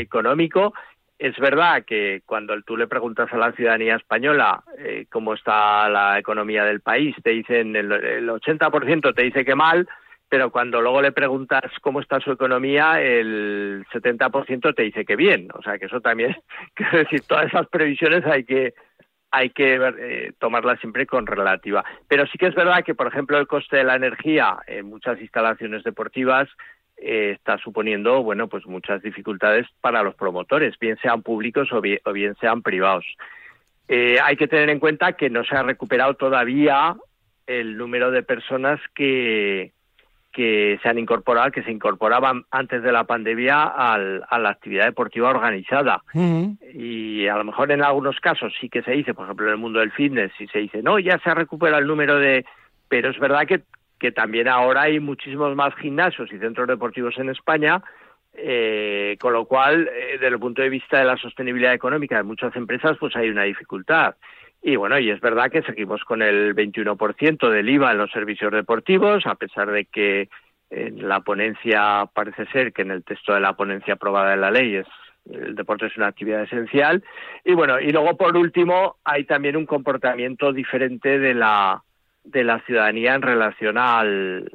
económico, 0.00 0.72
Es 1.18 1.36
verdad 1.38 1.84
que 1.84 2.22
cuando 2.24 2.60
tú 2.62 2.76
le 2.76 2.86
preguntas 2.86 3.32
a 3.32 3.36
la 3.36 3.52
ciudadanía 3.52 3.96
española 3.96 4.62
eh, 4.78 5.06
cómo 5.10 5.34
está 5.34 5.88
la 5.88 6.18
economía 6.18 6.64
del 6.64 6.80
país, 6.80 7.14
te 7.22 7.30
dicen 7.30 7.76
el, 7.76 7.92
el 7.92 8.28
80% 8.28 9.14
te 9.14 9.22
dice 9.22 9.44
que 9.44 9.54
mal, 9.54 9.86
pero 10.28 10.50
cuando 10.50 10.80
luego 10.80 11.00
le 11.00 11.12
preguntas 11.12 11.64
cómo 11.80 12.00
está 12.00 12.20
su 12.20 12.32
economía, 12.32 13.00
el 13.00 13.84
70% 13.92 14.74
te 14.74 14.82
dice 14.82 15.04
que 15.04 15.16
bien. 15.16 15.48
O 15.54 15.62
sea, 15.62 15.78
que 15.78 15.86
eso 15.86 16.00
también, 16.00 16.36
quiero 16.74 16.98
decir, 16.98 17.22
todas 17.22 17.46
esas 17.46 17.66
previsiones 17.68 18.24
hay 18.26 18.44
que 18.44 18.74
hay 19.30 19.50
que 19.50 19.78
eh, 19.98 20.32
tomarla 20.38 20.76
siempre 20.76 21.06
con 21.06 21.26
relativa. 21.26 21.84
Pero 22.08 22.26
sí 22.26 22.38
que 22.38 22.46
es 22.46 22.54
verdad 22.54 22.82
que, 22.82 22.94
por 22.94 23.08
ejemplo, 23.08 23.38
el 23.38 23.46
coste 23.46 23.76
de 23.76 23.84
la 23.84 23.96
energía 23.96 24.58
en 24.66 24.86
muchas 24.86 25.20
instalaciones 25.20 25.84
deportivas 25.84 26.48
eh, 26.96 27.32
está 27.36 27.58
suponiendo, 27.58 28.22
bueno, 28.22 28.48
pues 28.48 28.66
muchas 28.66 29.02
dificultades 29.02 29.66
para 29.80 30.02
los 30.02 30.14
promotores, 30.14 30.78
bien 30.78 30.96
sean 31.02 31.22
públicos 31.22 31.68
o 31.72 31.80
bien, 31.80 32.36
sean 32.40 32.62
privados. 32.62 33.04
Eh, 33.86 34.18
hay 34.22 34.36
que 34.36 34.48
tener 34.48 34.70
en 34.70 34.80
cuenta 34.80 35.12
que 35.12 35.30
no 35.30 35.44
se 35.44 35.56
ha 35.56 35.62
recuperado 35.62 36.14
todavía 36.14 36.96
el 37.46 37.76
número 37.76 38.10
de 38.10 38.22
personas 38.22 38.80
que, 38.94 39.72
que 40.32 40.78
se 40.82 40.88
han 40.88 40.98
incorporado, 40.98 41.50
que 41.50 41.62
se 41.62 41.72
incorporaban 41.72 42.44
antes 42.50 42.82
de 42.82 42.92
la 42.92 43.04
pandemia 43.04 43.64
al, 43.64 44.22
a 44.28 44.38
la 44.38 44.50
actividad 44.50 44.84
deportiva 44.84 45.30
organizada. 45.30 46.02
Y 46.74 47.26
a 47.26 47.36
lo 47.36 47.44
mejor 47.44 47.72
en 47.72 47.82
algunos 47.82 48.20
casos 48.20 48.52
sí 48.60 48.68
que 48.68 48.82
se 48.82 48.92
dice, 48.92 49.14
por 49.14 49.24
ejemplo, 49.24 49.46
en 49.46 49.52
el 49.52 49.58
mundo 49.58 49.80
del 49.80 49.92
fitness, 49.92 50.32
y 50.38 50.46
se 50.48 50.58
dice, 50.58 50.82
no, 50.82 50.98
ya 50.98 51.18
se 51.18 51.30
ha 51.30 51.34
recuperado 51.34 51.80
el 51.80 51.88
número 51.88 52.18
de... 52.18 52.44
Pero 52.88 53.10
es 53.10 53.18
verdad 53.18 53.46
que, 53.46 53.62
que 53.98 54.12
también 54.12 54.48
ahora 54.48 54.82
hay 54.82 55.00
muchísimos 55.00 55.54
más 55.56 55.74
gimnasios 55.76 56.32
y 56.32 56.38
centros 56.38 56.68
deportivos 56.68 57.18
en 57.18 57.30
España, 57.30 57.82
eh, 58.34 59.16
con 59.20 59.32
lo 59.32 59.46
cual, 59.46 59.88
eh, 59.88 60.12
desde 60.12 60.28
el 60.28 60.38
punto 60.38 60.62
de 60.62 60.68
vista 60.68 60.98
de 60.98 61.04
la 61.04 61.16
sostenibilidad 61.16 61.74
económica 61.74 62.16
de 62.16 62.22
muchas 62.22 62.54
empresas, 62.54 62.96
pues 63.00 63.16
hay 63.16 63.28
una 63.30 63.42
dificultad. 63.42 64.14
Y 64.62 64.76
bueno, 64.76 64.98
y 64.98 65.11
es 65.11 65.20
verdad 65.20 65.50
que 65.50 65.62
seguimos 65.62 66.02
con 66.04 66.20
el 66.20 66.54
21% 66.54 67.48
del 67.48 67.68
IVA 67.68 67.92
en 67.92 67.98
los 67.98 68.11
servicios 68.11 68.52
deportivos, 68.52 69.26
a 69.26 69.36
pesar 69.36 69.70
de 69.70 69.84
que 69.84 70.28
en 70.70 71.09
la 71.09 71.20
ponencia 71.20 72.09
parece 72.12 72.46
ser 72.46 72.72
que 72.72 72.82
en 72.82 72.90
el 72.90 73.04
texto 73.04 73.32
de 73.32 73.40
la 73.40 73.54
ponencia 73.54 73.94
aprobada 73.94 74.32
de 74.32 74.36
la 74.36 74.50
ley 74.50 74.76
es 74.76 74.86
el 75.30 75.54
deporte 75.54 75.86
es 75.86 75.96
una 75.96 76.09
actividad 76.09 76.42
esencial. 76.42 77.04
Y 77.44 77.54
bueno 77.54 77.80
y 77.80 77.90
luego 77.90 78.16
por 78.16 78.36
último 78.36 78.96
hay 79.04 79.24
también 79.24 79.56
un 79.56 79.66
comportamiento 79.66 80.52
diferente 80.52 81.18
de 81.18 81.34
la 81.34 81.82
de 82.24 82.44
la 82.44 82.61
ciudadanía 82.61 83.14
en 83.14 83.22
relación 83.22 83.78
al, 83.78 84.50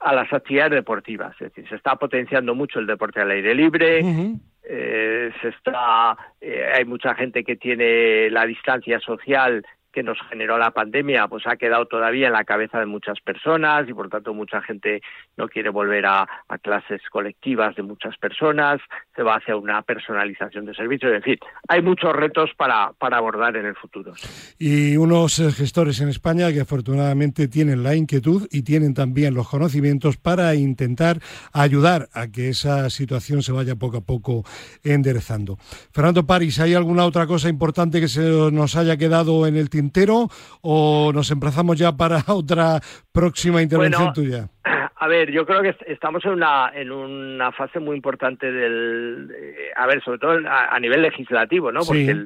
a 0.00 0.14
las 0.14 0.32
actividades 0.32 0.72
deportivas. 0.72 1.32
Es 1.40 1.52
decir 1.52 1.68
se 1.68 1.76
está 1.76 1.96
potenciando 1.96 2.54
mucho 2.54 2.78
el 2.78 2.86
deporte 2.86 3.20
al 3.20 3.30
aire 3.30 3.54
libre 3.54 4.02
eh, 4.68 5.30
se 5.40 5.48
está, 5.48 6.16
eh, 6.40 6.72
hay 6.76 6.84
mucha 6.84 7.14
gente 7.14 7.44
que 7.44 7.54
tiene 7.54 8.28
la 8.30 8.44
distancia 8.46 8.98
social 8.98 9.64
que 9.96 10.02
nos 10.02 10.18
generó 10.28 10.58
la 10.58 10.72
pandemia, 10.72 11.26
pues 11.26 11.46
ha 11.46 11.56
quedado 11.56 11.86
todavía 11.86 12.26
en 12.26 12.34
la 12.34 12.44
cabeza 12.44 12.78
de 12.78 12.84
muchas 12.84 13.18
personas 13.22 13.88
y 13.88 13.94
por 13.94 14.10
tanto 14.10 14.34
mucha 14.34 14.60
gente 14.60 15.00
no 15.38 15.48
quiere 15.48 15.70
volver 15.70 16.04
a, 16.04 16.28
clases 16.60 17.00
colectivas 17.10 17.74
de 17.76 17.82
muchas 17.82 18.14
personas, 18.18 18.78
se 19.14 19.22
va 19.22 19.36
hacia 19.36 19.56
una 19.56 19.80
personalización 19.82 20.66
de 20.66 20.74
servicios, 20.74 21.12
en 21.14 21.22
fin, 21.22 21.38
hay 21.68 21.80
muchos 21.80 22.12
retos 22.12 22.50
para, 22.58 22.92
para 22.98 23.16
abordar 23.16 23.56
en 23.56 23.64
el 23.64 23.74
futuro. 23.74 24.12
Y 24.58 24.98
unos 24.98 25.38
eh, 25.38 25.50
gestores 25.50 26.00
en 26.00 26.10
España 26.10 26.52
que 26.52 26.60
afortunadamente 26.60 27.48
tienen 27.48 27.82
la 27.82 27.94
inquietud 27.94 28.46
y 28.50 28.62
tienen 28.62 28.92
también 28.92 29.32
los 29.34 29.48
conocimientos 29.48 30.18
para 30.18 30.54
intentar 30.54 31.20
ayudar 31.54 32.08
a 32.12 32.26
que 32.26 32.50
esa 32.50 32.90
situación 32.90 33.42
se 33.42 33.52
vaya 33.52 33.76
poco 33.76 33.98
a 33.98 34.02
poco 34.02 34.44
enderezando. 34.84 35.56
Fernando 35.92 36.26
París, 36.26 36.60
¿hay 36.60 36.74
alguna 36.74 37.06
otra 37.06 37.26
cosa 37.26 37.48
importante 37.48 37.98
que 38.00 38.08
se 38.08 38.20
nos 38.50 38.76
haya 38.76 38.98
quedado 38.98 39.46
en 39.46 39.56
el 39.56 39.70
tiempo? 39.70 39.85
Entero 39.86 40.28
o 40.62 41.12
nos 41.14 41.30
emplazamos 41.30 41.78
ya 41.78 41.92
para 41.92 42.22
otra 42.28 42.80
próxima 43.12 43.62
intervención 43.62 44.12
tuya? 44.12 44.48
A 44.98 45.08
ver, 45.08 45.30
yo 45.30 45.44
creo 45.44 45.62
que 45.62 45.76
estamos 45.86 46.24
en 46.24 46.32
una 46.32 46.72
en 46.74 46.90
una 46.90 47.52
fase 47.52 47.78
muy 47.78 47.96
importante 47.96 48.50
del, 48.50 49.30
a 49.76 49.86
ver, 49.86 50.02
sobre 50.02 50.18
todo 50.18 50.38
a, 50.48 50.80
nivel 50.80 51.02
legislativo, 51.02 51.70
¿no? 51.70 51.80
Porque 51.80 52.24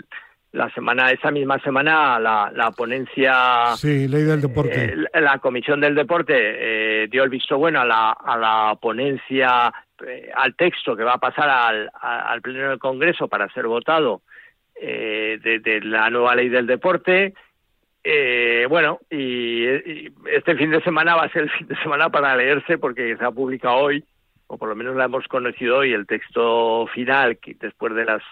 la 0.53 0.71
semana 0.71 1.11
esa 1.11 1.31
misma 1.31 1.59
semana 1.61 2.19
la, 2.19 2.51
la 2.55 2.71
ponencia 2.73 3.75
sí 3.77 4.09
ley 4.09 4.25
del 4.25 4.41
deporte 4.41 4.95
eh, 4.95 5.21
la 5.21 5.39
comisión 5.39 5.81
del 5.81 5.95
deporte 5.95 6.35
eh, 6.37 7.09
dio 7.09 7.23
el 7.23 7.31
visto 7.31 7.57
bueno 7.57 7.81
a 7.81 7.85
la 7.85 8.11
a 8.11 8.37
la 8.37 8.77
ponencia 8.81 9.73
eh, 10.05 10.31
al 10.35 10.57
texto 10.57 10.97
que 10.97 11.05
va 11.05 11.15
a 11.15 11.19
pasar 11.19 11.49
al, 11.49 11.91
al 12.01 12.43
pleno 12.43 12.71
del 12.71 12.81
Congreso 12.81 13.29
para 13.29 13.53
ser 13.53 13.67
votado 13.67 14.23
de, 14.75 15.61
de, 15.63 15.81
la 15.83 16.09
nueva 16.09 16.35
ley 16.35 16.49
del 16.49 16.67
deporte 16.67 17.35
eh, 18.03 18.67
bueno, 18.69 19.01
y, 19.11 19.67
este 20.33 20.57
fin 20.57 20.71
de 20.71 20.83
semana 20.83 21.17
va 21.17 21.25
a 21.25 21.33
ser 21.33 21.43
el 21.43 21.51
fin 21.51 21.69
de 21.69 21.77
semana 21.83 22.09
para 22.09 22.37
leerse 22.37 22.79
porque 22.79 23.17
se 23.17 23.25
ha 23.25 23.31
publicado 23.31 23.77
hoy, 23.77 24.05
o 24.47 24.57
por 24.57 24.69
lo 24.69 24.77
menos 24.77 24.97
la 24.97 25.05
hemos 25.05 25.27
conocido 25.29 25.79
hoy, 25.79 25.93
el 25.93 26.07
texto 26.07 26.87
final, 26.95 27.39
que 27.39 27.55
después 27.55 27.95
de 27.95 28.05
las 28.05 28.23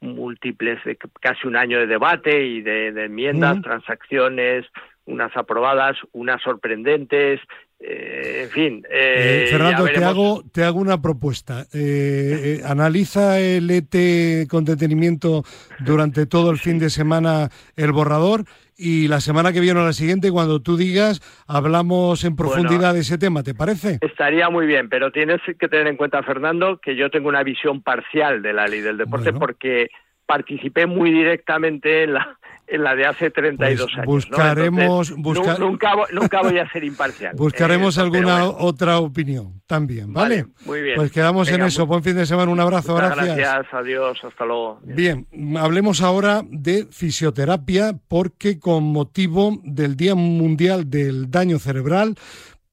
múltiples, 0.00 0.82
de 0.84 0.96
casi 1.20 1.46
un 1.46 1.56
año 1.56 1.78
de 1.78 1.86
debate 1.86 2.44
y 2.44 2.62
de, 2.62 2.88
enmiendas, 2.88 3.60
transacciones, 3.62 4.66
unas 5.06 5.36
aprobadas, 5.36 5.96
unas 6.12 6.42
sorprendentes, 6.42 7.40
eh, 7.78 8.42
en 8.44 8.50
fin. 8.50 8.82
Eh, 8.90 9.44
eh 9.44 9.46
Fernando, 9.50 9.84
te 9.86 10.04
hago, 10.04 10.42
te 10.52 10.64
hago 10.64 10.80
una 10.80 11.00
propuesta. 11.00 11.66
Eh, 11.72 12.60
analiza 12.64 13.38
el 13.38 13.70
ET 13.70 14.48
con 14.48 14.64
detenimiento 14.64 15.42
durante 15.80 16.26
todo 16.26 16.50
el 16.50 16.58
fin 16.58 16.78
de 16.78 16.90
semana 16.90 17.50
el 17.76 17.92
borrador 17.92 18.44
y 18.78 19.08
la 19.08 19.20
semana 19.20 19.52
que 19.52 19.60
viene 19.60 19.80
o 19.80 19.84
la 19.84 19.92
siguiente, 19.92 20.30
cuando 20.30 20.60
tú 20.60 20.76
digas, 20.76 21.20
hablamos 21.46 22.24
en 22.24 22.36
profundidad 22.36 22.92
de 22.92 23.00
ese 23.00 23.16
tema, 23.16 23.42
¿te 23.42 23.54
parece? 23.54 23.98
Estaría 24.02 24.50
muy 24.50 24.66
bien, 24.66 24.90
pero 24.90 25.10
tienes 25.10 25.40
que 25.58 25.68
tener 25.68 25.86
en 25.86 25.96
cuenta, 25.96 26.22
Fernando, 26.22 26.78
que 26.78 26.94
yo 26.94 27.10
tengo 27.10 27.28
una 27.28 27.42
visión 27.42 27.82
parcial 27.82 28.42
de 28.42 28.52
la 28.52 28.66
ley 28.66 28.80
del 28.80 28.98
deporte 28.98 29.32
porque 29.32 29.88
participé 30.26 30.86
muy 30.86 31.10
directamente 31.10 32.02
en 32.02 32.14
la, 32.14 32.38
en 32.66 32.82
la 32.82 32.94
de 32.94 33.06
hace 33.06 33.30
32 33.30 33.78
pues 33.78 33.96
años. 33.96 34.06
Buscaremos. 34.06 35.10
nunca, 35.16 35.94
nunca, 36.12 36.42
voy 36.42 36.58
a 36.58 36.68
ser 36.70 36.84
imparcial. 36.84 37.34
Buscaremos 37.36 37.96
eh, 37.96 38.00
alguna 38.00 38.44
otra 38.46 38.98
opinión 38.98 39.62
también, 39.66 40.12
¿vale? 40.12 40.46
Muy 40.64 40.82
bien. 40.82 40.96
Pues 40.96 41.12
quedamos 41.12 41.48
en 41.50 41.62
eso. 41.62 41.86
Buen 41.86 42.02
fin 42.02 42.16
de 42.16 42.26
semana, 42.26 42.50
un 42.50 42.60
abrazo, 42.60 42.94
gracias. 42.94 43.36
Gracias, 43.36 43.74
adiós, 43.74 44.18
hasta 44.24 44.44
luego. 44.44 44.80
Bien, 44.82 45.26
hablemos 45.58 46.02
ahora 46.02 46.42
de 46.48 46.86
fisioterapia, 46.90 47.94
porque 48.08 48.58
con 48.58 48.84
motivo 48.84 49.58
del 49.62 49.96
Día 49.96 50.14
Mundial 50.14 50.90
del 50.90 51.30
Daño 51.30 51.58
Cerebral, 51.58 52.16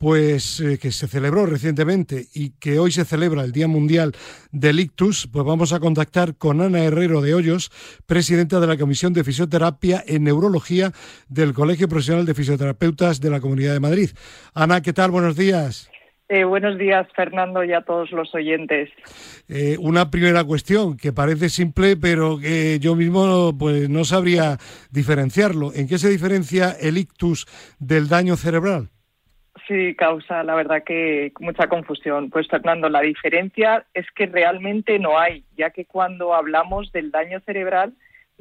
pues 0.04 0.60
eh, 0.60 0.78
que 0.80 0.92
se 0.92 1.08
celebró 1.08 1.46
recientemente 1.46 2.26
y 2.34 2.60
que 2.60 2.78
hoy 2.78 2.92
se 2.92 3.06
celebra 3.06 3.42
el 3.46 3.54
Día 3.54 3.70
Mundial 3.70 4.12
del 4.52 4.82
Ictus, 4.82 5.30
pues 5.32 5.46
vamos 5.46 5.72
a 5.72 5.80
contactar 5.80 6.36
con 6.36 6.60
Ana 6.60 6.84
Herrero 6.84 7.22
de 7.22 7.34
Hoyos, 7.34 7.72
presidenta 8.06 8.60
de 8.60 8.68
la 8.68 8.76
Comisión 8.76 9.14
de 9.14 9.24
Fisioterapia 9.24 10.04
en 10.06 10.26
Neurología 10.26 10.92
del 11.30 11.54
Colegio 11.54 11.88
Profesional 11.88 12.26
de 12.26 12.34
Fisioterapeutas 12.34 13.22
de 13.22 13.30
la 13.30 13.40
Comunidad 13.40 13.72
de 13.72 13.80
Madrid. 13.80 14.10
Ana, 14.54 14.82
¿qué 14.82 14.92
tal? 14.92 15.10
Buenos 15.10 15.38
días. 15.38 15.90
Eh, 16.28 16.44
buenos 16.44 16.78
días, 16.78 17.08
Fernando, 17.16 17.64
y 17.64 17.72
a 17.72 17.82
todos 17.82 18.12
los 18.12 18.36
oyentes. 18.36 18.90
Eh, 19.48 19.78
una 19.80 20.12
primera 20.12 20.44
cuestión 20.44 20.98
que 20.98 21.14
parece 21.14 21.48
simple, 21.48 21.96
pero 21.96 22.40
que 22.40 22.78
yo 22.82 22.96
mismo 22.96 23.58
pues 23.58 23.90
no 23.90 24.04
sabría 24.04 24.58
diferenciarlo. 24.92 25.72
¿En 25.74 25.88
qué 25.88 25.98
se 25.98 26.10
diferencia 26.10 26.72
el 26.72 26.98
ictus 26.98 27.46
del 27.80 28.10
daño 28.10 28.36
cerebral? 28.36 28.90
Sí, 29.68 29.96
causa, 29.96 30.44
la 30.44 30.56
verdad 30.56 30.84
que 30.84 31.32
mucha 31.40 31.68
confusión. 31.68 32.30
Pues 32.30 32.48
Fernando, 32.48 32.90
la 32.90 33.02
diferencia 33.02 33.86
es 33.94 34.06
que 34.12 34.26
realmente 34.26 35.00
no 35.00 35.18
hay, 35.18 35.46
ya 35.56 35.70
que 35.70 35.86
cuando 35.86 36.34
hablamos 36.34 36.92
del 36.92 37.12
daño 37.12 37.40
cerebral 37.42 37.94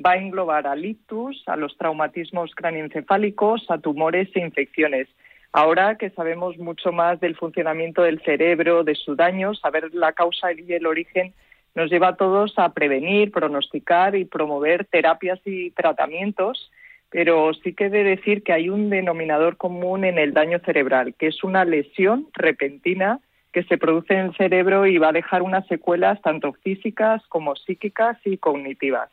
va 0.04 0.12
a 0.12 0.16
englobar 0.16 0.66
al 0.66 0.84
ictus, 0.84 1.44
a 1.46 1.54
los 1.56 1.76
traumatismos 1.78 2.54
cráneoencefálicos, 2.56 3.70
a 3.70 3.78
tumores 3.78 4.28
e 4.34 4.40
infecciones. 4.40 5.08
Ahora 5.52 5.96
que 5.96 6.10
sabemos 6.10 6.58
mucho 6.58 6.92
más 6.92 7.20
del 7.20 7.36
funcionamiento 7.36 8.02
del 8.02 8.20
cerebro, 8.22 8.82
de 8.82 8.94
su 8.94 9.14
daño, 9.14 9.54
saber 9.54 9.94
la 9.94 10.14
causa 10.14 10.52
y 10.52 10.72
el 10.72 10.86
origen 10.86 11.34
nos 11.74 11.90
lleva 11.90 12.08
a 12.08 12.16
todos 12.16 12.58
a 12.58 12.72
prevenir, 12.72 13.30
pronosticar 13.30 14.16
y 14.16 14.24
promover 14.24 14.86
terapias 14.86 15.40
y 15.44 15.70
tratamientos, 15.70 16.70
pero 17.12 17.52
sí 17.62 17.74
que 17.74 17.86
he 17.86 17.90
de 17.90 18.02
decir 18.02 18.42
que 18.42 18.54
hay 18.54 18.70
un 18.70 18.88
denominador 18.88 19.58
común 19.58 20.04
en 20.04 20.18
el 20.18 20.32
daño 20.32 20.58
cerebral, 20.64 21.14
que 21.18 21.26
es 21.26 21.44
una 21.44 21.64
lesión 21.64 22.28
repentina 22.32 23.20
que 23.52 23.62
se 23.64 23.76
produce 23.76 24.14
en 24.14 24.26
el 24.26 24.36
cerebro 24.36 24.86
y 24.86 24.96
va 24.96 25.10
a 25.10 25.12
dejar 25.12 25.42
unas 25.42 25.66
secuelas 25.66 26.20
tanto 26.22 26.54
físicas 26.64 27.22
como 27.28 27.54
psíquicas 27.54 28.16
y 28.24 28.38
cognitivas. 28.38 29.10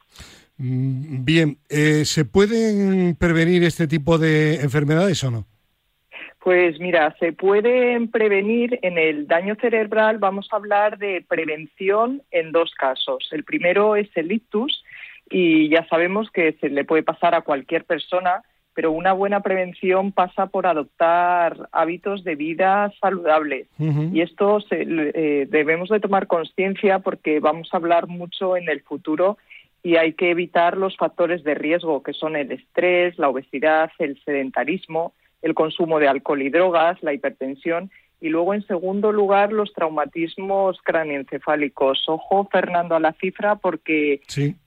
Mm, 0.57 1.25
bien, 1.25 1.57
eh, 1.69 2.05
¿se 2.05 2.23
pueden 2.23 3.17
prevenir 3.17 3.63
este 3.63 3.85
tipo 3.85 4.17
de 4.17 4.61
enfermedades 4.61 5.21
o 5.25 5.31
no? 5.31 5.45
Pues 6.41 6.79
mira, 6.79 7.13
se 7.19 7.33
pueden 7.33 8.09
prevenir 8.09 8.79
en 8.81 8.97
el 8.97 9.27
daño 9.27 9.55
cerebral, 9.59 10.19
vamos 10.19 10.47
a 10.51 10.55
hablar 10.55 10.97
de 10.97 11.25
prevención 11.27 12.21
en 12.31 12.53
dos 12.53 12.73
casos. 12.75 13.27
El 13.33 13.43
primero 13.43 13.97
es 13.97 14.07
el 14.15 14.31
ictus 14.31 14.85
y 15.29 15.69
ya 15.69 15.87
sabemos 15.87 16.29
que 16.31 16.53
se 16.53 16.69
le 16.69 16.85
puede 16.85 17.03
pasar 17.03 17.35
a 17.35 17.41
cualquier 17.41 17.85
persona, 17.85 18.43
pero 18.73 18.91
una 18.91 19.13
buena 19.13 19.41
prevención 19.41 20.11
pasa 20.11 20.47
por 20.47 20.65
adoptar 20.65 21.69
hábitos 21.71 22.23
de 22.23 22.35
vida 22.35 22.93
saludables. 23.01 23.67
Y 23.77 24.21
esto 24.21 24.59
eh, 24.71 25.47
debemos 25.49 25.89
de 25.89 25.99
tomar 25.99 26.27
conciencia 26.27 26.99
porque 26.99 27.39
vamos 27.39 27.69
a 27.73 27.77
hablar 27.77 28.07
mucho 28.07 28.55
en 28.55 28.69
el 28.69 28.81
futuro 28.81 29.37
y 29.83 29.95
hay 29.95 30.13
que 30.13 30.31
evitar 30.31 30.77
los 30.77 30.95
factores 30.97 31.43
de 31.43 31.55
riesgo 31.55 32.03
que 32.03 32.13
son 32.13 32.35
el 32.35 32.51
estrés, 32.51 33.17
la 33.17 33.29
obesidad, 33.29 33.91
el 33.97 34.21
sedentarismo, 34.23 35.13
el 35.41 35.53
consumo 35.53 35.99
de 35.99 36.07
alcohol 36.07 36.41
y 36.41 36.49
drogas, 36.49 37.01
la 37.01 37.13
hipertensión 37.13 37.89
y 38.21 38.29
luego, 38.29 38.53
en 38.53 38.65
segundo 38.67 39.11
lugar, 39.11 39.53
los 39.53 39.73
traumatismos 39.73 40.77
cráneoencefálicos. 40.83 42.03
Ojo, 42.07 42.47
Fernando, 42.51 42.95
a 42.95 42.99
la 42.99 43.13
cifra 43.13 43.55
porque 43.55 44.21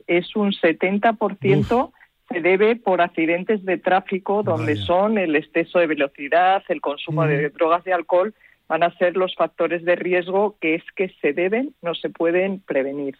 es 0.07 0.37
un 0.37 0.53
70% 0.53 1.93
se 2.33 2.41
debe 2.41 2.77
por 2.77 3.01
accidentes 3.01 3.65
de 3.65 3.79
tráfico 3.79 4.43
donde 4.43 4.77
son 4.77 5.19
el 5.19 5.37
exceso 5.37 5.79
de 5.79 5.87
velocidad, 5.87 6.63
el 6.69 6.81
consumo 6.81 7.27
de 7.27 7.51
drogas 7.51 7.87
y 7.87 7.91
alcohol 7.91 8.35
van 8.69 8.83
a 8.83 8.97
ser 8.97 9.17
los 9.17 9.35
factores 9.35 9.85
de 9.85 9.97
riesgo 9.97 10.57
que 10.61 10.77
es 10.77 10.83
que 10.97 11.13
se 11.21 11.35
deben, 11.35 11.75
no 11.83 11.95
se 11.95 12.09
pueden 12.09 12.61
prevenir. 12.61 13.17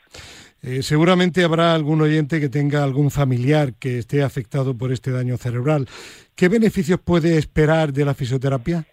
Eh, 0.63 0.83
seguramente 0.83 1.45
habrá 1.45 1.75
algún 1.75 2.01
oyente 2.01 2.41
que 2.41 2.49
tenga 2.49 2.83
algún 2.83 3.11
familiar 3.11 3.75
que 3.75 3.99
esté 3.99 4.23
afectado 4.23 4.79
por 4.79 4.93
este 4.93 5.11
daño 5.11 5.37
cerebral. 5.37 5.89
¿Qué 6.37 6.49
beneficios 6.49 7.01
puede 7.01 7.37
esperar 7.37 7.93
de 7.93 8.05
la 8.05 8.15
fisioterapia? 8.15 8.87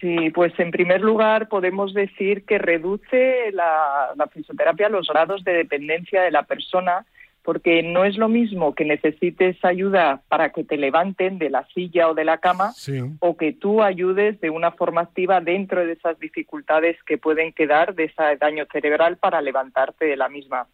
Sí, 0.00 0.30
pues 0.30 0.52
en 0.58 0.70
primer 0.70 1.00
lugar 1.00 1.48
podemos 1.48 1.94
decir 1.94 2.44
que 2.44 2.58
reduce 2.58 3.50
la, 3.52 4.12
la 4.14 4.26
fisioterapia 4.26 4.90
los 4.90 5.08
grados 5.08 5.42
de 5.42 5.52
dependencia 5.52 6.22
de 6.22 6.30
la 6.30 6.42
persona 6.42 7.06
porque 7.46 7.84
no 7.84 8.04
es 8.04 8.18
lo 8.18 8.28
mismo 8.28 8.74
que 8.74 8.84
necesites 8.84 9.56
ayuda 9.64 10.20
para 10.26 10.50
que 10.50 10.64
te 10.64 10.76
levanten 10.76 11.38
de 11.38 11.48
la 11.48 11.64
silla 11.68 12.10
o 12.10 12.14
de 12.14 12.24
la 12.24 12.38
cama 12.38 12.72
o 13.20 13.36
que 13.36 13.52
tú 13.52 13.84
ayudes 13.84 14.40
de 14.40 14.50
una 14.50 14.72
forma 14.72 15.02
activa 15.02 15.40
dentro 15.40 15.86
de 15.86 15.92
esas 15.92 16.18
dificultades 16.18 17.00
que 17.04 17.18
pueden 17.18 17.52
quedar 17.52 17.94
de 17.94 18.06
ese 18.06 18.36
daño 18.40 18.66
cerebral 18.72 19.16
para 19.18 19.40
levantarte 19.40 20.06
de 20.06 20.16
la 20.16 20.28
misma. 20.28 20.66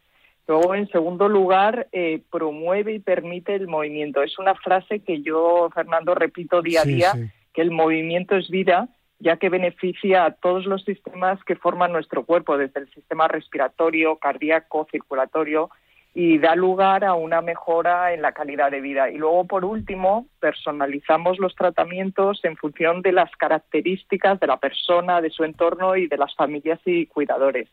Luego, 0.48 0.74
en 0.74 0.88
segundo 0.88 1.28
lugar, 1.28 1.88
eh, 1.92 2.22
promueve 2.30 2.94
y 2.94 3.00
permite 3.00 3.54
el 3.54 3.68
movimiento. 3.68 4.22
Es 4.22 4.38
una 4.38 4.54
frase 4.54 5.00
que 5.00 5.20
yo, 5.20 5.68
Fernando, 5.74 6.14
repito 6.14 6.62
día 6.62 6.80
a 6.80 6.84
día, 6.84 7.12
que 7.52 7.60
el 7.60 7.70
movimiento 7.70 8.34
es 8.34 8.48
vida, 8.48 8.88
ya 9.22 9.36
que 9.36 9.48
beneficia 9.48 10.24
a 10.24 10.32
todos 10.32 10.66
los 10.66 10.84
sistemas 10.84 11.38
que 11.44 11.54
forman 11.54 11.92
nuestro 11.92 12.24
cuerpo, 12.24 12.58
desde 12.58 12.80
el 12.80 12.90
sistema 12.92 13.28
respiratorio, 13.28 14.16
cardíaco, 14.16 14.88
circulatorio, 14.90 15.70
y 16.12 16.38
da 16.38 16.56
lugar 16.56 17.04
a 17.04 17.14
una 17.14 17.40
mejora 17.40 18.12
en 18.12 18.20
la 18.20 18.32
calidad 18.32 18.70
de 18.70 18.80
vida. 18.80 19.10
Y 19.10 19.16
luego, 19.16 19.46
por 19.46 19.64
último, 19.64 20.26
personalizamos 20.40 21.38
los 21.38 21.54
tratamientos 21.54 22.40
en 22.42 22.56
función 22.56 23.00
de 23.00 23.12
las 23.12 23.30
características 23.36 24.40
de 24.40 24.46
la 24.48 24.58
persona, 24.58 25.20
de 25.20 25.30
su 25.30 25.44
entorno 25.44 25.96
y 25.96 26.08
de 26.08 26.18
las 26.18 26.34
familias 26.34 26.80
y 26.84 27.06
cuidadores. 27.06 27.68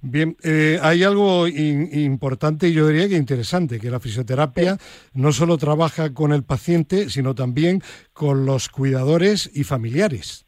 Bien, 0.00 0.36
eh, 0.44 0.78
hay 0.80 1.02
algo 1.02 1.48
importante 1.48 2.68
y 2.68 2.74
yo 2.74 2.86
diría 2.86 3.08
que 3.08 3.16
interesante, 3.16 3.80
que 3.80 3.90
la 3.90 3.98
fisioterapia 3.98 4.76
no 5.12 5.32
solo 5.32 5.56
trabaja 5.56 6.14
con 6.14 6.32
el 6.32 6.44
paciente, 6.44 7.08
sino 7.08 7.34
también 7.34 7.82
con 8.12 8.46
los 8.46 8.68
cuidadores 8.68 9.50
y 9.52 9.64
familiares. 9.64 10.47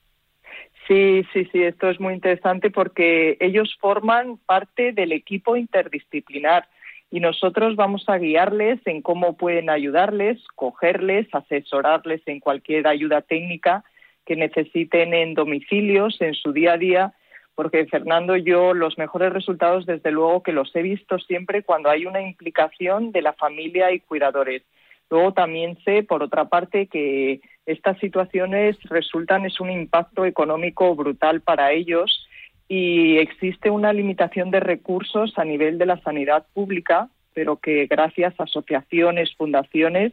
Sí, 0.87 1.25
sí, 1.33 1.49
sí, 1.53 1.63
esto 1.63 1.89
es 1.89 2.01
muy 2.01 2.15
interesante 2.15 2.71
porque 2.71 3.37
ellos 3.41 3.77
forman 3.81 4.39
parte 4.39 4.93
del 4.93 5.13
equipo 5.13 5.57
interdisciplinar 5.57 6.67
y 7.11 7.21
nosotros 7.21 7.77
vamos 7.77 8.09
a 8.09 8.19
guiarles 8.19 8.81
en 8.87 9.03
cómo 9.03 9.37
pueden 9.37 9.69
ayudarles, 9.69 10.39
cogerles, 10.55 11.27
asesorarles 11.33 12.23
en 12.27 12.41
cualquier 12.41 12.87
ayuda 12.87 13.21
técnica 13.23 13.85
que 14.25 14.37
necesiten 14.37 15.13
en 15.13 15.35
domicilios, 15.35 16.21
en 16.21 16.35
su 16.35 16.53
día 16.53 16.75
a 16.75 16.79
día, 16.79 17.15
porque 17.57 17.87
Fernando, 17.87 18.37
yo 18.37 18.75
los 18.75 18.97
mejores 18.97 19.33
resultados 19.33 19.87
desde 19.87 20.13
luego 20.13 20.43
que 20.43 20.53
los 20.53 20.75
he 20.75 20.83
visto 20.83 21.19
siempre 21.19 21.63
cuando 21.63 21.91
hay 21.91 22.07
una 22.07 22.23
implicación 22.23 23.11
de 23.13 23.23
la 23.23 23.33
familia 23.33 23.93
y 23.93 24.01
cuidadores. 24.01 24.63
Luego 25.11 25.33
también 25.33 25.77
sé, 25.85 26.05
por 26.05 26.23
otra 26.23 26.49
parte, 26.49 26.87
que 26.87 27.41
estas 27.71 27.99
situaciones 27.99 28.77
resultan 28.85 29.47
es 29.47 29.61
un 29.61 29.71
impacto 29.71 30.25
económico 30.25 30.95
brutal 30.95 31.41
para 31.41 31.73
ellos 31.73 32.27
y 32.69 33.19
existe 33.19 33.71
una 33.71 33.93
limitación 33.93 34.51
de 34.51 34.61
recursos 34.61 35.39
a 35.39 35.45
nivel 35.45 35.79
de 35.79 35.87
la 35.87 36.01
sanidad 36.03 36.47
pública, 36.53 37.09
pero 37.35 37.57
que 37.57 37.87
gracias 37.87 38.39
a 38.39 38.45
asociaciones, 38.45 39.35
fundaciones, 39.37 40.13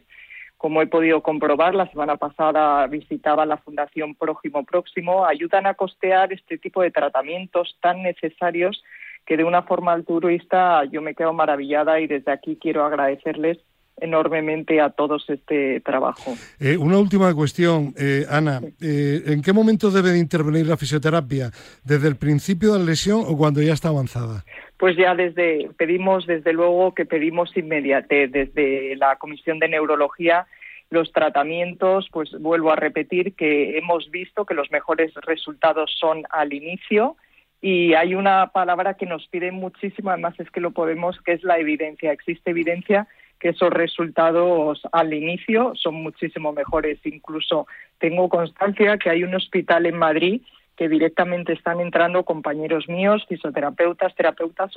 como 0.56 0.82
he 0.82 0.86
podido 0.88 1.22
comprobar, 1.22 1.74
la 1.74 1.88
semana 1.90 2.16
pasada 2.16 2.86
visitaba 2.88 3.46
la 3.46 3.58
Fundación 3.58 4.16
Prójimo 4.16 4.64
Próximo, 4.64 5.24
ayudan 5.24 5.66
a 5.66 5.74
costear 5.74 6.32
este 6.32 6.58
tipo 6.58 6.82
de 6.82 6.90
tratamientos 6.90 7.76
tan 7.80 8.02
necesarios 8.02 8.82
que 9.24 9.36
de 9.36 9.44
una 9.44 9.62
forma 9.62 9.92
altruista 9.92 10.84
yo 10.86 11.00
me 11.00 11.14
quedo 11.14 11.32
maravillada 11.32 12.00
y 12.00 12.08
desde 12.08 12.32
aquí 12.32 12.58
quiero 12.60 12.84
agradecerles 12.84 13.58
enormemente 14.00 14.80
a 14.80 14.90
todos 14.90 15.24
este 15.28 15.80
trabajo. 15.80 16.34
Eh, 16.60 16.76
una 16.76 16.98
última 16.98 17.34
cuestión, 17.34 17.94
eh, 17.98 18.24
Ana. 18.30 18.60
Eh, 18.80 19.22
¿En 19.26 19.42
qué 19.42 19.52
momento 19.52 19.90
debe 19.90 20.10
de 20.10 20.18
intervenir 20.18 20.66
la 20.66 20.76
fisioterapia? 20.76 21.50
¿Desde 21.84 22.08
el 22.08 22.16
principio 22.16 22.72
de 22.72 22.78
la 22.80 22.84
lesión 22.84 23.22
o 23.26 23.36
cuando 23.36 23.62
ya 23.62 23.72
está 23.72 23.88
avanzada? 23.88 24.44
Pues 24.76 24.96
ya 24.96 25.14
desde, 25.14 25.70
pedimos, 25.76 26.26
desde 26.26 26.52
luego 26.52 26.94
que 26.94 27.04
pedimos 27.04 27.56
inmediatez, 27.56 28.30
desde 28.30 28.96
la 28.96 29.16
Comisión 29.16 29.58
de 29.58 29.68
Neurología 29.68 30.46
los 30.90 31.12
tratamientos, 31.12 32.08
pues 32.10 32.30
vuelvo 32.40 32.72
a 32.72 32.76
repetir 32.76 33.34
que 33.34 33.76
hemos 33.76 34.10
visto 34.10 34.46
que 34.46 34.54
los 34.54 34.70
mejores 34.70 35.12
resultados 35.26 35.94
son 35.98 36.22
al 36.30 36.54
inicio 36.54 37.16
y 37.60 37.94
hay 37.94 38.14
una 38.14 38.48
palabra 38.48 38.94
que 38.94 39.06
nos 39.06 39.26
pide 39.28 39.50
muchísimo, 39.50 40.10
además 40.10 40.34
es 40.38 40.50
que 40.50 40.60
lo 40.60 40.70
podemos, 40.70 41.20
que 41.22 41.32
es 41.32 41.42
la 41.42 41.58
evidencia. 41.58 42.12
Existe 42.12 42.50
evidencia 42.50 43.08
que 43.38 43.50
esos 43.50 43.70
resultados 43.70 44.82
al 44.92 45.14
inicio 45.14 45.72
son 45.74 45.94
muchísimo 45.94 46.52
mejores. 46.52 46.98
Incluso 47.04 47.66
tengo 47.98 48.28
constancia 48.28 48.98
que 48.98 49.10
hay 49.10 49.24
un 49.24 49.34
hospital 49.34 49.86
en 49.86 49.96
Madrid 49.96 50.42
que 50.76 50.88
directamente 50.88 51.52
están 51.52 51.80
entrando 51.80 52.24
compañeros 52.24 52.88
míos, 52.88 53.26
fisioterapeutas, 53.28 54.14
terapeutas 54.14 54.70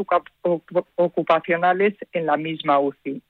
ocupacionales 0.96 1.94
en 2.12 2.26
la 2.26 2.38
misma 2.38 2.80
UCI. 2.80 3.22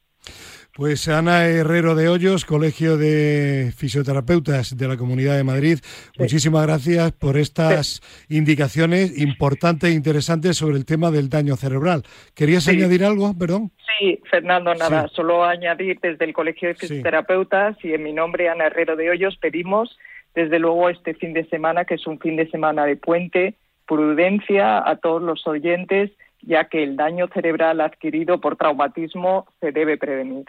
Pues 0.74 1.10
Ana 1.10 1.48
Herrero 1.48 1.96
de 1.96 2.08
Hoyos, 2.08 2.46
Colegio 2.46 2.96
de 2.96 3.74
Fisioterapeutas 3.76 4.78
de 4.78 4.88
la 4.88 4.96
Comunidad 4.96 5.36
de 5.36 5.44
Madrid, 5.44 5.80
muchísimas 6.18 6.66
gracias 6.66 7.12
por 7.12 7.36
estas 7.36 8.00
indicaciones 8.30 9.20
importantes 9.22 9.90
e 9.90 9.94
interesantes 9.94 10.56
sobre 10.56 10.78
el 10.78 10.86
tema 10.86 11.12
del 11.12 11.30
daño 11.30 11.58
cerebral. 11.58 12.04
¿Querías 12.34 12.70
añadir 12.70 13.04
algo, 13.04 13.38
perdón? 13.38 13.72
Sí, 14.00 14.22
Fernando, 14.30 14.74
nada, 14.74 15.10
solo 15.10 15.44
añadir 15.44 16.00
desde 16.02 16.24
el 16.24 16.34
Colegio 16.34 16.70
de 16.70 16.76
Fisioterapeutas 16.76 17.76
y 17.84 17.94
en 17.94 18.04
mi 18.04 18.14
nombre, 18.14 18.48
Ana 18.48 18.68
Herrero 18.68 18.96
de 18.96 19.10
Hoyos, 19.10 19.36
pedimos 19.38 19.98
desde 20.34 20.58
luego 20.58 20.90
este 20.90 21.14
fin 21.16 21.34
de 21.34 21.44
semana, 21.50 21.84
que 21.84 21.96
es 21.96 22.08
un 22.08 22.18
fin 22.18 22.38
de 22.38 22.50
semana 22.50 22.86
de 22.86 22.96
puente, 22.96 23.56
prudencia 23.86 24.88
a 24.90 24.96
todos 24.96 25.22
los 25.22 25.46
oyentes 25.46 26.12
ya 26.44 26.66
que 26.66 26.84
el 26.84 26.96
daño 26.96 27.28
cerebral 27.34 27.82
adquirido 27.82 28.40
por 28.40 28.56
traumatismo 28.56 29.48
se 29.60 29.72
debe 29.72 29.98
prevenir. 29.98 30.46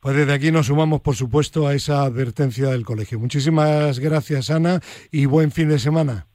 Pues 0.00 0.16
desde 0.16 0.32
aquí 0.32 0.50
nos 0.50 0.66
sumamos, 0.66 1.00
por 1.00 1.14
supuesto, 1.14 1.66
a 1.66 1.74
esa 1.74 2.02
advertencia 2.02 2.68
del 2.68 2.84
colegio. 2.84 3.18
Muchísimas 3.18 3.98
gracias, 3.98 4.50
Ana, 4.50 4.80
y 5.10 5.26
buen 5.26 5.50
fin 5.50 5.68
de 5.68 5.78
semana. 5.78 6.26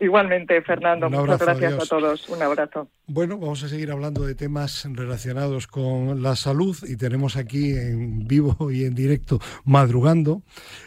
Igualmente, 0.00 0.62
Fernando. 0.62 1.10
Muchas 1.10 1.40
gracias 1.40 1.74
a 1.74 1.86
todos. 1.86 2.26
Un 2.30 2.42
abrazo. 2.42 2.88
Bueno, 3.06 3.36
vamos 3.36 3.62
a 3.62 3.68
seguir 3.68 3.90
hablando 3.90 4.24
de 4.24 4.34
temas 4.34 4.88
relacionados 4.90 5.66
con 5.66 6.22
la 6.22 6.36
salud 6.36 6.74
y 6.88 6.96
tenemos 6.96 7.36
aquí 7.36 7.72
en 7.72 8.26
vivo 8.26 8.70
y 8.70 8.84
en 8.84 8.94
directo, 8.94 9.40
madrugando, 9.64 10.42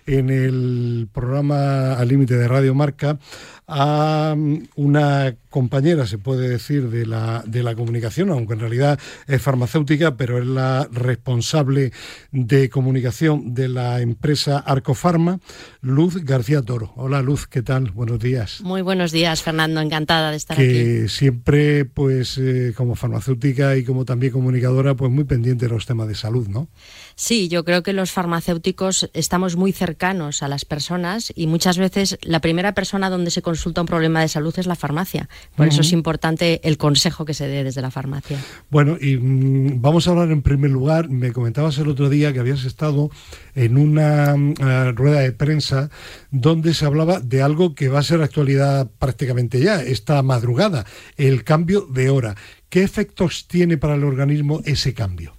en 0.07 0.31
el 0.31 1.07
programa 1.13 1.93
Al 1.93 2.07
Límite 2.07 2.35
de 2.35 2.47
Radio 2.47 2.73
Marca, 2.73 3.19
a 3.67 4.35
una 4.75 5.35
compañera, 5.53 6.07
se 6.07 6.17
puede 6.17 6.49
decir, 6.49 6.89
de 6.89 7.05
la, 7.05 7.43
de 7.45 7.61
la 7.61 7.75
comunicación, 7.75 8.31
aunque 8.31 8.53
en 8.53 8.59
realidad 8.59 8.99
es 9.27 9.39
farmacéutica, 9.39 10.17
pero 10.17 10.39
es 10.39 10.47
la 10.47 10.89
responsable 10.91 11.91
de 12.31 12.71
comunicación 12.71 13.53
de 13.53 13.69
la 13.69 14.01
empresa 14.01 14.57
Arcofarma, 14.57 15.39
Luz 15.79 16.25
García 16.25 16.63
Toro. 16.63 16.91
Hola 16.95 17.21
Luz, 17.21 17.45
¿qué 17.45 17.61
tal? 17.61 17.91
Buenos 17.91 18.19
días. 18.19 18.61
Muy 18.61 18.81
buenos 18.81 19.11
días, 19.11 19.43
Fernando, 19.43 19.79
encantada 19.79 20.31
de 20.31 20.37
estar 20.37 20.57
que 20.57 20.63
aquí. 21.03 21.07
Siempre, 21.07 21.85
pues, 21.85 22.39
eh, 22.39 22.73
como 22.75 22.95
farmacéutica 22.95 23.77
y 23.77 23.83
como 23.83 24.05
también 24.05 24.33
comunicadora, 24.33 24.95
pues 24.95 25.11
muy 25.11 25.25
pendiente 25.25 25.67
de 25.67 25.71
los 25.71 25.85
temas 25.85 26.07
de 26.07 26.15
salud, 26.15 26.47
¿no? 26.47 26.67
Sí, 27.15 27.47
yo 27.47 27.63
creo 27.63 27.83
que 27.83 27.93
los 27.93 28.11
farmacéuticos 28.11 29.09
estamos 29.13 29.55
muy 29.55 29.71
cercanos 29.71 30.43
a 30.43 30.47
las 30.47 30.65
personas 30.65 31.31
y 31.35 31.47
muchas 31.47 31.77
veces 31.77 32.17
la 32.21 32.39
primera 32.39 32.73
persona 32.73 33.09
donde 33.09 33.31
se 33.31 33.41
consulta 33.41 33.81
un 33.81 33.87
problema 33.87 34.21
de 34.21 34.27
salud 34.27 34.53
es 34.57 34.67
la 34.67 34.75
farmacia. 34.75 35.29
Por 35.55 35.67
eso 35.67 35.81
es 35.81 35.91
importante 35.91 36.61
el 36.63 36.77
consejo 36.77 37.25
que 37.25 37.33
se 37.33 37.47
dé 37.47 37.63
desde 37.63 37.81
la 37.81 37.91
farmacia. 37.91 38.39
Bueno, 38.69 38.97
y 38.99 39.17
mm, 39.17 39.81
vamos 39.81 40.07
a 40.07 40.11
hablar 40.11 40.31
en 40.31 40.41
primer 40.41 40.71
lugar, 40.71 41.09
me 41.09 41.31
comentabas 41.31 41.77
el 41.77 41.89
otro 41.89 42.09
día 42.09 42.33
que 42.33 42.39
habías 42.39 42.65
estado 42.65 43.09
en 43.55 43.77
una 43.77 44.35
mm, 44.35 44.95
rueda 44.95 45.19
de 45.19 45.31
prensa 45.31 45.89
donde 46.31 46.73
se 46.73 46.85
hablaba 46.85 47.19
de 47.19 47.41
algo 47.41 47.75
que 47.75 47.89
va 47.89 47.99
a 47.99 48.03
ser 48.03 48.21
actualidad 48.21 48.89
prácticamente 48.99 49.59
ya, 49.59 49.81
esta 49.81 50.21
madrugada, 50.23 50.85
el 51.17 51.43
cambio 51.43 51.81
de 51.81 52.09
hora. 52.09 52.35
¿Qué 52.69 52.81
efectos 52.81 53.47
tiene 53.47 53.77
para 53.77 53.93
el 53.93 54.03
organismo 54.03 54.61
ese 54.65 54.95
cambio? 54.95 55.35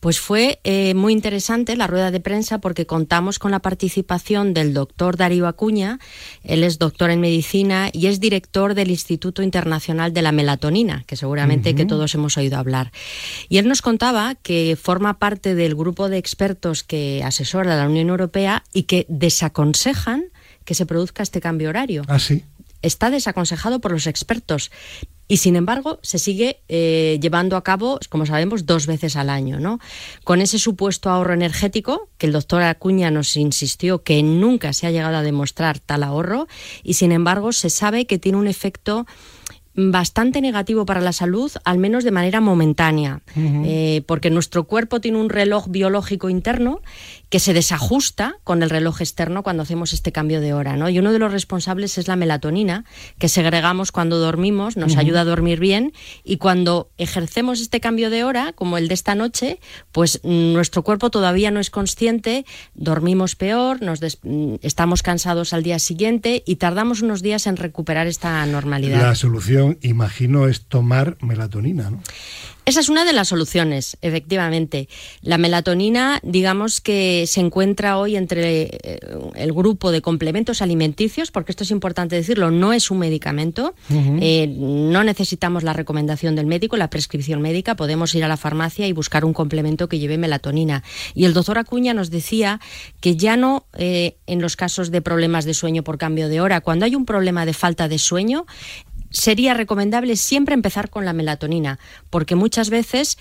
Pues 0.00 0.20
fue 0.20 0.60
eh, 0.64 0.94
muy 0.94 1.12
interesante 1.12 1.76
la 1.76 1.86
rueda 1.86 2.10
de 2.10 2.20
prensa 2.20 2.58
porque 2.58 2.86
contamos 2.86 3.38
con 3.38 3.50
la 3.50 3.58
participación 3.58 4.54
del 4.54 4.72
doctor 4.72 5.16
Darío 5.16 5.48
Acuña. 5.48 5.98
Él 6.44 6.62
es 6.62 6.78
doctor 6.78 7.10
en 7.10 7.20
medicina 7.20 7.90
y 7.92 8.06
es 8.06 8.20
director 8.20 8.74
del 8.74 8.90
Instituto 8.90 9.42
Internacional 9.42 10.12
de 10.12 10.22
la 10.22 10.32
Melatonina, 10.32 11.04
que 11.06 11.16
seguramente 11.16 11.74
que 11.74 11.84
todos 11.84 12.14
hemos 12.14 12.36
oído 12.36 12.58
hablar. 12.58 12.92
Y 13.48 13.58
él 13.58 13.66
nos 13.66 13.82
contaba 13.82 14.36
que 14.36 14.78
forma 14.80 15.18
parte 15.18 15.54
del 15.54 15.74
grupo 15.74 16.08
de 16.08 16.18
expertos 16.18 16.84
que 16.84 17.22
asesora 17.24 17.76
la 17.76 17.88
Unión 17.88 18.08
Europea 18.08 18.62
y 18.72 18.84
que 18.84 19.06
desaconsejan 19.08 20.24
que 20.64 20.74
se 20.74 20.86
produzca 20.86 21.22
este 21.22 21.40
cambio 21.40 21.70
horario. 21.70 22.02
Ah, 22.08 22.18
sí 22.18 22.44
está 22.82 23.10
desaconsejado 23.10 23.80
por 23.80 23.92
los 23.92 24.06
expertos 24.06 24.70
y 25.28 25.36
sin 25.36 25.56
embargo 25.56 26.00
se 26.02 26.18
sigue 26.18 26.62
eh, 26.68 27.18
llevando 27.20 27.56
a 27.56 27.62
cabo, 27.62 28.00
como 28.08 28.24
sabemos, 28.24 28.64
dos 28.64 28.86
veces 28.86 29.14
al 29.14 29.28
año, 29.28 29.60
¿no? 29.60 29.78
Con 30.24 30.40
ese 30.40 30.58
supuesto 30.58 31.10
ahorro 31.10 31.34
energético, 31.34 32.08
que 32.16 32.26
el 32.26 32.32
doctor 32.32 32.62
Acuña 32.62 33.10
nos 33.10 33.36
insistió 33.36 34.02
que 34.02 34.22
nunca 34.22 34.72
se 34.72 34.86
ha 34.86 34.90
llegado 34.90 35.18
a 35.18 35.22
demostrar 35.22 35.78
tal 35.78 36.02
ahorro, 36.02 36.48
y 36.82 36.94
sin 36.94 37.12
embargo 37.12 37.52
se 37.52 37.68
sabe 37.68 38.06
que 38.06 38.18
tiene 38.18 38.38
un 38.38 38.48
efecto 38.48 39.06
bastante 39.80 40.40
negativo 40.40 40.84
para 40.86 41.00
la 41.00 41.12
salud, 41.12 41.52
al 41.64 41.78
menos 41.78 42.02
de 42.02 42.10
manera 42.10 42.40
momentánea, 42.40 43.20
eh, 43.36 44.02
porque 44.06 44.28
nuestro 44.28 44.64
cuerpo 44.64 45.00
tiene 45.00 45.18
un 45.18 45.28
reloj 45.28 45.68
biológico 45.68 46.30
interno 46.30 46.80
que 47.28 47.40
se 47.40 47.52
desajusta 47.52 48.36
con 48.44 48.62
el 48.62 48.70
reloj 48.70 49.00
externo 49.00 49.42
cuando 49.42 49.62
hacemos 49.62 49.92
este 49.92 50.12
cambio 50.12 50.40
de 50.40 50.54
hora, 50.54 50.76
¿no? 50.76 50.88
Y 50.88 50.98
uno 50.98 51.12
de 51.12 51.18
los 51.18 51.32
responsables 51.32 51.98
es 51.98 52.08
la 52.08 52.16
melatonina, 52.16 52.84
que 53.18 53.28
segregamos 53.28 53.92
cuando 53.92 54.18
dormimos, 54.18 54.76
nos 54.76 54.96
ayuda 54.96 55.22
a 55.22 55.24
dormir 55.24 55.60
bien, 55.60 55.92
y 56.24 56.38
cuando 56.38 56.90
ejercemos 56.96 57.60
este 57.60 57.80
cambio 57.80 58.10
de 58.10 58.24
hora, 58.24 58.52
como 58.54 58.78
el 58.78 58.88
de 58.88 58.94
esta 58.94 59.14
noche, 59.14 59.60
pues 59.92 60.20
nuestro 60.24 60.82
cuerpo 60.82 61.10
todavía 61.10 61.50
no 61.50 61.60
es 61.60 61.70
consciente, 61.70 62.46
dormimos 62.74 63.36
peor, 63.36 63.82
nos 63.82 64.00
estamos 64.62 65.02
cansados 65.02 65.52
al 65.52 65.62
día 65.62 65.78
siguiente 65.78 66.42
y 66.46 66.56
tardamos 66.56 67.02
unos 67.02 67.22
días 67.22 67.46
en 67.46 67.56
recuperar 67.56 68.06
esta 68.06 68.44
normalidad. 68.46 69.02
La 69.02 69.14
solución, 69.14 69.78
imagino, 69.82 70.48
es 70.48 70.62
tomar 70.62 71.18
melatonina, 71.20 71.90
¿no? 71.90 72.02
Esa 72.68 72.80
es 72.80 72.90
una 72.90 73.06
de 73.06 73.14
las 73.14 73.28
soluciones, 73.28 73.96
efectivamente. 74.02 74.90
La 75.22 75.38
melatonina, 75.38 76.20
digamos 76.22 76.82
que 76.82 77.24
se 77.26 77.40
encuentra 77.40 77.96
hoy 77.96 78.14
entre 78.14 78.64
eh, 78.64 79.00
el 79.36 79.54
grupo 79.54 79.90
de 79.90 80.02
complementos 80.02 80.60
alimenticios, 80.60 81.30
porque 81.30 81.52
esto 81.52 81.64
es 81.64 81.70
importante 81.70 82.14
decirlo, 82.14 82.50
no 82.50 82.74
es 82.74 82.90
un 82.90 82.98
medicamento, 82.98 83.74
eh, 83.90 84.54
no 84.54 85.02
necesitamos 85.02 85.62
la 85.62 85.72
recomendación 85.72 86.36
del 86.36 86.44
médico, 86.44 86.76
la 86.76 86.90
prescripción 86.90 87.40
médica, 87.40 87.74
podemos 87.74 88.14
ir 88.14 88.22
a 88.22 88.28
la 88.28 88.36
farmacia 88.36 88.86
y 88.86 88.92
buscar 88.92 89.24
un 89.24 89.32
complemento 89.32 89.88
que 89.88 89.98
lleve 89.98 90.18
melatonina. 90.18 90.84
Y 91.14 91.24
el 91.24 91.32
doctor 91.32 91.56
Acuña 91.56 91.94
nos 91.94 92.10
decía 92.10 92.60
que 93.00 93.16
ya 93.16 93.38
no 93.38 93.64
eh, 93.78 94.18
en 94.26 94.42
los 94.42 94.56
casos 94.56 94.90
de 94.90 95.00
problemas 95.00 95.46
de 95.46 95.54
sueño 95.54 95.84
por 95.84 95.96
cambio 95.96 96.28
de 96.28 96.42
hora, 96.42 96.60
cuando 96.60 96.84
hay 96.84 96.94
un 96.96 97.06
problema 97.06 97.46
de 97.46 97.54
falta 97.54 97.88
de 97.88 97.96
sueño, 97.96 98.44
sería 99.10 99.54
recomendable 99.54 100.16
siempre 100.16 100.54
empezar 100.54 100.90
con 100.90 101.04
la 101.04 101.12
melatonina, 101.12 101.78
porque 102.10 102.34
muchas 102.34 102.70
veces 102.70 103.18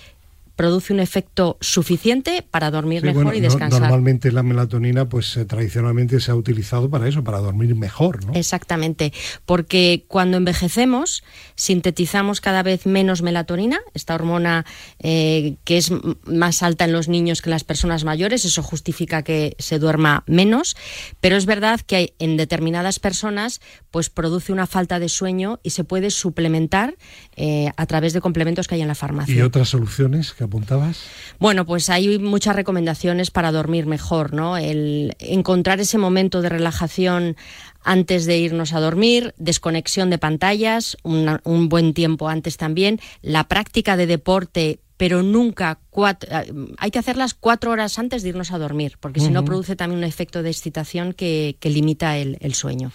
produce 0.58 0.92
un 0.92 1.00
efecto 1.00 1.58
suficiente 1.62 2.44
para 2.50 2.72
dormir 2.72 3.04
mejor 3.04 3.36
y 3.36 3.40
descansar. 3.40 3.80
normalmente 3.80 4.32
la 4.32 4.42
melatonina, 4.42 5.08
pues 5.08 5.38
eh, 5.38 5.46
tradicionalmente 5.46 6.20
se 6.20 6.32
ha 6.32 6.36
utilizado 6.36 6.90
para 6.90 7.08
eso, 7.08 7.24
para 7.24 7.38
dormir 7.38 7.76
mejor, 7.76 8.26
¿no? 8.26 8.34
Exactamente, 8.34 9.14
porque 9.46 10.04
cuando 10.08 10.36
envejecemos 10.36 11.24
sintetizamos 11.56 12.42
cada 12.42 12.64
vez 12.64 12.88
menos 12.88 13.22
melatonina, 13.22 13.80
esta 13.94 14.16
hormona 14.16 14.66
eh, 14.98 15.58
que 15.64 15.78
es 15.78 15.92
más 16.26 16.64
alta 16.64 16.86
en 16.86 16.92
los 16.92 17.08
niños 17.08 17.44
que 17.44 17.50
en 17.50 17.52
las 17.52 17.64
personas 17.64 18.04
mayores, 18.04 18.44
eso 18.44 18.64
justifica 18.64 19.22
que 19.22 19.56
se 19.60 19.78
duerma 19.78 20.24
menos, 20.26 20.76
pero 21.22 21.38
es 21.38 21.46
verdad 21.46 21.82
que 21.82 21.96
hay, 21.96 22.14
en 22.18 22.36
determinadas 22.36 22.98
personas 22.98 23.62
pues 23.92 24.10
produce 24.10 24.52
una 24.52 24.66
falta 24.66 25.00
de 25.00 25.08
sueño 25.08 25.60
y 25.62 25.70
se 25.70 25.84
puede 25.84 26.10
suplementar 26.10 26.96
eh, 27.36 27.70
a 27.78 27.86
través 27.86 28.14
de 28.14 28.22
complementos 28.22 28.68
que 28.68 28.74
hay 28.74 28.82
en 28.82 28.88
la 28.88 28.96
farmacia. 28.96 29.36
¿Y 29.36 29.42
otras 29.42 29.70
soluciones 29.70 30.34
que 30.34 30.47
apuntabas? 30.48 31.00
Bueno, 31.40 31.66
pues 31.66 31.90
hay 31.90 32.20
muchas 32.20 32.56
recomendaciones 32.56 33.32
para 33.32 33.52
dormir 33.52 33.86
mejor, 33.86 34.34
¿no? 34.34 34.58
El 34.58 35.16
encontrar 35.20 35.80
ese 35.80 35.98
momento 35.98 36.42
de 36.42 36.50
relajación 36.50 37.38
antes 37.84 38.26
de 38.26 38.38
irnos 38.38 38.74
a 38.74 38.80
dormir, 38.80 39.34
desconexión 39.38 40.10
de 40.10 40.18
pantallas, 40.18 40.98
un 41.04 41.70
buen 41.70 41.94
tiempo 41.94 42.28
antes 42.28 42.58
también, 42.58 43.00
la 43.22 43.48
práctica 43.48 43.96
de 43.96 44.08
deporte 44.08 44.80
pero 44.98 45.22
nunca 45.22 45.80
cuatro, 45.92 46.28
eh, 46.32 46.52
hay 46.80 46.90
que 46.90 46.98
hacerlas 46.98 47.36
cuatro 47.36 47.70
horas 47.72 48.00
antes 48.00 48.24
de 48.24 48.30
irnos 48.30 48.52
a 48.52 48.58
dormir, 48.58 48.98
porque 49.00 49.20
si 49.20 49.30
no 49.30 49.46
produce 49.46 49.76
también 49.76 50.00
un 50.00 50.04
efecto 50.04 50.42
de 50.42 50.50
excitación 50.50 51.14
que, 51.14 51.56
limita 51.62 52.18
el 52.18 52.54
sueño. 52.56 52.92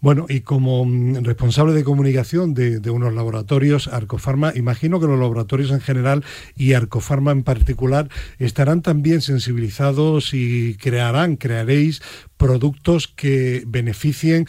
Bueno, 0.00 0.24
y 0.30 0.40
como 0.40 0.84
mm, 0.86 1.24
responsable 1.24 1.74
de 1.74 1.84
comunicación 1.84 2.54
de, 2.54 2.90
unos 2.90 3.12
laboratorios, 3.12 3.86
Arcofarma, 3.86 4.52
imagino 4.56 4.98
que 4.98 5.06
los 5.06 5.18
laboratorios 5.18 5.70
en 5.72 5.80
general 5.80 6.24
y 6.56 6.72
Arcofarma 6.72 7.32
en 7.32 7.42
particular 7.42 8.08
estarán 8.38 8.80
también 8.80 9.20
sensibilizados 9.20 10.32
y 10.32 10.76
crearán, 10.76 11.36
crearéis 11.36 12.00
productos 12.40 13.06
que 13.06 13.64
beneficien 13.66 14.46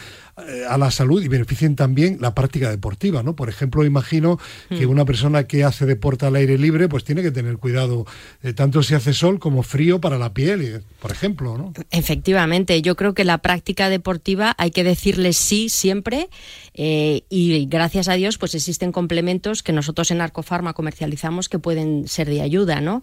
eh, 0.48 0.64
a 0.68 0.78
la 0.78 0.92
salud 0.92 1.22
y 1.22 1.28
beneficien 1.28 1.76
también 1.76 2.20
la 2.22 2.34
práctica 2.34 2.70
deportiva, 2.70 3.22
¿no? 3.22 3.36
Por 3.36 3.50
ejemplo, 3.50 3.84
imagino 3.84 4.40
que 4.70 4.88
hmm. 4.88 4.90
una 4.90 5.04
persona 5.04 5.44
que 5.44 5.66
hace 5.66 5.86
deporte 5.86 6.26
al 6.26 6.36
aire 6.38 6.58
libre, 6.58 6.88
pues 6.88 7.04
tiene 7.04 7.22
que 7.22 7.32
tener 7.32 7.58
cuidado 7.58 8.06
eh, 8.44 8.54
tanto 8.54 8.82
si 8.82 8.96
hace 8.96 9.14
sol 9.14 9.40
como 9.40 9.62
frío 9.62 10.00
para 10.00 10.18
la 10.18 10.34
piel, 10.34 10.62
eh, 10.62 10.82
por 11.02 11.12
ejemplo, 11.12 11.58
¿no? 11.58 11.74
Efectivamente, 11.92 12.82
yo 12.82 12.96
creo 12.96 13.14
que 13.14 13.26
la 13.26 13.40
práctica 13.40 13.90
deportiva 13.90 14.56
hay 14.58 14.72
que 14.72 14.86
decirle 14.86 15.34
sí 15.34 15.68
siempre 15.68 16.30
y 16.74 17.68
gracias 17.70 18.08
a 18.08 18.14
Dios, 18.14 18.38
pues 18.38 18.56
existen 18.56 18.94
complementos 18.94 19.62
que 19.62 19.74
nosotros 19.74 20.10
en 20.10 20.22
Arcofarma 20.22 20.74
comercializamos 20.74 21.50
que 21.50 21.60
pueden 21.60 22.08
ser 22.08 22.30
de 22.30 22.42
ayuda, 22.42 22.80
¿no? 22.80 23.02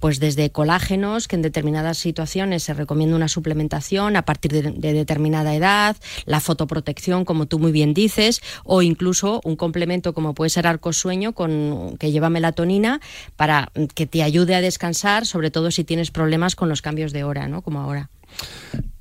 Pues 0.00 0.18
desde 0.18 0.50
colágenos, 0.50 1.28
que 1.28 1.36
en 1.36 1.42
determinadas 1.42 1.98
situaciones 1.98 2.64
se 2.64 2.74
recomienda 2.74 3.14
una 3.14 3.28
suplementación, 3.28 4.16
a 4.16 4.23
partir 4.24 4.52
de, 4.52 4.92
determinada 4.92 5.54
edad, 5.54 5.96
la 6.26 6.40
fotoprotección, 6.40 7.24
como 7.24 7.46
tú 7.46 7.58
muy 7.58 7.72
bien 7.72 7.94
dices, 7.94 8.40
o 8.64 8.82
incluso 8.82 9.40
un 9.44 9.56
complemento 9.56 10.14
como 10.14 10.34
puede 10.34 10.50
ser 10.50 10.66
arcosueño 10.66 11.32
con, 11.32 11.96
que 11.98 12.12
lleva 12.12 12.30
melatonina 12.30 13.00
para 13.36 13.70
que 13.94 14.06
te 14.06 14.22
ayude 14.22 14.54
a 14.54 14.60
descansar, 14.60 15.26
sobre 15.26 15.50
todo 15.50 15.70
si 15.70 15.84
tienes 15.84 16.10
problemas 16.10 16.56
con 16.56 16.68
los 16.68 16.82
cambios 16.82 17.12
de 17.12 17.24
hora, 17.24 17.48
¿no? 17.48 17.62
Como 17.62 17.80
ahora. 17.80 18.10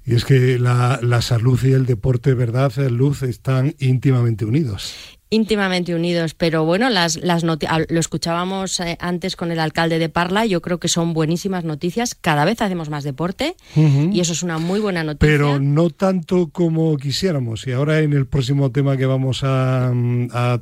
Y 0.06 0.16
es 0.16 0.26
que 0.26 0.60
la, 0.60 1.00
la 1.02 1.22
salud 1.22 1.60
y 1.64 1.72
el 1.72 1.86
deporte, 1.86 2.34
¿verdad, 2.34 2.74
Luz, 2.90 3.24
están 3.24 3.76
íntimamente 3.80 4.46
unidos? 4.46 4.94
Íntimamente 5.34 5.96
unidos, 5.96 6.36
pero 6.36 6.64
bueno, 6.64 6.90
las, 6.90 7.18
las 7.18 7.44
lo 7.44 7.58
escuchábamos 8.00 8.80
eh, 8.80 8.98
antes 9.00 9.36
con 9.36 9.52
el 9.52 9.60
alcalde 9.60 9.98
de 9.98 10.08
Parla, 10.08 10.46
yo 10.46 10.62
creo 10.62 10.80
que 10.80 10.88
son 10.88 11.14
buenísimas 11.14 11.64
noticias, 11.64 12.16
cada 12.16 12.46
vez 12.46 12.62
hacemos 12.62 12.90
más 12.90 13.04
deporte 13.04 13.56
y 13.76 14.20
eso 14.20 14.34
es 14.34 14.44
una 14.44 14.60
muy 14.60 14.80
buena 14.80 15.04
noticia. 15.04 15.28
Pero 15.28 15.60
no 15.60 15.90
tanto 15.90 16.50
como 16.52 16.96
quisiéramos 16.98 17.66
y 17.66 17.72
ahora 17.72 18.00
en 18.00 18.14
el 18.14 18.28
próximo 18.28 18.72
tema 18.72 18.96
que 18.96 19.08
vamos 19.08 19.42
a, 19.44 19.92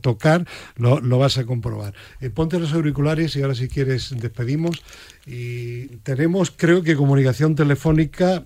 tocar 0.02 0.48
lo, 0.78 1.02
vas 1.18 1.38
a 1.38 1.46
comprobar. 1.46 1.94
Eh, 2.22 2.30
ponte 2.30 2.58
los 2.60 2.74
auriculares 2.74 3.36
y 3.36 3.42
ahora 3.42 3.56
si 3.56 3.68
quieres 3.68 4.16
despedimos 4.18 4.82
y 5.26 5.88
tenemos 5.98 6.52
creo 6.56 6.82
que 6.82 6.96
comunicación 6.96 7.56
telefónica 7.56 8.44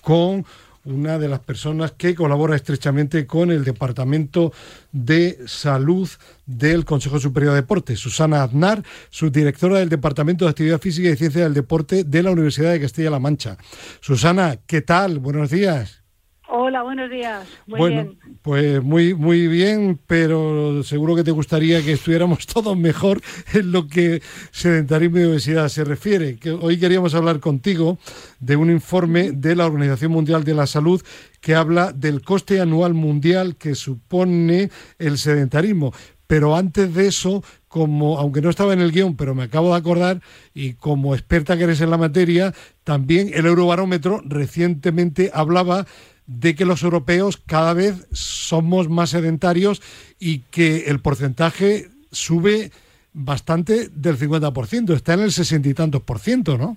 con 0.00 0.46
una 0.86 1.18
de 1.18 1.28
las 1.28 1.40
personas 1.40 1.92
que 1.92 2.14
colabora 2.14 2.56
estrechamente 2.56 3.26
con 3.26 3.50
el 3.50 3.64
Departamento 3.64 4.52
de 4.92 5.38
Salud 5.46 6.08
del 6.46 6.84
Consejo 6.84 7.18
Superior 7.18 7.52
de 7.52 7.60
Deportes, 7.60 7.98
Susana 7.98 8.42
Aznar, 8.42 8.82
subdirectora 9.10 9.78
del 9.78 9.88
Departamento 9.88 10.44
de 10.44 10.50
Actividad 10.50 10.80
Física 10.80 11.10
y 11.10 11.16
Ciencia 11.16 11.42
del 11.42 11.54
Deporte 11.54 12.04
de 12.04 12.22
la 12.22 12.30
Universidad 12.30 12.72
de 12.72 12.80
Castilla-La 12.80 13.18
Mancha. 13.18 13.58
Susana, 14.00 14.58
¿qué 14.66 14.80
tal? 14.80 15.18
Buenos 15.18 15.50
días. 15.50 16.05
Hola, 16.48 16.82
buenos 16.82 17.10
días. 17.10 17.44
Muy 17.66 17.78
bueno, 17.78 18.14
pues 18.42 18.80
muy, 18.80 19.14
muy 19.14 19.48
bien, 19.48 19.98
pero 20.06 20.84
seguro 20.84 21.16
que 21.16 21.24
te 21.24 21.32
gustaría 21.32 21.82
que 21.82 21.92
estuviéramos 21.92 22.46
todos 22.52 22.76
mejor 22.76 23.20
en 23.52 23.72
lo 23.72 23.88
que 23.88 24.22
sedentarismo 24.52 25.18
y 25.18 25.24
obesidad 25.24 25.68
se 25.68 25.84
refiere. 25.84 26.36
Que 26.36 26.52
hoy 26.52 26.78
queríamos 26.78 27.14
hablar 27.16 27.40
contigo 27.40 27.98
de 28.38 28.54
un 28.54 28.70
informe 28.70 29.32
de 29.32 29.56
la 29.56 29.66
Organización 29.66 30.12
Mundial 30.12 30.44
de 30.44 30.54
la 30.54 30.68
Salud 30.68 31.02
que 31.40 31.56
habla 31.56 31.92
del 31.92 32.22
coste 32.22 32.60
anual 32.60 32.94
mundial 32.94 33.56
que 33.56 33.74
supone 33.74 34.70
el 35.00 35.18
sedentarismo. 35.18 35.92
Pero 36.28 36.56
antes 36.56 36.92
de 36.94 37.08
eso, 37.08 37.42
como, 37.68 38.18
aunque 38.18 38.40
no 38.40 38.50
estaba 38.50 38.72
en 38.72 38.80
el 38.80 38.92
guion, 38.92 39.16
pero 39.16 39.34
me 39.34 39.44
acabo 39.44 39.70
de 39.70 39.78
acordar, 39.78 40.20
y 40.54 40.74
como 40.74 41.14
experta 41.14 41.56
que 41.56 41.64
eres 41.64 41.80
en 41.80 41.90
la 41.90 41.98
materia, 41.98 42.52
también 42.84 43.30
el 43.32 43.46
Eurobarómetro 43.46 44.22
recientemente 44.24 45.30
hablaba 45.32 45.86
de 46.26 46.54
que 46.54 46.64
los 46.64 46.82
europeos 46.82 47.36
cada 47.36 47.72
vez 47.72 48.08
somos 48.12 48.88
más 48.88 49.10
sedentarios 49.10 49.82
y 50.18 50.40
que 50.50 50.88
el 50.88 51.00
porcentaje 51.00 51.86
sube 52.10 52.70
bastante 53.12 53.88
del 53.88 54.16
50%, 54.16 54.92
está 54.92 55.14
en 55.14 55.20
el 55.20 55.32
sesenta 55.32 55.68
y 55.68 55.74
tantos 55.74 56.02
por 56.02 56.18
ciento, 56.18 56.58
¿no? 56.58 56.76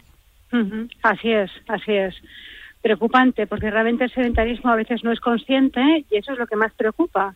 Así 1.03 1.31
es, 1.31 1.51
así 1.67 1.91
es. 1.93 2.15
Preocupante, 2.81 3.45
porque 3.45 3.69
realmente 3.69 4.05
el 4.05 4.13
sedentarismo 4.13 4.71
a 4.71 4.75
veces 4.75 5.03
no 5.03 5.11
es 5.11 5.19
consciente 5.19 6.05
y 6.09 6.15
eso 6.15 6.33
es 6.33 6.39
lo 6.39 6.47
que 6.47 6.55
más 6.55 6.71
preocupa. 6.73 7.35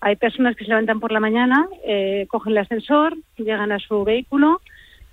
Hay 0.00 0.16
personas 0.16 0.56
que 0.56 0.64
se 0.64 0.70
levantan 0.70 1.00
por 1.00 1.12
la 1.12 1.20
mañana, 1.20 1.68
eh, 1.84 2.26
cogen 2.28 2.52
el 2.52 2.58
ascensor, 2.58 3.16
llegan 3.36 3.72
a 3.72 3.78
su 3.78 4.04
vehículo, 4.04 4.60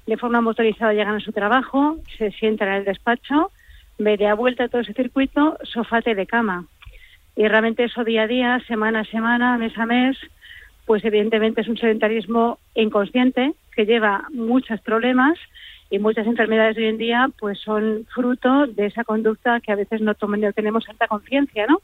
de 0.05 0.17
forma 0.17 0.41
motorizada 0.41 0.93
llegan 0.93 1.15
a 1.15 1.19
su 1.19 1.31
trabajo, 1.31 1.97
se 2.17 2.31
sientan 2.31 2.69
en 2.69 2.73
el 2.75 2.85
despacho 2.85 3.51
me 3.97 4.17
vuelta 4.33 4.67
todo 4.67 4.81
ese 4.81 4.93
circuito, 4.93 5.57
sofate 5.63 6.15
de 6.15 6.27
cama. 6.27 6.65
Y 7.35 7.47
realmente 7.47 7.83
eso 7.83 8.03
día 8.03 8.23
a 8.23 8.27
día, 8.27 8.61
semana 8.67 9.01
a 9.01 9.05
semana, 9.05 9.57
mes 9.57 9.77
a 9.77 9.85
mes, 9.85 10.17
pues 10.85 11.03
evidentemente 11.03 11.61
es 11.61 11.67
un 11.67 11.77
sedentarismo 11.77 12.59
inconsciente 12.75 13.53
que 13.75 13.85
lleva 13.85 14.25
muchos 14.31 14.79
problemas 14.81 15.37
y 15.89 15.99
muchas 15.99 16.27
enfermedades 16.27 16.75
de 16.75 16.83
hoy 16.83 16.89
en 16.89 16.97
día 16.97 17.29
pues 17.39 17.59
son 17.59 18.05
fruto 18.13 18.67
de 18.67 18.85
esa 18.87 19.03
conducta 19.03 19.59
que 19.59 19.71
a 19.71 19.75
veces 19.75 20.01
no, 20.01 20.13
no 20.19 20.53
tenemos 20.53 20.87
alta 20.89 21.07
conciencia, 21.07 21.67
¿no? 21.67 21.81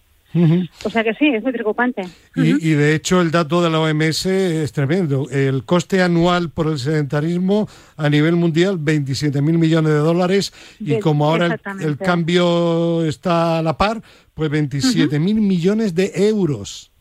O 0.84 0.90
sea 0.90 1.04
que 1.04 1.14
sí, 1.16 1.28
es 1.28 1.44
muy 1.44 1.52
preocupante. 1.52 2.04
Y, 2.36 2.72
de 2.72 2.96
hecho 2.96 3.22
el 3.22 3.32
dato 3.32 3.62
de 3.62 3.70
la 3.70 3.80
OMS 3.80 4.26
es 4.26 4.72
tremendo. 4.72 5.28
El 5.30 5.66
coste 5.66 6.02
anual 6.02 6.50
por 6.52 6.68
el 6.68 6.80
sedentarismo 6.80 7.68
a 7.98 8.10
nivel 8.10 8.36
mundial, 8.36 8.78
27 8.80 9.42
mil 9.42 9.58
millones 9.58 9.92
de 9.92 10.00
dólares. 10.00 10.54
Y 10.80 11.00
como 11.00 11.26
ahora 11.26 11.60
el, 11.80 11.98
cambio 11.98 13.04
está 13.06 13.60
a 13.60 13.64
la 13.64 13.78
par, 13.78 14.02
pues 14.34 14.50
27 14.50 15.20
mil 15.20 15.42
millones 15.42 15.96
de 15.96 16.12
euros. 16.16 16.92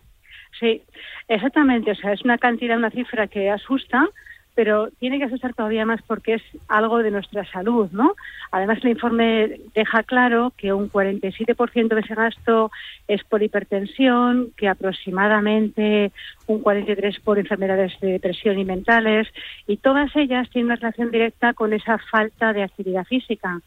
Sí, 0.58 0.82
exactamente. 1.28 1.92
O 1.92 1.94
sea, 1.94 2.12
es 2.12 2.22
una 2.24 2.38
cantidad, 2.38 2.76
una 2.76 2.90
cifra 2.90 3.28
que 3.28 3.50
asusta 3.50 4.08
pero 4.54 4.90
tiene 4.98 5.18
que 5.18 5.24
asustar 5.24 5.54
todavía 5.54 5.86
más 5.86 6.00
porque 6.02 6.34
es 6.34 6.42
algo 6.68 6.98
de 7.02 7.10
nuestra 7.10 7.44
salud, 7.50 7.88
¿no? 7.92 8.14
Además, 8.50 8.78
el 8.82 8.90
informe 8.90 9.60
deja 9.74 10.02
claro 10.02 10.52
que 10.56 10.72
un 10.72 10.90
47% 10.90 11.88
de 11.88 12.00
ese 12.00 12.14
gasto 12.14 12.70
es 13.08 13.22
por 13.24 13.42
hipertensión, 13.42 14.52
que 14.56 14.68
aproximadamente 14.68 16.12
un 16.46 16.62
43% 16.62 17.20
por 17.22 17.38
enfermedades 17.38 17.98
de 18.00 18.12
depresión 18.12 18.58
y 18.58 18.64
mentales, 18.64 19.28
y 19.66 19.76
todas 19.76 20.14
ellas 20.16 20.48
tienen 20.50 20.66
una 20.66 20.76
relación 20.76 21.10
directa 21.10 21.54
con 21.54 21.72
esa 21.72 21.98
falta 21.98 22.52
de 22.52 22.62
actividad 22.62 23.04
física 23.04 23.60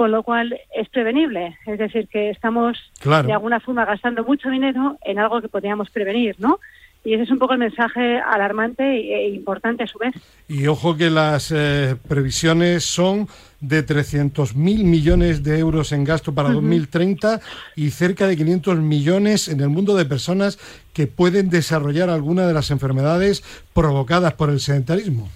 con 0.00 0.12
lo 0.12 0.22
cual 0.22 0.58
es 0.74 0.88
prevenible. 0.88 1.58
Es 1.66 1.78
decir, 1.78 2.08
que 2.08 2.30
estamos 2.30 2.78
de 3.04 3.32
alguna 3.34 3.60
forma 3.60 3.84
gastando 3.84 4.24
mucho 4.24 4.48
dinero 4.48 4.96
en 5.04 5.18
algo 5.18 5.42
que 5.42 5.48
podríamos 5.50 5.90
prevenir, 5.90 6.36
¿no? 6.38 6.58
Y 7.04 7.14
ese 7.14 7.22
es 7.22 7.30
un 7.30 7.38
poco 7.38 7.54
el 7.54 7.60
mensaje 7.60 8.18
alarmante 8.18 8.82
e 8.82 9.28
importante 9.30 9.84
a 9.84 9.86
su 9.86 9.98
vez. 9.98 10.14
Y 10.48 10.66
ojo 10.66 10.96
que 10.96 11.08
las 11.08 11.50
eh, 11.50 11.96
previsiones 12.08 12.84
son 12.84 13.26
de 13.60 13.86
300.000 13.86 14.54
millones 14.54 15.42
de 15.42 15.58
euros 15.58 15.92
en 15.92 16.04
gasto 16.04 16.34
para 16.34 16.50
2030 16.50 17.40
y 17.76 17.90
cerca 17.90 18.26
de 18.26 18.36
500 18.36 18.78
millones 18.78 19.48
en 19.48 19.60
el 19.60 19.68
mundo 19.68 19.96
de 19.96 20.04
personas 20.04 20.58
que 20.92 21.06
pueden 21.06 21.50
desarrollar 21.50 22.10
alguna 22.10 22.46
de 22.46 22.54
las 22.54 22.70
enfermedades 22.70 23.42
provocadas 23.74 24.34
por 24.34 24.50
el 24.50 24.60
sedentarismo. 24.60 25.28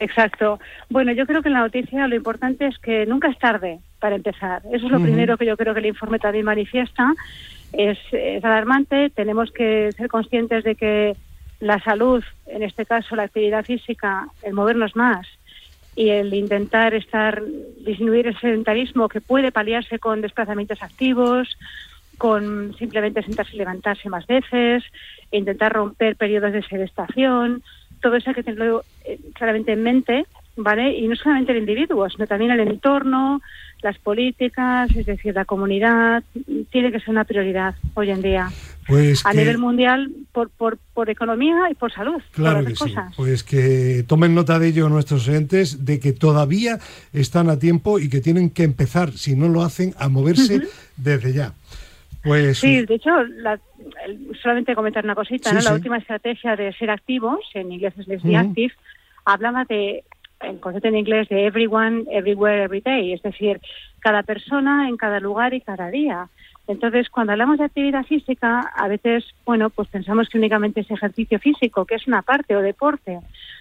Exacto. 0.00 0.60
Bueno, 0.90 1.12
yo 1.12 1.26
creo 1.26 1.42
que 1.42 1.48
en 1.48 1.54
la 1.54 1.60
noticia 1.60 2.06
lo 2.06 2.14
importante 2.14 2.66
es 2.66 2.78
que 2.78 3.04
nunca 3.06 3.28
es 3.28 3.38
tarde 3.38 3.80
para 3.98 4.16
empezar. 4.16 4.62
Eso 4.72 4.86
es 4.86 4.92
lo 4.92 5.00
primero 5.00 5.36
que 5.36 5.46
yo 5.46 5.56
creo 5.56 5.74
que 5.74 5.80
el 5.80 5.86
informe 5.86 6.18
también 6.18 6.44
manifiesta 6.44 7.14
es, 7.72 7.98
alarmante. 8.42 9.10
Tenemos 9.10 9.50
que 9.52 9.92
ser 9.96 10.08
conscientes 10.08 10.64
de 10.64 10.74
que 10.74 11.16
la 11.60 11.80
salud, 11.80 12.22
en 12.46 12.62
este 12.62 12.86
caso 12.86 13.16
la 13.16 13.24
actividad 13.24 13.64
física, 13.64 14.28
el 14.42 14.54
movernos 14.54 14.94
más 14.94 15.26
y 15.96 16.10
el 16.10 16.32
intentar 16.32 16.94
estar 16.94 17.42
disminuir 17.84 18.28
el 18.28 18.38
sedentarismo 18.38 19.08
que 19.08 19.20
puede 19.20 19.50
paliarse 19.50 19.98
con 19.98 20.20
desplazamientos 20.20 20.80
activos, 20.82 21.56
con 22.18 22.74
simplemente 22.78 23.22
sentarse 23.22 23.56
y 23.56 23.58
levantarse 23.58 24.08
más 24.08 24.26
veces, 24.26 24.84
e 25.32 25.38
intentar 25.38 25.72
romper 25.72 26.16
periodos 26.16 26.52
de 26.52 26.62
sedestación, 26.62 27.62
todo 28.00 28.14
eso 28.16 28.30
hay 28.30 28.34
que 28.34 28.42
tenerlo 28.42 28.84
eh, 29.04 29.18
claramente 29.34 29.72
en 29.72 29.82
mente, 29.82 30.26
¿vale? 30.58 30.98
Y 30.98 31.08
no 31.08 31.16
solamente 31.16 31.52
el 31.52 31.58
individuo, 31.58 32.08
sino 32.10 32.26
también 32.26 32.50
el 32.50 32.60
entorno, 32.60 33.40
las 33.80 33.96
políticas, 33.98 34.94
es 34.94 35.06
decir, 35.06 35.34
la 35.34 35.44
comunidad, 35.44 36.22
tiene 36.70 36.90
que 36.90 36.98
ser 36.98 37.10
una 37.10 37.24
prioridad 37.24 37.76
hoy 37.94 38.10
en 38.10 38.22
día. 38.22 38.50
Pues 38.86 39.24
a 39.24 39.32
nivel 39.32 39.58
mundial 39.58 40.10
por, 40.32 40.50
por, 40.50 40.78
por, 40.94 41.10
economía 41.10 41.70
y 41.70 41.74
por 41.74 41.92
salud. 41.92 42.20
Claro 42.32 42.64
que 42.64 42.74
sí. 42.74 42.94
Pues 43.16 43.44
que 43.44 44.04
tomen 44.08 44.34
nota 44.34 44.58
de 44.58 44.68
ello 44.68 44.88
nuestros 44.88 45.28
oyentes, 45.28 45.84
de 45.84 46.00
que 46.00 46.12
todavía 46.12 46.78
están 47.12 47.50
a 47.50 47.58
tiempo 47.58 47.98
y 47.98 48.08
que 48.08 48.20
tienen 48.20 48.50
que 48.50 48.64
empezar, 48.64 49.12
si 49.12 49.36
no 49.36 49.48
lo 49.48 49.62
hacen, 49.62 49.94
a 49.98 50.08
moverse 50.08 50.62
desde 50.96 51.32
ya. 51.32 51.52
Pues, 52.24 52.58
sí, 52.58 52.84
de 52.84 52.94
hecho, 52.94 53.10
solamente 54.42 54.74
comentar 54.74 55.04
una 55.04 55.14
cosita, 55.14 55.52
¿no? 55.52 55.60
la 55.60 55.74
última 55.74 55.98
estrategia 55.98 56.56
de 56.56 56.72
ser 56.72 56.90
activos, 56.90 57.40
en 57.54 57.70
inglés 57.70 57.94
es 57.96 58.08
Let's 58.08 58.24
Active, 58.34 58.72
hablaba 59.24 59.64
de 59.64 60.04
el 60.40 60.60
concepto 60.60 60.88
en 60.88 60.96
inglés 60.96 61.28
de 61.28 61.46
everyone, 61.46 62.04
everywhere, 62.10 62.62
every 62.62 62.80
day, 62.80 63.12
es 63.12 63.22
decir, 63.22 63.60
cada 64.00 64.22
persona 64.22 64.88
en 64.88 64.96
cada 64.96 65.20
lugar 65.20 65.54
y 65.54 65.60
cada 65.60 65.90
día. 65.90 66.28
Entonces, 66.66 67.08
cuando 67.08 67.32
hablamos 67.32 67.58
de 67.58 67.64
actividad 67.64 68.04
física, 68.04 68.60
a 68.60 68.88
veces, 68.88 69.24
bueno, 69.46 69.70
pues 69.70 69.88
pensamos 69.88 70.28
que 70.28 70.38
únicamente 70.38 70.80
es 70.80 70.90
ejercicio 70.90 71.38
físico, 71.38 71.86
que 71.86 71.94
es 71.94 72.06
una 72.06 72.22
parte 72.22 72.54
o 72.54 72.62
deporte, 72.62 73.20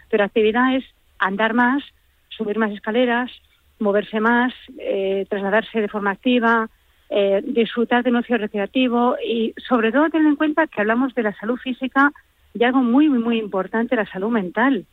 pero 0.09 0.23
actividad 0.23 0.75
es 0.75 0.83
andar 1.17 1.53
más, 1.53 1.83
subir 2.29 2.57
más 2.57 2.71
escaleras, 2.71 3.31
moverse 3.79 4.19
más, 4.19 4.53
eh, 4.77 5.25
trasladarse 5.29 5.81
de 5.81 5.87
forma 5.87 6.11
activa, 6.11 6.69
eh, 7.09 7.41
disfrutar 7.45 8.03
de 8.03 8.09
un 8.09 8.17
ocio 8.17 8.37
recreativo 8.37 9.15
y, 9.25 9.53
sobre 9.67 9.91
todo, 9.91 10.09
tener 10.09 10.27
en 10.27 10.35
cuenta 10.35 10.67
que 10.67 10.81
hablamos 10.81 11.15
de 11.15 11.23
la 11.23 11.33
salud 11.33 11.57
física 11.57 12.11
y 12.53 12.63
algo 12.63 12.83
muy, 12.83 13.07
muy, 13.07 13.19
muy 13.19 13.39
importante, 13.39 13.95
la 13.95 14.05
salud 14.05 14.29
mental 14.29 14.85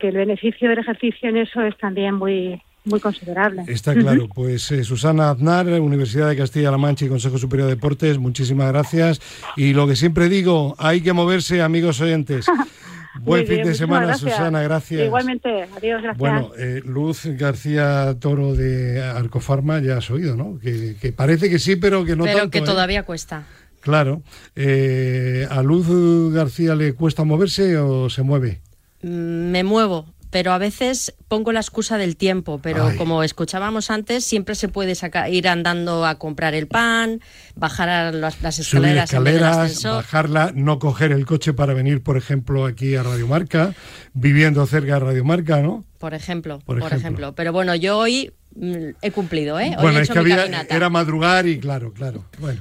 que 0.00 0.08
el 0.08 0.16
beneficio 0.16 0.68
del 0.68 0.78
ejercicio 0.78 1.28
en 1.28 1.36
eso 1.36 1.62
es 1.62 1.76
también 1.78 2.14
muy 2.14 2.60
muy 2.84 2.98
considerable. 2.98 3.64
Está 3.68 3.94
claro. 3.94 4.26
Pues 4.34 4.70
eh, 4.72 4.84
Susana 4.84 5.30
Aznar, 5.30 5.66
Universidad 5.66 6.30
de 6.30 6.36
Castilla-La 6.36 6.78
Mancha 6.78 7.04
y 7.04 7.08
Consejo 7.08 7.36
Superior 7.36 7.68
de 7.68 7.74
Deportes, 7.74 8.18
muchísimas 8.18 8.72
gracias. 8.72 9.20
Y 9.56 9.74
lo 9.74 9.86
que 9.86 9.96
siempre 9.96 10.28
digo, 10.28 10.74
hay 10.78 11.02
que 11.02 11.12
moverse, 11.12 11.62
amigos 11.62 12.00
oyentes. 12.00 12.46
Buen 13.20 13.46
fin 13.46 13.64
de 13.64 13.74
semana, 13.74 14.16
Susana, 14.16 14.62
gracias. 14.62 15.02
Igualmente, 15.02 15.64
adiós, 15.76 16.00
gracias. 16.00 16.16
Bueno, 16.16 16.52
eh, 16.56 16.80
Luz 16.84 17.26
García 17.26 18.16
Toro 18.18 18.54
de 18.54 19.02
Arcofarma, 19.02 19.80
ya 19.80 19.98
has 19.98 20.10
oído, 20.10 20.36
¿no? 20.36 20.58
Que, 20.60 21.12
parece 21.14 21.50
que 21.50 21.58
sí, 21.58 21.76
pero 21.76 22.04
que 22.04 22.16
no 22.16 22.24
pero 22.24 22.38
tanto. 22.38 22.50
que 22.52 22.58
¿eh? 22.58 22.62
todavía 22.62 23.02
cuesta. 23.02 23.44
Claro. 23.80 24.22
Eh, 24.54 25.46
¿A 25.50 25.62
Luz 25.62 26.32
García 26.32 26.74
le 26.74 26.94
cuesta 26.94 27.24
moverse 27.24 27.76
o 27.78 28.08
se 28.08 28.22
mueve? 28.22 28.60
Mm, 29.02 29.50
me 29.50 29.64
muevo, 29.64 30.06
pero 30.30 30.52
a 30.52 30.58
veces 30.58 31.14
pongo 31.28 31.52
la 31.52 31.60
excusa 31.60 31.98
del 31.98 32.16
tiempo, 32.16 32.60
pero 32.62 32.92
como 32.96 33.22
escuchábamos 33.22 33.90
antes, 33.90 34.24
siempre 34.24 34.54
se 34.54 34.68
puede 34.68 34.94
sacar, 34.94 35.32
ir 35.32 35.48
andando 35.48 36.06
a 36.06 36.16
comprar 36.16 36.54
el 36.54 36.68
pan, 36.68 37.20
bajar 37.56 37.88
a 37.88 38.12
las, 38.12 38.36
escaleras, 38.58 39.10
escaleras 39.10 39.82
bajarla, 39.82 40.52
no 40.54 40.78
coger 40.78 41.12
el 41.12 41.26
coche 41.26 41.52
para 41.52 41.74
venir, 41.74 42.02
por 42.02 42.16
ejemplo, 42.16 42.64
aquí 42.64 42.94
a 42.94 43.02
Radio 43.02 43.26
Marca, 43.26 43.74
viviendo 44.12 44.64
cerca 44.66 44.94
de 44.94 45.00
Radio 45.00 45.24
Marca, 45.24 45.60
¿no? 45.60 45.84
Por 45.98 46.14
ejemplo, 46.14 46.60
por, 46.60 46.80
ejemplo. 46.80 47.34
Pero 47.34 47.52
bueno, 47.52 47.74
yo 47.74 47.98
hoy 47.98 48.32
mm, 48.54 48.90
he 49.02 49.10
cumplido, 49.10 49.58
¿eh? 49.58 49.76
bueno, 49.80 49.98
es 49.98 50.08
que 50.10 50.18
había, 50.18 50.44
era 50.68 50.90
madrugar 50.90 51.46
y 51.46 51.58
claro, 51.58 51.92
claro. 51.92 52.24
Bueno. 52.38 52.60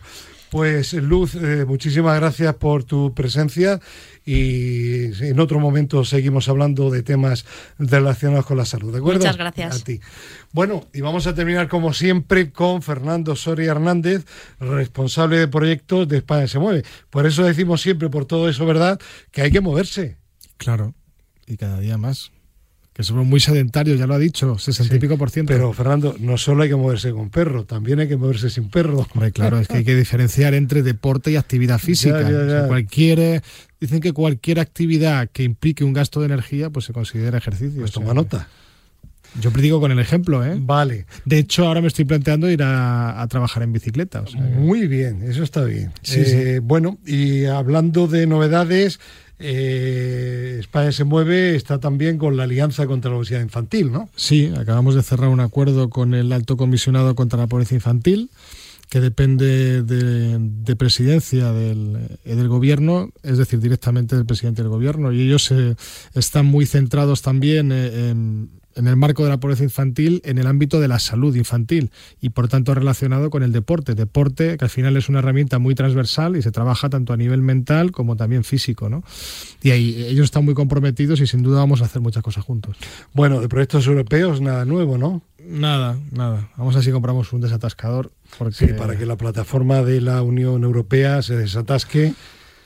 Pues 0.51 0.93
Luz, 0.93 1.35
eh, 1.35 1.65
muchísimas 1.67 2.19
gracias 2.19 2.55
por 2.55 2.83
tu 2.83 3.13
presencia 3.13 3.79
y 4.25 5.05
en 5.23 5.39
otro 5.39 5.59
momento 5.59 6.03
seguimos 6.03 6.49
hablando 6.49 6.89
de 6.89 7.03
temas 7.03 7.45
relacionados 7.77 8.45
con 8.45 8.57
la 8.57 8.65
salud, 8.65 8.91
¿de 8.91 8.97
acuerdo? 8.97 9.19
Muchas 9.19 9.37
gracias. 9.37 9.81
A 9.81 9.83
ti. 9.83 9.99
Bueno, 10.51 10.87
y 10.91 11.01
vamos 11.01 11.27
a 11.27 11.35
terminar 11.35 11.67
como 11.67 11.93
siempre 11.93 12.51
con 12.51 12.81
Fernando 12.81 13.35
Soria 13.35 13.71
Hernández, 13.71 14.25
responsable 14.59 15.37
de 15.37 15.47
proyectos 15.47 16.07
de 16.07 16.17
España 16.17 16.47
se 16.47 16.57
mueve. 16.57 16.83
Por 17.11 17.27
eso 17.27 17.43
decimos 17.43 17.81
siempre, 17.81 18.09
por 18.09 18.25
todo 18.25 18.49
eso, 18.49 18.65
¿verdad?, 18.65 18.99
que 19.31 19.43
hay 19.43 19.51
que 19.51 19.61
moverse. 19.61 20.17
Claro, 20.57 20.95
y 21.45 21.57
cada 21.57 21.79
día 21.79 21.97
más 21.97 22.31
que 22.99 23.05
somos 23.05 23.25
muy 23.25 23.39
sedentarios, 23.39 23.97
ya 23.97 24.05
lo 24.07 24.13
ha 24.13 24.19
dicho, 24.19 24.57
60 24.57 24.93
y 24.93 24.99
pico 24.99 25.17
por 25.17 25.29
ciento. 25.29 25.53
Pero 25.53 25.71
Fernando, 25.71 26.17
no 26.19 26.37
solo 26.37 26.63
hay 26.63 26.69
que 26.69 26.75
moverse 26.75 27.13
con 27.13 27.29
perro, 27.29 27.63
también 27.63 28.01
hay 28.01 28.09
que 28.09 28.17
moverse 28.17 28.49
sin 28.49 28.69
perro. 28.69 29.07
claro, 29.31 29.57
es 29.57 29.69
que 29.69 29.77
hay 29.77 29.85
que 29.85 29.95
diferenciar 29.95 30.53
entre 30.53 30.83
deporte 30.83 31.31
y 31.31 31.37
actividad 31.37 31.79
física. 31.79 32.67
cualquier, 32.67 33.41
dicen 33.79 34.01
que 34.01 34.11
cualquier 34.11 34.59
actividad 34.59 35.29
que 35.31 35.43
implique 35.43 35.85
un 35.85 35.93
gasto 35.93 36.19
de 36.19 36.25
energía, 36.25 36.71
pues 36.71 36.83
se 36.83 36.91
considera 36.91 37.37
ejercicio. 37.37 37.79
Pues 37.79 37.93
toma 37.93 38.13
nota. 38.13 38.49
Yo 39.39 39.51
predigo 39.51 39.79
con 39.79 39.93
el 39.93 39.99
ejemplo, 39.99 40.45
¿eh? 40.45 40.57
Vale. 40.59 41.05
De 41.23 41.37
hecho, 41.37 41.67
ahora 41.67 41.79
me 41.79 41.87
estoy 41.87 42.03
planteando 42.03 42.51
ir 42.51 42.63
a, 42.63 43.25
trabajar 43.29 43.63
en 43.63 43.71
bicicleta. 43.71 44.25
Muy 44.57 44.87
bien, 44.87 45.23
eso 45.23 45.43
está 45.43 45.63
bien. 45.63 45.93
Eh, 46.11 46.59
bueno, 46.61 46.97
y 47.05 47.45
hablando 47.45 48.07
de 48.07 48.27
novedades, 48.27 48.99
eh, 49.39 50.57
España 50.59 50.91
se 50.91 51.05
mueve, 51.05 51.55
está 51.55 51.79
también 51.79 52.17
con 52.17 52.35
la 52.35 52.43
Alianza 52.43 52.85
contra 52.87 53.09
la 53.09 53.17
Obesidad 53.17 53.41
Infantil, 53.41 53.91
¿no? 53.91 54.09
Sí, 54.15 54.51
acabamos 54.57 54.95
de 54.95 55.03
cerrar 55.03 55.29
un 55.29 55.39
acuerdo 55.39 55.89
con 55.89 56.13
el 56.13 56.31
Alto 56.33 56.57
Comisionado 56.57 57.15
contra 57.15 57.39
la 57.39 57.47
Pobreza 57.47 57.75
Infantil, 57.75 58.29
que 58.89 58.99
depende 58.99 59.81
de, 59.83 60.75
presidencia 60.75 61.53
del, 61.53 62.17
eh, 62.25 62.35
del, 62.35 62.47
gobierno, 62.49 63.11
es 63.23 63.37
decir, 63.37 63.59
directamente 63.59 64.15
del 64.15 64.25
presidente 64.25 64.61
del 64.61 64.69
gobierno, 64.69 65.13
y 65.13 65.21
ellos 65.21 65.51
eh, 65.51 65.75
están 66.15 66.45
muy 66.45 66.65
centrados 66.65 67.21
también 67.21 67.71
en 67.71 68.49
en 68.75 68.87
el 68.87 68.95
marco 68.95 69.23
de 69.23 69.29
la 69.29 69.39
pobreza 69.39 69.63
infantil 69.63 70.21
en 70.23 70.37
el 70.37 70.47
ámbito 70.47 70.79
de 70.79 70.87
la 70.87 70.99
salud 70.99 71.35
infantil 71.35 71.91
y 72.21 72.29
por 72.29 72.47
tanto 72.47 72.73
relacionado 72.73 73.29
con 73.29 73.43
el 73.43 73.51
deporte. 73.51 73.95
Deporte 73.95 74.57
que 74.57 74.65
al 74.65 74.69
final 74.69 74.95
es 74.97 75.09
una 75.09 75.19
herramienta 75.19 75.59
muy 75.59 75.75
transversal 75.75 76.35
y 76.35 76.41
se 76.41 76.51
trabaja 76.51 76.89
tanto 76.89 77.13
a 77.13 77.17
nivel 77.17 77.41
mental 77.41 77.91
como 77.91 78.15
también 78.15 78.43
físico. 78.43 78.89
¿no? 78.89 79.03
Y 79.61 79.71
ahí 79.71 80.05
ellos 80.07 80.25
están 80.25 80.45
muy 80.45 80.53
comprometidos 80.53 81.19
y 81.21 81.27
sin 81.27 81.43
duda 81.43 81.59
vamos 81.59 81.81
a 81.81 81.85
hacer 81.85 82.01
muchas 82.01 82.23
cosas 82.23 82.43
juntos. 82.43 82.77
Bueno, 83.13 83.41
de 83.41 83.49
proyectos 83.49 83.87
europeos 83.87 84.41
nada 84.41 84.65
nuevo, 84.65 84.97
¿no? 84.97 85.21
Nada, 85.45 85.97
nada. 86.11 86.49
Vamos 86.57 86.75
a 86.75 86.79
ver 86.79 86.85
si 86.85 86.91
compramos 86.91 87.33
un 87.33 87.41
desatascador. 87.41 88.11
Porque... 88.37 88.55
Sí, 88.55 88.67
para 88.73 88.97
que 88.97 89.05
la 89.05 89.17
plataforma 89.17 89.81
de 89.81 90.01
la 90.01 90.21
Unión 90.21 90.63
Europea 90.63 91.21
se 91.21 91.35
desatasque. 91.35 92.13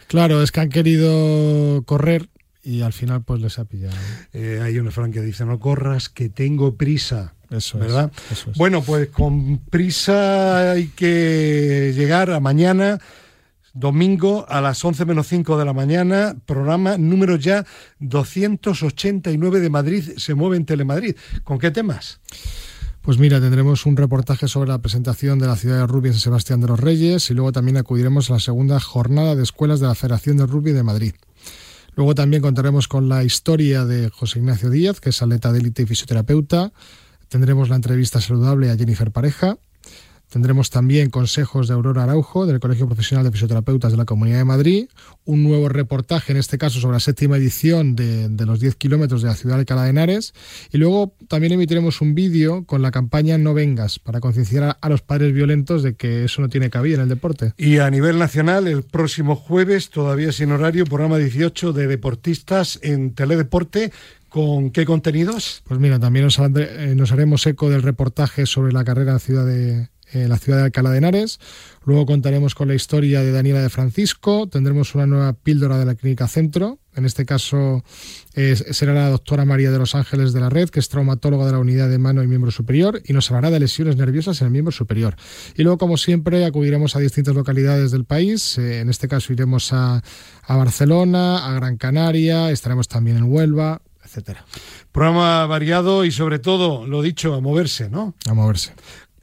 Claro, 0.08 0.43
es 0.43 0.51
que 0.51 0.60
han 0.60 0.70
querido 0.70 1.84
correr 1.86 2.30
y 2.64 2.82
al 2.82 2.93
final 2.93 3.24
pues 3.24 3.41
les 3.41 3.59
ha 3.59 3.66
pillado. 3.66 3.95
Eh, 4.32 4.59
hay 4.64 4.80
una 4.80 4.91
Frank 4.91 5.14
que 5.14 5.22
dice, 5.22 5.45
no 5.45 5.59
corras, 5.59 6.09
que 6.09 6.30
tengo 6.30 6.76
prisa. 6.76 7.36
Eso 7.49 7.78
¿verdad? 7.78 8.11
Es, 8.32 8.45
Bueno, 8.57 8.82
pues 8.82 9.09
con 9.09 9.59
prisa 9.59 10.72
hay 10.72 10.88
que 10.88 11.93
llegar 11.95 12.32
a 12.32 12.39
mañana, 12.39 12.99
domingo 13.74 14.45
a 14.49 14.61
las 14.61 14.84
11 14.84 15.05
menos 15.05 15.28
5 15.28 15.57
de 15.57 15.66
la 15.66 15.74
mañana, 15.74 16.36
programa 16.45 16.97
número 16.97 17.36
ya 17.36 17.66
289 17.99 19.59
de 19.59 19.70
Madrid, 19.70 20.03
se 20.18 20.34
mueve 20.34 20.57
en 20.57 20.66
Telemadrid. 20.66 21.16
¿Con 21.43 21.59
qué 21.59 21.70
temas? 21.70 22.20
Pues 23.03 23.18
mira, 23.18 23.41
tendremos 23.41 23.86
un 23.86 23.97
reportaje 23.97 24.47
sobre 24.47 24.70
la 24.70 24.80
presentación 24.80 25.38
de 25.38 25.45
la 25.45 25.57
ciudad 25.57 25.80
de 25.80 25.88
rugby 25.88 26.07
en 26.07 26.14
Sebastián 26.14 26.61
de 26.61 26.68
los 26.68 26.80
Reyes 26.80 27.30
y 27.30 27.34
luego 27.34 27.51
también 27.51 27.76
acudiremos 27.76 28.30
a 28.30 28.36
la 28.36 28.39
segunda 28.39 28.80
jornada 28.80 29.36
de 29.36 29.43
escuelas 29.43 29.82
de 29.82 29.88
la 29.88 29.95
Federación 29.95 30.38
de 30.38 30.45
Rugby 30.45 30.72
de 30.72 30.84
Madrid. 30.84 31.14
Luego 31.96 32.16
también 32.16 32.41
contaremos 32.41 32.88
con 32.88 33.08
la 33.08 33.24
historia 33.24 33.86
de 33.86 34.10
José 34.10 34.39
Ignacio 34.39 34.70
Díaz, 34.70 35.00
que 35.00 35.10
es 35.10 35.22
atleta 35.22 35.52
de 35.52 35.60
élite 35.60 35.84
y 35.84 35.86
fisioterapeuta. 35.86 36.74
Tendremos 37.28 37.70
la 37.70 37.76
entrevista 37.76 38.20
saludable 38.20 38.72
a 38.72 38.78
Jennifer 38.78 39.12
Pareja. 39.12 39.58
Tendremos 40.34 40.71
también 40.71 41.11
consejos 41.11 41.67
de 41.67 41.75
Aurora 41.75 42.05
Araujo, 42.05 42.47
del 42.47 42.59
Colegio 42.59 42.88
Profesional 42.88 43.23
de 43.23 43.31
Fisioterapeutas 43.31 43.91
de 43.91 43.99
la 43.99 44.05
Comunidad 44.05 44.39
de 44.39 44.45
Madrid, 44.45 44.88
un 45.25 45.43
nuevo 45.43 45.69
reportaje, 45.69 46.31
en 46.31 46.39
este 46.39 46.57
caso 46.57 46.79
sobre 46.79 46.95
la 46.95 47.01
séptima 47.01 47.38
edición 47.38 47.95
de, 47.95 48.31
los 48.43 48.59
10 48.59 48.75
kilómetros 48.77 49.21
de 49.21 49.27
la 49.27 49.36
ciudad 49.36 49.57
de 49.57 49.59
Alcalá 49.59 49.84
de 49.84 49.91
Henares, 49.91 50.34
y 50.71 50.79
luego 50.79 51.13
también 51.27 51.53
emitiremos 51.53 52.01
un 52.01 52.15
vídeo 52.15 52.65
con 52.65 52.81
la 52.81 52.89
campaña 52.89 53.38
No 53.38 53.53
Vengas, 53.53 53.99
para 53.99 54.21
concienciar 54.21 54.75
a 54.81 54.89
los 54.89 55.03
padres 55.03 55.36
violentos 55.36 55.84
de 55.84 55.93
que 55.93 56.23
eso 56.23 56.41
no 56.41 56.49
tiene 56.49 56.71
cabida 56.71 56.95
en 56.95 57.01
el 57.01 57.09
deporte. 57.09 57.53
Y 57.55 57.77
a 57.77 57.91
nivel 57.91 58.17
nacional, 58.17 58.67
el 58.67 58.81
próximo 58.81 59.36
jueves, 59.36 59.91
todavía 59.91 60.31
sin 60.31 60.51
horario, 60.51 60.86
programa 60.86 61.19
18 61.19 61.73
de 61.73 61.86
deportistas 61.86 62.79
en 62.81 63.13
Teledeporte, 63.13 63.91
¿Con 64.29 64.71
qué 64.71 64.84
contenidos? 64.84 65.61
Pues 65.67 65.79
mira, 65.79 65.99
también 65.99 66.25
nos, 66.25 66.39
eh, 66.39 66.95
nos, 66.95 67.11
haremos 67.11 67.45
eco 67.45 67.69
del 67.69 67.84
reportaje 67.84 68.47
sobre 68.47 68.73
la 68.73 68.84
carrera 68.84 69.11
en 69.11 69.19
Ciudad 69.19 69.45
de, 69.45 69.89
en 70.14 70.30
la 70.30 70.38
ciudad 70.38 70.59
de 70.59 70.66
Alcalá 70.66 70.91
de 70.91 70.99
Henares. 70.99 71.39
Luego 71.86 72.05
contaremos 72.05 72.55
con 72.55 72.70
la 72.70 72.76
historia 72.76 73.22
de 73.22 73.32
Daniela 73.32 73.61
de 73.61 73.70
Francisco. 73.70 74.47
Tendremos 74.47 74.95
una 74.95 75.05
nueva 75.05 75.34
píldora 75.34 75.78
de 75.78 75.86
la 75.86 75.95
Clínica 75.95 76.28
Centro. 76.28 76.80
En 76.95 77.05
este 77.05 77.26
caso 77.26 77.84
será 78.72 78.93
la 78.93 79.09
doctora 79.09 79.45
María 79.45 79.72
de 79.72 79.80
los 79.80 79.95
Ángeles 79.95 80.32
de 80.32 80.39
la 80.39 80.49
Red, 80.49 80.70
que 80.70 80.80
es 80.80 80.89
traumatóloga 80.89 81.45
de 81.45 81.51
la 81.53 81.59
unidad 81.59 81.89
de 81.89 81.97
mano 81.97 82.24
y 82.24 82.28
miembro 82.28 82.51
superior, 82.51 83.01
y 83.03 83.14
nos 83.14 83.30
hablará 83.32 83.49
de 83.49 83.59
lesiones 83.59 83.97
nerviosas 83.97 84.39
en 84.41 84.47
el 84.47 84.51
miembro 84.51 84.72
superior. 84.72 85.16
Y 85.55 85.64
luego, 85.64 85.80
como 85.80 85.97
siempre, 85.97 86.45
acudiremos 86.45 86.95
a 86.95 86.99
distintas 86.99 87.36
localidades 87.36 87.91
del 87.91 88.05
país. 88.05 88.57
Eh, 88.59 88.80
en 88.80 88.89
este 88.89 89.07
caso 89.07 89.34
iremos 89.34 89.74
a, 89.74 90.03
a 90.43 90.55
Barcelona, 90.55 91.47
a 91.47 91.53
Gran 91.55 91.78
Canaria, 91.78 92.51
estaremos 92.51 92.88
también 92.88 93.18
en 93.18 93.24
Huelva, 93.24 93.82
etcétera. 94.05 94.45
Programa 94.91 95.45
variado 95.47 96.05
y 96.05 96.11
sobre 96.11 96.38
todo, 96.38 96.86
lo 96.86 97.01
dicho, 97.01 97.34
a 97.34 97.41
moverse, 97.41 97.89
¿no? 97.89 98.14
A 98.30 98.34
moverse. 98.34 98.74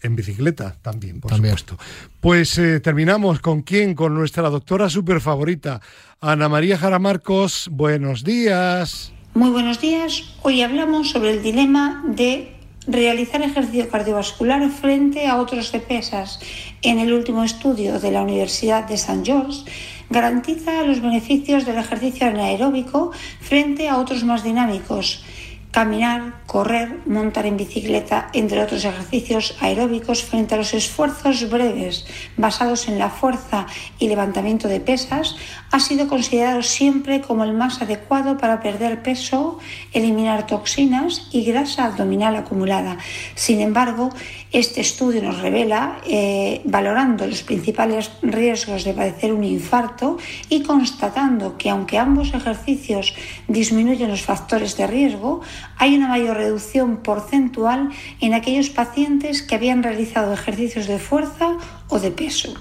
En 0.02 0.16
bicicleta 0.16 0.76
también, 0.82 1.20
por 1.20 1.34
supuesto. 1.34 1.76
Pues 2.20 2.56
eh, 2.58 2.80
terminamos 2.80 3.40
con 3.40 3.62
quién, 3.62 3.94
con 3.94 4.14
nuestra 4.14 4.48
doctora 4.48 4.88
súper 4.88 5.20
favorita, 5.20 5.80
Ana 6.20 6.48
María 6.48 6.78
Jara 6.78 6.98
Marcos. 6.98 7.68
Buenos 7.70 8.24
días. 8.24 9.12
Muy 9.34 9.50
buenos 9.50 9.80
días. 9.80 10.34
Hoy 10.42 10.62
hablamos 10.62 11.10
sobre 11.10 11.30
el 11.30 11.42
dilema 11.42 12.02
de 12.06 12.56
realizar 12.86 13.42
ejercicio 13.42 13.88
cardiovascular 13.88 14.68
frente 14.70 15.26
a 15.26 15.36
otros 15.36 15.70
de 15.72 15.80
pesas. 15.80 16.40
En 16.82 16.98
el 16.98 17.12
último 17.12 17.44
estudio 17.44 18.00
de 18.00 18.10
la 18.10 18.22
Universidad 18.22 18.88
de 18.88 18.96
San 18.96 19.24
George 19.24 19.64
garantiza 20.08 20.82
los 20.82 21.00
beneficios 21.00 21.64
del 21.66 21.78
ejercicio 21.78 22.26
anaeróbico 22.26 23.12
frente 23.40 23.88
a 23.88 23.98
otros 23.98 24.24
más 24.24 24.42
dinámicos 24.42 25.24
caminar, 25.70 26.42
correr, 26.46 26.98
montar 27.06 27.46
en 27.46 27.56
bicicleta, 27.56 28.28
entre 28.32 28.60
otros 28.60 28.84
ejercicios 28.84 29.56
aeróbicos 29.60 30.24
frente 30.24 30.54
a 30.54 30.58
los 30.58 30.74
esfuerzos 30.74 31.48
breves 31.48 32.06
basados 32.36 32.88
en 32.88 32.98
la 32.98 33.08
fuerza 33.08 33.66
y 33.98 34.08
levantamiento 34.08 34.66
de 34.66 34.80
pesas, 34.80 35.36
ha 35.70 35.78
sido 35.78 36.08
considerado 36.08 36.62
siempre 36.62 37.20
como 37.20 37.44
el 37.44 37.52
más 37.52 37.80
adecuado 37.82 38.36
para 38.36 38.60
perder 38.60 39.02
peso, 39.02 39.58
eliminar 39.92 40.46
toxinas 40.46 41.28
y 41.30 41.44
grasa 41.44 41.84
abdominal 41.84 42.34
acumulada. 42.34 42.98
Sin 43.36 43.60
embargo, 43.60 44.10
este 44.50 44.80
estudio 44.80 45.22
nos 45.22 45.40
revela, 45.40 46.00
eh, 46.04 46.62
valorando 46.64 47.24
los 47.24 47.44
principales 47.44 48.10
riesgos 48.22 48.82
de 48.82 48.94
padecer 48.94 49.32
un 49.32 49.44
infarto 49.44 50.18
y 50.48 50.62
constatando 50.62 51.56
que 51.56 51.70
aunque 51.70 51.98
ambos 51.98 52.34
ejercicios 52.34 53.14
disminuyen 53.46 54.10
los 54.10 54.22
factores 54.22 54.76
de 54.76 54.88
riesgo, 54.88 55.42
hay 55.76 55.96
una 55.96 56.08
mayor 56.08 56.36
reducción 56.36 56.98
porcentual 56.98 57.90
en 58.20 58.34
aquellos 58.34 58.70
pacientes 58.70 59.42
que 59.42 59.54
habían 59.54 59.82
realizado 59.82 60.32
ejercicios 60.32 60.86
de 60.86 60.98
fuerza 60.98 61.56
o 61.88 61.98
de 61.98 62.10
peso. 62.10 62.54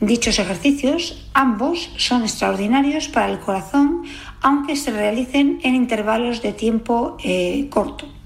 Dichos 0.00 0.38
ejercicios, 0.38 1.28
ambos, 1.34 1.90
son 1.96 2.22
extraordinarios 2.22 3.08
para 3.08 3.30
el 3.30 3.40
corazón, 3.40 4.04
aunque 4.40 4.76
se 4.76 4.92
realicen 4.92 5.58
en 5.64 5.74
intervalos 5.74 6.40
de 6.40 6.52
tiempo 6.52 7.16
eh, 7.24 7.68
corto. 7.68 8.17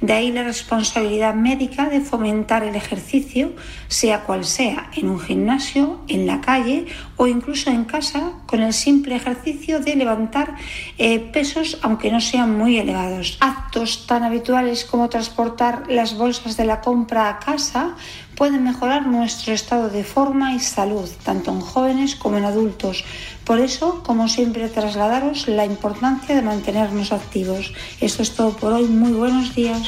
De 0.00 0.12
ahí 0.12 0.32
la 0.32 0.42
responsabilidad 0.42 1.34
médica 1.34 1.88
de 1.88 2.00
fomentar 2.00 2.62
el 2.62 2.74
ejercicio, 2.74 3.52
sea 3.88 4.22
cual 4.24 4.44
sea, 4.44 4.90
en 4.96 5.08
un 5.08 5.20
gimnasio, 5.20 6.00
en 6.08 6.26
la 6.26 6.40
calle 6.40 6.86
o 7.16 7.26
incluso 7.26 7.70
en 7.70 7.84
casa, 7.84 8.32
con 8.46 8.62
el 8.62 8.72
simple 8.72 9.16
ejercicio 9.16 9.80
de 9.80 9.96
levantar 9.96 10.54
eh, 10.98 11.18
pesos 11.18 11.78
aunque 11.82 12.10
no 12.10 12.20
sean 12.20 12.56
muy 12.56 12.78
elevados. 12.78 13.38
Actos 13.40 14.06
tan 14.06 14.22
habituales 14.22 14.84
como 14.84 15.08
transportar 15.08 15.84
las 15.88 16.16
bolsas 16.16 16.56
de 16.56 16.64
la 16.64 16.80
compra 16.80 17.28
a 17.28 17.38
casa 17.38 17.96
pueden 18.38 18.62
mejorar 18.62 19.04
nuestro 19.04 19.52
estado 19.52 19.90
de 19.90 20.04
forma 20.04 20.54
y 20.54 20.60
salud, 20.60 21.08
tanto 21.24 21.50
en 21.50 21.60
jóvenes 21.60 22.14
como 22.14 22.38
en 22.38 22.44
adultos. 22.44 23.04
Por 23.44 23.58
eso, 23.58 24.02
como 24.04 24.28
siempre, 24.28 24.68
trasladaros 24.68 25.48
la 25.48 25.64
importancia 25.64 26.36
de 26.36 26.42
mantenernos 26.42 27.10
activos. 27.10 27.74
Esto 28.00 28.22
es 28.22 28.36
todo 28.36 28.56
por 28.56 28.72
hoy. 28.72 28.84
Muy 28.84 29.12
buenos 29.12 29.54
días. 29.56 29.82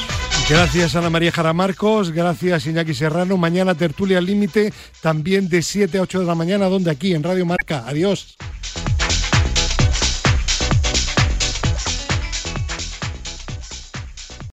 Gracias 0.49 0.95
Ana 0.97 1.09
María 1.09 1.31
Jara 1.31 1.53
Marcos, 1.53 2.11
gracias 2.11 2.65
Iñaki 2.65 2.93
Serrano. 2.93 3.37
Mañana 3.37 3.73
tertulia 3.73 4.19
límite, 4.19 4.73
también 4.99 5.47
de 5.47 5.61
7 5.61 5.99
a 5.99 6.01
8 6.01 6.19
de 6.19 6.25
la 6.25 6.35
mañana, 6.35 6.65
donde 6.65 6.91
aquí 6.91 7.13
en 7.13 7.23
Radio 7.23 7.45
Marca. 7.45 7.85
Adiós. 7.87 8.35